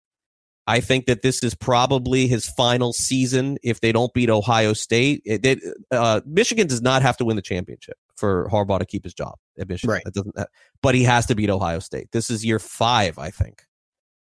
I 0.66 0.80
think 0.80 1.06
that 1.06 1.22
this 1.22 1.42
is 1.42 1.54
probably 1.54 2.28
his 2.28 2.48
final 2.48 2.92
season 2.92 3.58
if 3.64 3.80
they 3.80 3.90
don't 3.90 4.12
beat 4.14 4.30
Ohio 4.30 4.74
State. 4.74 5.22
It, 5.24 5.44
it, 5.44 5.58
uh, 5.90 6.20
Michigan 6.24 6.68
does 6.68 6.80
not 6.80 7.02
have 7.02 7.16
to 7.16 7.24
win 7.24 7.34
the 7.34 7.42
championship 7.42 7.96
for 8.14 8.48
Harbaugh 8.48 8.78
to 8.78 8.86
keep 8.86 9.02
his 9.02 9.12
job 9.12 9.34
at 9.58 9.68
Michigan. 9.68 9.94
Right. 9.94 10.04
doesn't, 10.04 10.36
but 10.80 10.94
he 10.94 11.02
has 11.02 11.26
to 11.26 11.34
beat 11.34 11.50
Ohio 11.50 11.80
State. 11.80 12.12
This 12.12 12.30
is 12.30 12.44
year 12.44 12.60
five, 12.60 13.18
I 13.18 13.30
think 13.30 13.64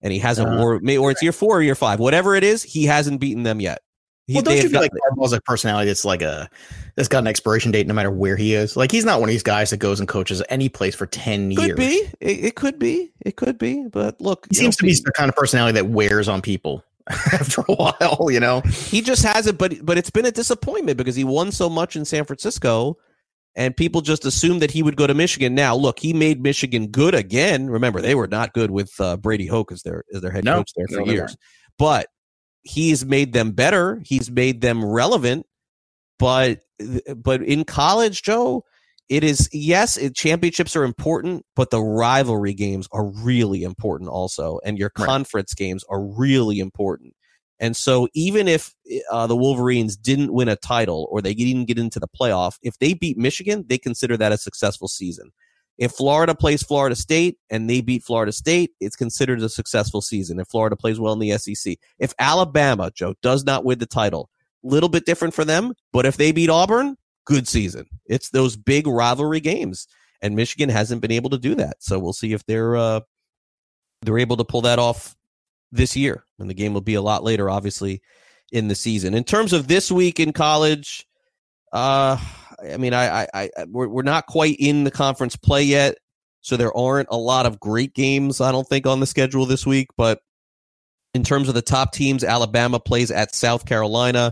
and 0.06 0.14
he 0.14 0.20
hasn't, 0.20 0.48
uh, 0.48 0.62
or, 0.62 0.76
or 0.76 1.12
it's 1.12 1.24
year 1.24 1.32
four 1.32 1.58
or 1.58 1.62
year 1.64 1.74
five, 1.74 2.00
whatever 2.00 2.36
it 2.36 2.44
is, 2.44 2.62
he 2.62 2.86
hasn't 2.86 3.20
beaten 3.20 3.42
them 3.42 3.60
yet. 3.60 3.82
He, 4.28 4.36
well, 4.36 4.44
don't 4.44 4.58
you 4.58 4.70
feel 4.70 4.82
like 4.82 4.92
Harbaugh's 5.10 5.34
a 5.34 5.42
personality 5.42 5.88
that's 5.88 6.06
like 6.06 6.22
a 6.22 6.50
that's 6.96 7.08
got 7.08 7.20
an 7.20 7.28
expiration 7.28 7.72
date 7.72 7.88
no 7.88 7.94
matter 7.94 8.12
where 8.12 8.36
he 8.36 8.54
is? 8.54 8.78
Like 8.78 8.92
he's 8.92 9.06
not 9.06 9.20
one 9.20 9.30
of 9.30 9.34
these 9.34 9.44
guys 9.44 9.72
that 9.72 9.78
goes 9.78 10.00
and 10.00 10.08
coaches 10.08 10.42
any 10.50 10.70
place 10.70 10.96
for 10.96 11.08
ten 11.08 11.56
could 11.56 11.68
years. 11.68 11.78
Be 11.78 12.10
it, 12.22 12.46
it, 12.46 12.56
could 12.56 12.80
be, 12.80 13.12
it 13.22 13.36
could 13.36 13.58
be, 13.58 13.88
but 13.88 14.20
look, 14.22 14.48
he 14.50 14.56
seems 14.56 14.82
know, 14.82 14.88
to 14.88 14.94
be 14.94 15.00
the 15.04 15.12
kind 15.12 15.30
of 15.30 15.36
personality 15.36 15.74
that 15.74 15.90
wears 15.90 16.28
on 16.28 16.42
people 16.42 16.84
after 17.08 17.62
a 17.68 17.76
while. 17.76 18.30
You 18.32 18.40
know, 18.40 18.62
he 18.62 19.02
just 19.02 19.24
has 19.24 19.46
it, 19.46 19.58
but 19.60 19.74
but 19.84 19.98
it's 19.98 20.12
been 20.12 20.26
a 20.26 20.32
disappointment 20.32 20.98
because 20.98 21.16
he 21.16 21.24
won 21.24 21.52
so 21.52 21.70
much 21.70 21.96
in 21.96 22.04
San 22.04 22.26
Francisco, 22.26 22.98
and 23.56 23.76
people 23.76 24.02
just 24.02 24.26
assumed 24.26 24.62
that 24.62 24.72
he 24.72 24.84
would 24.84 24.98
go 24.98 25.08
to 25.08 25.14
Michigan. 25.14 25.56
Now, 25.56 25.76
look, 25.76 26.00
he 26.00 26.14
made 26.14 26.42
Michigan 26.42 26.88
good 26.88 27.16
again. 27.16 27.70
Remember, 27.70 28.02
they 28.02 28.16
were 28.16 28.28
not 28.28 28.54
good 28.54 28.72
with 28.72 28.92
uh, 29.00 29.18
Brady 29.18 29.48
Hoke 29.48 29.72
as 29.72 29.84
their 29.84 30.04
as 30.14 30.22
their 30.22 30.32
head 30.32 30.44
no, 30.44 30.58
coach 30.58 30.72
there 30.76 30.88
for 30.88 31.06
no, 31.06 31.12
years, 31.12 31.36
but 31.78 32.08
he's 32.64 33.06
made 33.06 33.34
them 33.34 33.52
better. 33.52 34.02
He's 34.06 34.30
made 34.30 34.62
them 34.62 34.84
relevant. 34.84 35.46
But 36.20 36.60
but 37.16 37.42
in 37.44 37.64
college, 37.64 38.24
Joe, 38.24 38.64
it 39.10 39.24
is 39.24 39.50
yes, 39.54 39.98
it, 39.98 40.16
championships 40.16 40.76
are 40.76 40.84
important, 40.84 41.46
but 41.56 41.70
the 41.70 41.82
rivalry 41.82 42.54
games 42.54 42.88
are 42.92 43.06
really 43.06 43.64
important 43.64 44.10
also, 44.10 44.60
and 44.66 44.78
your 44.78 44.92
right. 44.98 45.06
conference 45.06 45.54
games 45.54 45.84
are 45.90 46.02
really 46.02 46.60
important. 46.60 47.14
And 47.60 47.76
so, 47.76 48.08
even 48.14 48.48
if 48.48 48.74
uh, 49.10 49.28
the 49.28 49.36
Wolverines 49.36 49.96
didn't 49.96 50.34
win 50.34 50.50
a 50.50 50.56
title 50.56 51.08
or 51.10 51.22
they 51.22 51.34
didn't 51.34 51.66
get 51.66 51.80
into 51.80 52.00
the 52.00 52.08
playoff, 52.08 52.58
if 52.62 52.78
they 52.80 52.94
beat 52.94 53.18
Michigan, 53.18 53.64
they 53.68 53.78
consider 53.78 54.18
that 54.18 54.32
a 54.32 54.38
successful 54.38 54.88
season. 54.88 55.32
If 55.78 55.92
Florida 55.92 56.36
plays 56.36 56.64
Florida 56.64 56.96
State 56.96 57.38
and 57.50 57.70
they 57.70 57.82
beat 57.82 58.04
Florida 58.04 58.32
State, 58.32 58.72
it's 58.80 58.96
considered 58.96 59.42
a 59.42 59.50
successful 59.50 60.02
season. 60.02 60.40
If 60.40 60.48
Florida 60.48 60.76
plays 60.76 61.00
well 61.00 61.14
in 61.14 61.20
the 61.20 61.38
SEC, 61.38 61.78
if 62.00 62.14
Alabama, 62.20 62.92
Joe, 62.94 63.16
does 63.22 63.44
not 63.44 63.66
win 63.66 63.80
the 63.80 63.86
title, 63.86 64.30
little 64.64 64.90
bit 64.90 65.06
different 65.06 65.34
for 65.34 65.46
them, 65.46 65.74
but 65.92 66.06
if 66.06 66.18
they 66.18 66.32
beat 66.32 66.50
Auburn, 66.50 66.96
good 67.26 67.48
season. 67.48 67.88
It's 68.06 68.30
those 68.30 68.56
big 68.56 68.88
rivalry 68.88 69.40
games, 69.40 69.88
and 70.22 70.36
Michigan 70.36 70.70
hasn't 70.70 71.02
been 71.02 71.12
able 71.12 71.32
to 71.32 71.38
do 71.38 71.56
that. 71.56 71.78
So 71.80 72.00
we'll 72.00 72.14
see 72.14 72.34
if 72.34 72.46
they're 72.46 72.76
uh, 72.76 73.02
they're 74.02 74.20
able 74.20 74.38
to 74.38 74.46
pull 74.46 74.62
that 74.62 74.80
off 74.80 75.16
this 75.76 75.96
year. 75.96 76.26
And 76.40 76.50
the 76.50 76.54
game 76.54 76.74
will 76.74 76.82
be 76.82 76.96
a 76.96 77.02
lot 77.02 77.24
later, 77.24 77.50
obviously, 77.50 78.02
in 78.52 78.68
the 78.68 78.76
season. 78.76 79.14
In 79.14 79.24
terms 79.24 79.54
of 79.54 79.68
this 79.68 79.92
week 79.92 80.20
in 80.20 80.34
college, 80.34 81.06
uh, 81.72 82.18
I 82.62 82.78
mean, 82.78 82.94
I, 82.94 83.24
I, 83.24 83.28
I 83.34 83.50
we're, 83.68 83.88
we're 83.88 84.04
not 84.04 84.28
quite 84.28 84.56
in 84.60 84.84
the 84.84 84.92
conference 84.92 85.36
play 85.36 85.64
yet, 85.64 85.98
so 86.42 86.58
there 86.58 86.76
aren't 86.76 87.10
a 87.12 87.18
lot 87.18 87.46
of 87.46 87.60
great 87.60 87.94
games. 87.94 88.42
I 88.42 88.52
don't 88.52 88.68
think 88.68 88.88
on 88.88 89.00
the 89.00 89.08
schedule 89.08 89.46
this 89.46 89.66
week. 89.66 89.88
But 89.98 90.20
in 91.14 91.24
terms 91.24 91.50
of 91.50 91.56
the 91.56 91.62
top 91.62 91.92
teams, 91.92 92.24
Alabama 92.24 92.80
plays 92.80 93.12
at 93.12 93.36
South 93.36 93.66
Carolina, 93.66 94.32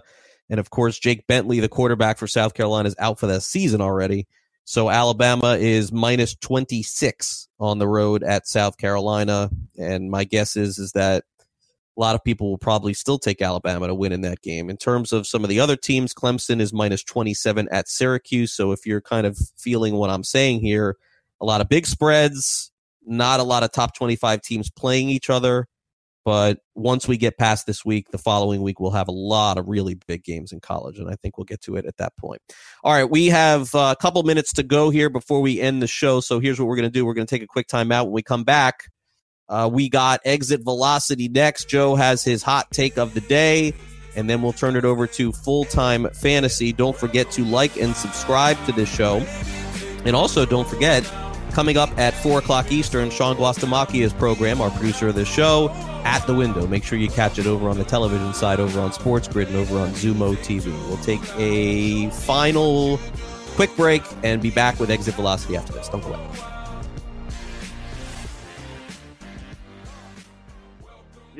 and 0.49 0.59
of 0.59 0.69
course, 0.69 0.99
Jake 0.99 1.27
Bentley, 1.27 1.59
the 1.59 1.69
quarterback 1.69 2.17
for 2.17 2.27
South 2.27 2.53
Carolina, 2.53 2.87
is 2.87 2.95
out 2.99 3.19
for 3.19 3.27
the 3.27 3.41
season 3.41 3.81
already. 3.81 4.27
So 4.65 4.89
Alabama 4.89 5.57
is 5.57 5.91
minus 5.91 6.35
26 6.35 7.49
on 7.59 7.79
the 7.79 7.87
road 7.87 8.23
at 8.23 8.47
South 8.47 8.77
Carolina, 8.77 9.49
and 9.77 10.09
my 10.09 10.23
guess 10.23 10.55
is 10.55 10.77
is 10.77 10.93
that 10.93 11.25
a 11.95 11.99
lot 11.99 12.15
of 12.15 12.23
people 12.23 12.49
will 12.49 12.57
probably 12.57 12.93
still 12.93 13.19
take 13.19 13.41
Alabama 13.41 13.87
to 13.87 13.95
win 13.95 14.11
in 14.11 14.21
that 14.21 14.41
game. 14.41 14.69
In 14.69 14.77
terms 14.77 15.13
of 15.13 15.27
some 15.27 15.43
of 15.43 15.49
the 15.49 15.59
other 15.59 15.75
teams, 15.75 16.13
Clemson 16.13 16.59
is 16.59 16.73
minus 16.73 17.03
27 17.03 17.67
at 17.71 17.87
Syracuse. 17.87 18.51
So 18.51 18.71
if 18.71 18.85
you're 18.85 19.01
kind 19.01 19.27
of 19.27 19.37
feeling 19.57 19.95
what 19.95 20.09
I'm 20.09 20.23
saying 20.23 20.61
here, 20.61 20.97
a 21.39 21.45
lot 21.45 21.61
of 21.61 21.69
big 21.69 21.85
spreads, 21.85 22.71
not 23.05 23.39
a 23.39 23.43
lot 23.43 23.63
of 23.63 23.71
top 23.71 23.95
25 23.95 24.41
teams 24.41 24.71
playing 24.71 25.09
each 25.09 25.29
other. 25.29 25.67
But 26.25 26.59
once 26.73 27.05
we 27.05 27.17
get 27.17 27.37
past 27.37 27.67
this 27.67 27.83
week, 27.83 28.09
the 28.11 28.17
following 28.17 28.61
week, 28.61 28.79
we'll 28.79 28.91
have 28.91 29.09
a 29.09 29.13
lot 29.13 29.57
of 29.57 29.67
really 29.67 29.95
big 30.07 30.23
games 30.23 30.53
in 30.53 30.61
college. 30.61 30.97
And 30.97 31.09
I 31.09 31.15
think 31.15 31.37
we'll 31.37 31.43
get 31.43 31.61
to 31.63 31.75
it 31.75 31.85
at 31.85 31.97
that 31.97 32.15
point. 32.17 32.41
All 32.81 32.93
right. 32.93 33.09
We 33.09 33.27
have 33.27 33.75
uh, 33.75 33.93
a 33.97 34.01
couple 34.01 34.23
minutes 34.23 34.53
to 34.53 34.63
go 34.63 34.89
here 34.89 35.09
before 35.09 35.41
we 35.41 35.59
end 35.59 35.81
the 35.81 35.87
show. 35.87 36.21
So 36.21 36.39
here's 36.39 36.59
what 36.59 36.67
we're 36.67 36.77
going 36.77 36.87
to 36.87 36.89
do 36.89 37.05
we're 37.05 37.13
going 37.13 37.27
to 37.27 37.35
take 37.35 37.43
a 37.43 37.47
quick 37.47 37.67
time 37.67 37.91
out. 37.91 38.05
When 38.05 38.13
we 38.13 38.23
come 38.23 38.45
back, 38.45 38.89
uh, 39.49 39.69
we 39.71 39.89
got 39.89 40.21
exit 40.25 40.61
velocity 40.61 41.27
next. 41.27 41.69
Joe 41.69 41.95
has 41.95 42.23
his 42.23 42.43
hot 42.43 42.71
take 42.71 42.97
of 42.97 43.13
the 43.13 43.21
day, 43.21 43.73
and 44.15 44.29
then 44.29 44.41
we'll 44.41 44.53
turn 44.53 44.75
it 44.75 44.85
over 44.85 45.07
to 45.07 45.31
full 45.31 45.65
time 45.65 46.09
fantasy. 46.11 46.73
Don't 46.73 46.95
forget 46.95 47.31
to 47.31 47.45
like 47.45 47.77
and 47.77 47.95
subscribe 47.95 48.63
to 48.65 48.71
this 48.71 48.93
show. 48.93 49.17
And 50.05 50.15
also, 50.15 50.45
don't 50.45 50.67
forget 50.67 51.03
Coming 51.53 51.77
up 51.77 51.95
at 51.99 52.15
4 52.15 52.39
o'clock 52.39 52.71
Eastern, 52.71 53.11
Sean 53.11 53.35
Guastamachia's 53.35 54.11
program, 54.11 54.59
our 54.59 54.71
producer 54.71 55.09
of 55.09 55.15
this 55.15 55.27
show, 55.27 55.69
At 56.03 56.25
the 56.25 56.33
Window. 56.33 56.65
Make 56.65 56.83
sure 56.83 56.97
you 56.97 57.09
catch 57.09 57.37
it 57.37 57.45
over 57.45 57.69
on 57.69 57.77
the 57.77 57.83
television 57.83 58.33
side, 58.33 58.59
over 58.59 58.79
on 58.79 58.91
Sports 58.91 59.27
Grid, 59.27 59.49
and 59.49 59.57
over 59.57 59.77
on 59.77 59.91
Xumo 59.91 60.35
TV. 60.37 60.65
We'll 60.87 60.97
take 60.97 61.21
a 61.37 62.09
final 62.09 62.97
quick 63.55 63.75
break 63.77 64.01
and 64.23 64.41
be 64.41 64.49
back 64.49 64.79
with 64.79 64.89
Exit 64.89 65.13
Velocity 65.13 65.55
after 65.55 65.73
this. 65.73 65.89
Don't 65.89 66.01
go 66.01 66.13
away. 66.13 66.52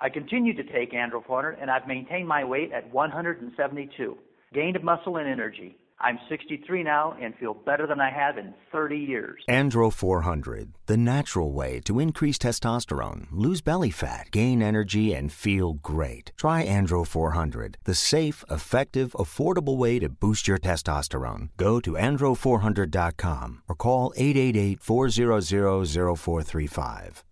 I 0.00 0.08
continue 0.08 0.54
to 0.54 0.64
take 0.64 0.92
Andro 0.92 1.24
400 1.26 1.58
and 1.60 1.70
I've 1.70 1.86
maintained 1.86 2.26
my 2.26 2.42
weight 2.42 2.72
at 2.72 2.90
172, 2.92 4.16
gained 4.54 4.82
muscle 4.82 5.16
and 5.18 5.28
energy. 5.28 5.76
I'm 6.02 6.18
63 6.30 6.82
now 6.82 7.14
and 7.20 7.34
feel 7.36 7.52
better 7.52 7.86
than 7.86 8.00
I 8.00 8.10
have 8.10 8.38
in 8.38 8.54
30 8.72 8.96
years. 8.96 9.42
Andro 9.46 9.92
400, 9.92 10.72
the 10.86 10.96
natural 10.96 11.52
way 11.52 11.80
to 11.80 12.00
increase 12.00 12.38
testosterone, 12.38 13.26
lose 13.30 13.60
belly 13.60 13.90
fat, 13.90 14.30
gain 14.30 14.62
energy, 14.62 15.12
and 15.12 15.30
feel 15.30 15.74
great. 15.74 16.32
Try 16.38 16.66
Andro 16.66 17.06
400, 17.06 17.76
the 17.84 17.94
safe, 17.94 18.42
effective, 18.50 19.12
affordable 19.12 19.76
way 19.76 19.98
to 19.98 20.08
boost 20.08 20.48
your 20.48 20.58
testosterone. 20.58 21.50
Go 21.58 21.80
to 21.80 21.92
andro400.com 21.92 23.62
or 23.68 23.74
call 23.74 24.14
888 24.16 24.80
400 24.80 26.16
0435. 26.16 27.24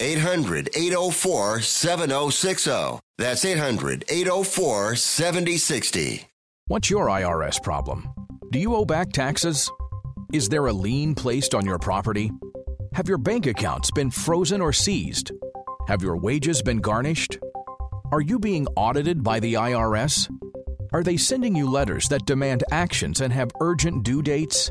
800 0.00 0.70
804 0.74 1.60
7060. 1.60 2.98
That's 3.18 3.44
800 3.44 4.04
804 4.08 4.96
7060. 4.96 6.26
What's 6.68 6.88
your 6.88 7.06
IRS 7.06 7.62
problem? 7.62 8.08
Do 8.50 8.58
you 8.58 8.74
owe 8.74 8.86
back 8.86 9.12
taxes? 9.12 9.70
Is 10.32 10.48
there 10.48 10.66
a 10.66 10.72
lien 10.72 11.14
placed 11.14 11.54
on 11.54 11.66
your 11.66 11.78
property? 11.78 12.32
Have 12.94 13.08
your 13.08 13.18
bank 13.18 13.46
accounts 13.46 13.90
been 13.90 14.10
frozen 14.10 14.60
or 14.60 14.72
seized? 14.72 15.32
Have 15.88 16.02
your 16.02 16.16
wages 16.16 16.62
been 16.62 16.78
garnished? 16.78 17.38
Are 18.10 18.20
you 18.20 18.38
being 18.38 18.66
audited 18.76 19.22
by 19.22 19.38
the 19.38 19.54
IRS? 19.54 20.28
Are 20.92 21.02
they 21.02 21.16
sending 21.16 21.54
you 21.54 21.68
letters 21.68 22.08
that 22.08 22.24
demand 22.24 22.64
actions 22.70 23.20
and 23.20 23.32
have 23.32 23.50
urgent 23.60 24.02
due 24.02 24.22
dates? 24.22 24.70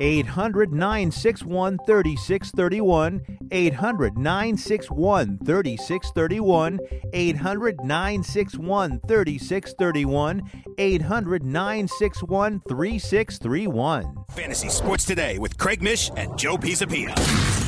800 0.00 0.72
961 0.72 1.78
3631. 1.86 3.22
800 3.50 4.18
961 4.18 5.38
3631. 5.44 6.80
800 7.12 7.84
961 7.84 9.00
3631. 9.06 10.42
800 10.78 11.44
961 11.44 12.62
3631. 12.68 14.24
Fantasy 14.30 14.68
Sports 14.68 15.04
Today 15.04 15.38
with 15.38 15.56
Craig 15.58 15.82
Mish 15.82 16.10
and 16.16 16.36
Joe 16.36 16.56
Pisapia. 16.56 17.63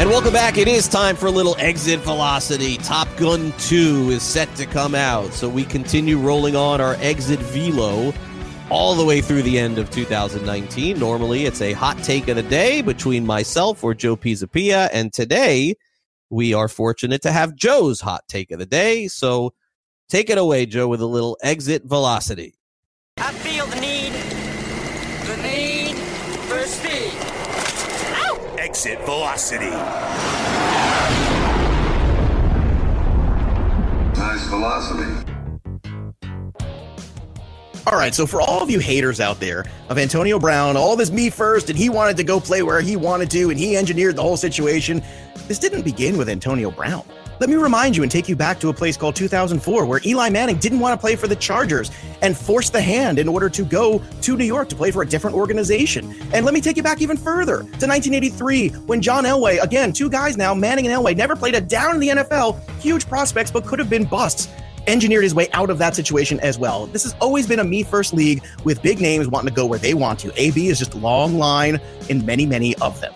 And 0.00 0.08
welcome 0.08 0.32
back. 0.32 0.56
It 0.56 0.66
is 0.66 0.88
time 0.88 1.14
for 1.14 1.26
a 1.26 1.30
little 1.30 1.54
exit 1.58 2.00
velocity. 2.00 2.78
Top 2.78 3.06
Gun 3.18 3.52
2 3.58 4.08
is 4.12 4.22
set 4.22 4.52
to 4.54 4.64
come 4.64 4.94
out. 4.94 5.34
So 5.34 5.46
we 5.46 5.62
continue 5.62 6.16
rolling 6.16 6.56
on 6.56 6.80
our 6.80 6.94
exit 7.00 7.38
velo 7.38 8.14
all 8.70 8.94
the 8.94 9.04
way 9.04 9.20
through 9.20 9.42
the 9.42 9.58
end 9.58 9.76
of 9.76 9.90
2019. 9.90 10.98
Normally, 10.98 11.44
it's 11.44 11.60
a 11.60 11.74
hot 11.74 12.02
take 12.02 12.28
of 12.28 12.36
the 12.36 12.42
day 12.42 12.80
between 12.80 13.26
myself 13.26 13.84
or 13.84 13.92
Joe 13.92 14.16
Pisapia. 14.16 14.88
And 14.90 15.12
today, 15.12 15.74
we 16.30 16.54
are 16.54 16.66
fortunate 16.66 17.20
to 17.20 17.30
have 17.30 17.54
Joe's 17.54 18.00
hot 18.00 18.24
take 18.26 18.52
of 18.52 18.58
the 18.58 18.64
day. 18.64 19.06
So 19.06 19.52
take 20.08 20.30
it 20.30 20.38
away, 20.38 20.64
Joe, 20.64 20.88
with 20.88 21.02
a 21.02 21.06
little 21.06 21.36
exit 21.42 21.84
velocity. 21.84 22.54
I 23.18 23.32
feel 23.32 23.66
the 23.66 23.80
need, 23.82 24.14
the 25.26 25.36
need 25.42 25.94
for 26.48 26.66
speed. 26.66 27.30
Exit 28.70 29.00
velocity. 29.00 29.68
Nice 34.16 34.46
velocity. 34.46 35.26
All 37.84 37.98
right, 37.98 38.14
so 38.14 38.28
for 38.28 38.40
all 38.40 38.62
of 38.62 38.70
you 38.70 38.78
haters 38.78 39.18
out 39.18 39.40
there 39.40 39.64
of 39.88 39.98
Antonio 39.98 40.38
Brown, 40.38 40.76
all 40.76 40.94
this 40.94 41.10
me 41.10 41.30
first, 41.30 41.68
and 41.68 41.76
he 41.76 41.88
wanted 41.88 42.16
to 42.18 42.22
go 42.22 42.38
play 42.38 42.62
where 42.62 42.80
he 42.80 42.94
wanted 42.94 43.28
to, 43.32 43.50
and 43.50 43.58
he 43.58 43.76
engineered 43.76 44.14
the 44.14 44.22
whole 44.22 44.36
situation, 44.36 45.02
this 45.48 45.58
didn't 45.58 45.82
begin 45.82 46.16
with 46.16 46.28
Antonio 46.28 46.70
Brown. 46.70 47.04
Let 47.40 47.48
me 47.48 47.56
remind 47.56 47.96
you 47.96 48.02
and 48.02 48.12
take 48.12 48.28
you 48.28 48.36
back 48.36 48.60
to 48.60 48.68
a 48.68 48.74
place 48.74 48.98
called 48.98 49.16
2004 49.16 49.86
where 49.86 50.00
Eli 50.04 50.28
Manning 50.28 50.58
didn't 50.58 50.78
want 50.78 50.92
to 50.92 51.00
play 51.00 51.16
for 51.16 51.26
the 51.26 51.34
Chargers 51.34 51.90
and 52.20 52.36
forced 52.36 52.74
the 52.74 52.82
hand 52.82 53.18
in 53.18 53.28
order 53.28 53.48
to 53.48 53.64
go 53.64 54.02
to 54.20 54.36
New 54.36 54.44
York 54.44 54.68
to 54.68 54.76
play 54.76 54.90
for 54.90 55.00
a 55.00 55.06
different 55.06 55.34
organization. 55.34 56.14
And 56.34 56.44
let 56.44 56.52
me 56.52 56.60
take 56.60 56.76
you 56.76 56.82
back 56.82 57.00
even 57.00 57.16
further 57.16 57.60
to 57.60 57.86
1983 57.86 58.68
when 58.84 59.00
John 59.00 59.24
Elway, 59.24 59.58
again, 59.62 59.94
two 59.94 60.10
guys 60.10 60.36
now, 60.36 60.52
Manning 60.52 60.86
and 60.86 60.94
Elway, 60.94 61.16
never 61.16 61.34
played 61.34 61.54
a 61.54 61.62
down 61.62 61.94
in 61.94 62.00
the 62.00 62.08
NFL, 62.08 62.60
huge 62.78 63.08
prospects, 63.08 63.50
but 63.50 63.64
could 63.64 63.78
have 63.78 63.88
been 63.88 64.04
busts 64.04 64.48
engineered 64.86 65.22
his 65.22 65.34
way 65.34 65.48
out 65.52 65.70
of 65.70 65.78
that 65.78 65.94
situation 65.96 66.38
as 66.40 66.58
well. 66.58 66.88
This 66.88 67.04
has 67.04 67.14
always 67.22 67.46
been 67.46 67.60
a 67.60 67.64
me 67.64 67.84
first 67.84 68.12
league 68.12 68.44
with 68.64 68.82
big 68.82 69.00
names 69.00 69.28
wanting 69.28 69.48
to 69.48 69.54
go 69.54 69.64
where 69.64 69.78
they 69.78 69.94
want 69.94 70.18
to. 70.20 70.32
AB 70.38 70.68
is 70.68 70.78
just 70.78 70.94
long 70.94 71.38
line 71.38 71.80
in 72.10 72.24
many, 72.26 72.44
many 72.44 72.74
of 72.76 73.00
them. 73.00 73.14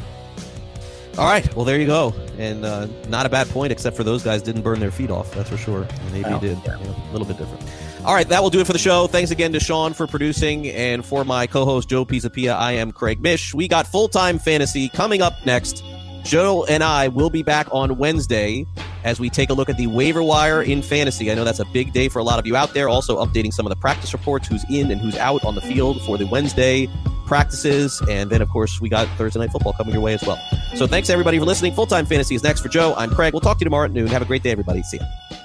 All 1.17 1.27
right, 1.27 1.55
well 1.55 1.65
there 1.65 1.79
you 1.79 1.87
go, 1.87 2.13
and 2.39 2.65
uh, 2.65 2.89
not 3.09 3.25
a 3.25 3.29
bad 3.29 3.49
point, 3.49 3.71
except 3.71 3.97
for 3.97 4.03
those 4.03 4.25
guys 4.25 4.43
didn't 4.43 4.63
burn 4.63 4.81
their 4.81 4.91
feet 4.91 5.11
off. 5.11 5.33
That's 5.33 5.49
for 5.49 5.57
sure. 5.57 5.87
Maybe 6.11 6.25
Well, 6.25 6.41
did. 6.41 6.59
Yeah, 6.65 6.77
a 6.77 7.13
little 7.13 7.27
bit 7.27 7.39
different. 7.39 7.63
All 8.05 8.13
right, 8.15 8.29
that 8.29 8.43
will 8.43 8.51
do 8.51 8.59
it 8.61 8.67
for 8.67 8.73
the 8.73 8.81
show. 8.81 9.07
Thanks 9.07 9.31
again 9.31 9.53
to 9.53 9.61
Sean 9.61 9.95
for 9.95 10.09
producing, 10.09 10.69
and 10.71 11.07
for 11.07 11.25
my 11.25 11.47
co-host 11.47 11.89
Joe 11.89 12.05
Pisapia, 12.05 12.57
I 12.57 12.73
am 12.73 12.91
Craig 12.91 13.21
Mish. 13.21 13.55
We 13.55 13.69
got 13.69 13.87
full 13.87 14.09
time 14.09 14.41
fantasy 14.41 14.89
coming 14.89 15.23
up 15.23 15.35
next. 15.47 15.85
Joe 16.25 16.65
and 16.65 16.83
I 16.83 17.09
will 17.09 17.31
be 17.31 17.43
back 17.43 17.69
on 17.71 17.97
Wednesday 17.97 18.67
as 19.05 19.21
we 19.21 19.31
take 19.31 19.51
a 19.51 19.55
look 19.55 19.69
at 19.69 19.77
the 19.77 19.87
waiver 19.87 20.23
wire 20.23 20.63
in 20.63 20.83
fantasy. 20.83 21.31
I 21.31 21.35
know 21.35 21.45
that's 21.45 21.61
a 21.61 21.67
big 21.67 21.93
day 21.93 22.09
for 22.09 22.19
a 22.19 22.25
lot 22.25 22.39
of 22.39 22.47
you 22.47 22.57
out 22.57 22.75
there. 22.75 22.89
Also, 22.89 23.25
updating 23.25 23.53
some 23.53 23.67
of 23.67 23.71
the 23.71 23.77
practice 23.77 24.13
reports 24.13 24.49
who's 24.49 24.65
in 24.69 24.91
and 24.91 25.01
who's 25.01 25.17
out 25.19 25.45
on 25.45 25.55
the 25.55 25.61
field 25.61 26.03
for 26.03 26.19
the 26.19 26.27
Wednesday 26.27 26.89
practices. 27.27 28.03
And 28.09 28.31
then, 28.31 28.43
of 28.43 28.49
course, 28.49 28.81
we 28.81 28.89
got 28.89 29.09
Thursday 29.17 29.41
Night 29.41 29.51
Football 29.51 29.73
coming 29.75 29.93
your 29.93 30.03
way 30.03 30.15
as 30.15 30.23
well. 30.25 30.41
So 30.75 30.87
thanks, 30.87 31.11
everybody, 31.11 31.39
for 31.39 31.45
listening. 31.45 31.75
Full 31.75 31.87
time 31.87 32.07
fantasy 32.07 32.35
is 32.35 32.43
next 32.43 32.61
for 32.61 32.69
Joe. 32.69 32.95
I'm 32.97 33.11
Craig. 33.11 33.33
We'll 33.33 33.41
talk 33.41 33.59
to 33.59 33.63
you 33.63 33.67
tomorrow 33.67 33.87
at 33.87 33.93
noon. 33.93 34.07
Have 34.09 34.23
a 34.23 34.27
great 34.27 34.43
day, 34.43 34.51
everybody. 34.51 34.83
See 34.83 34.99
you. 34.99 35.44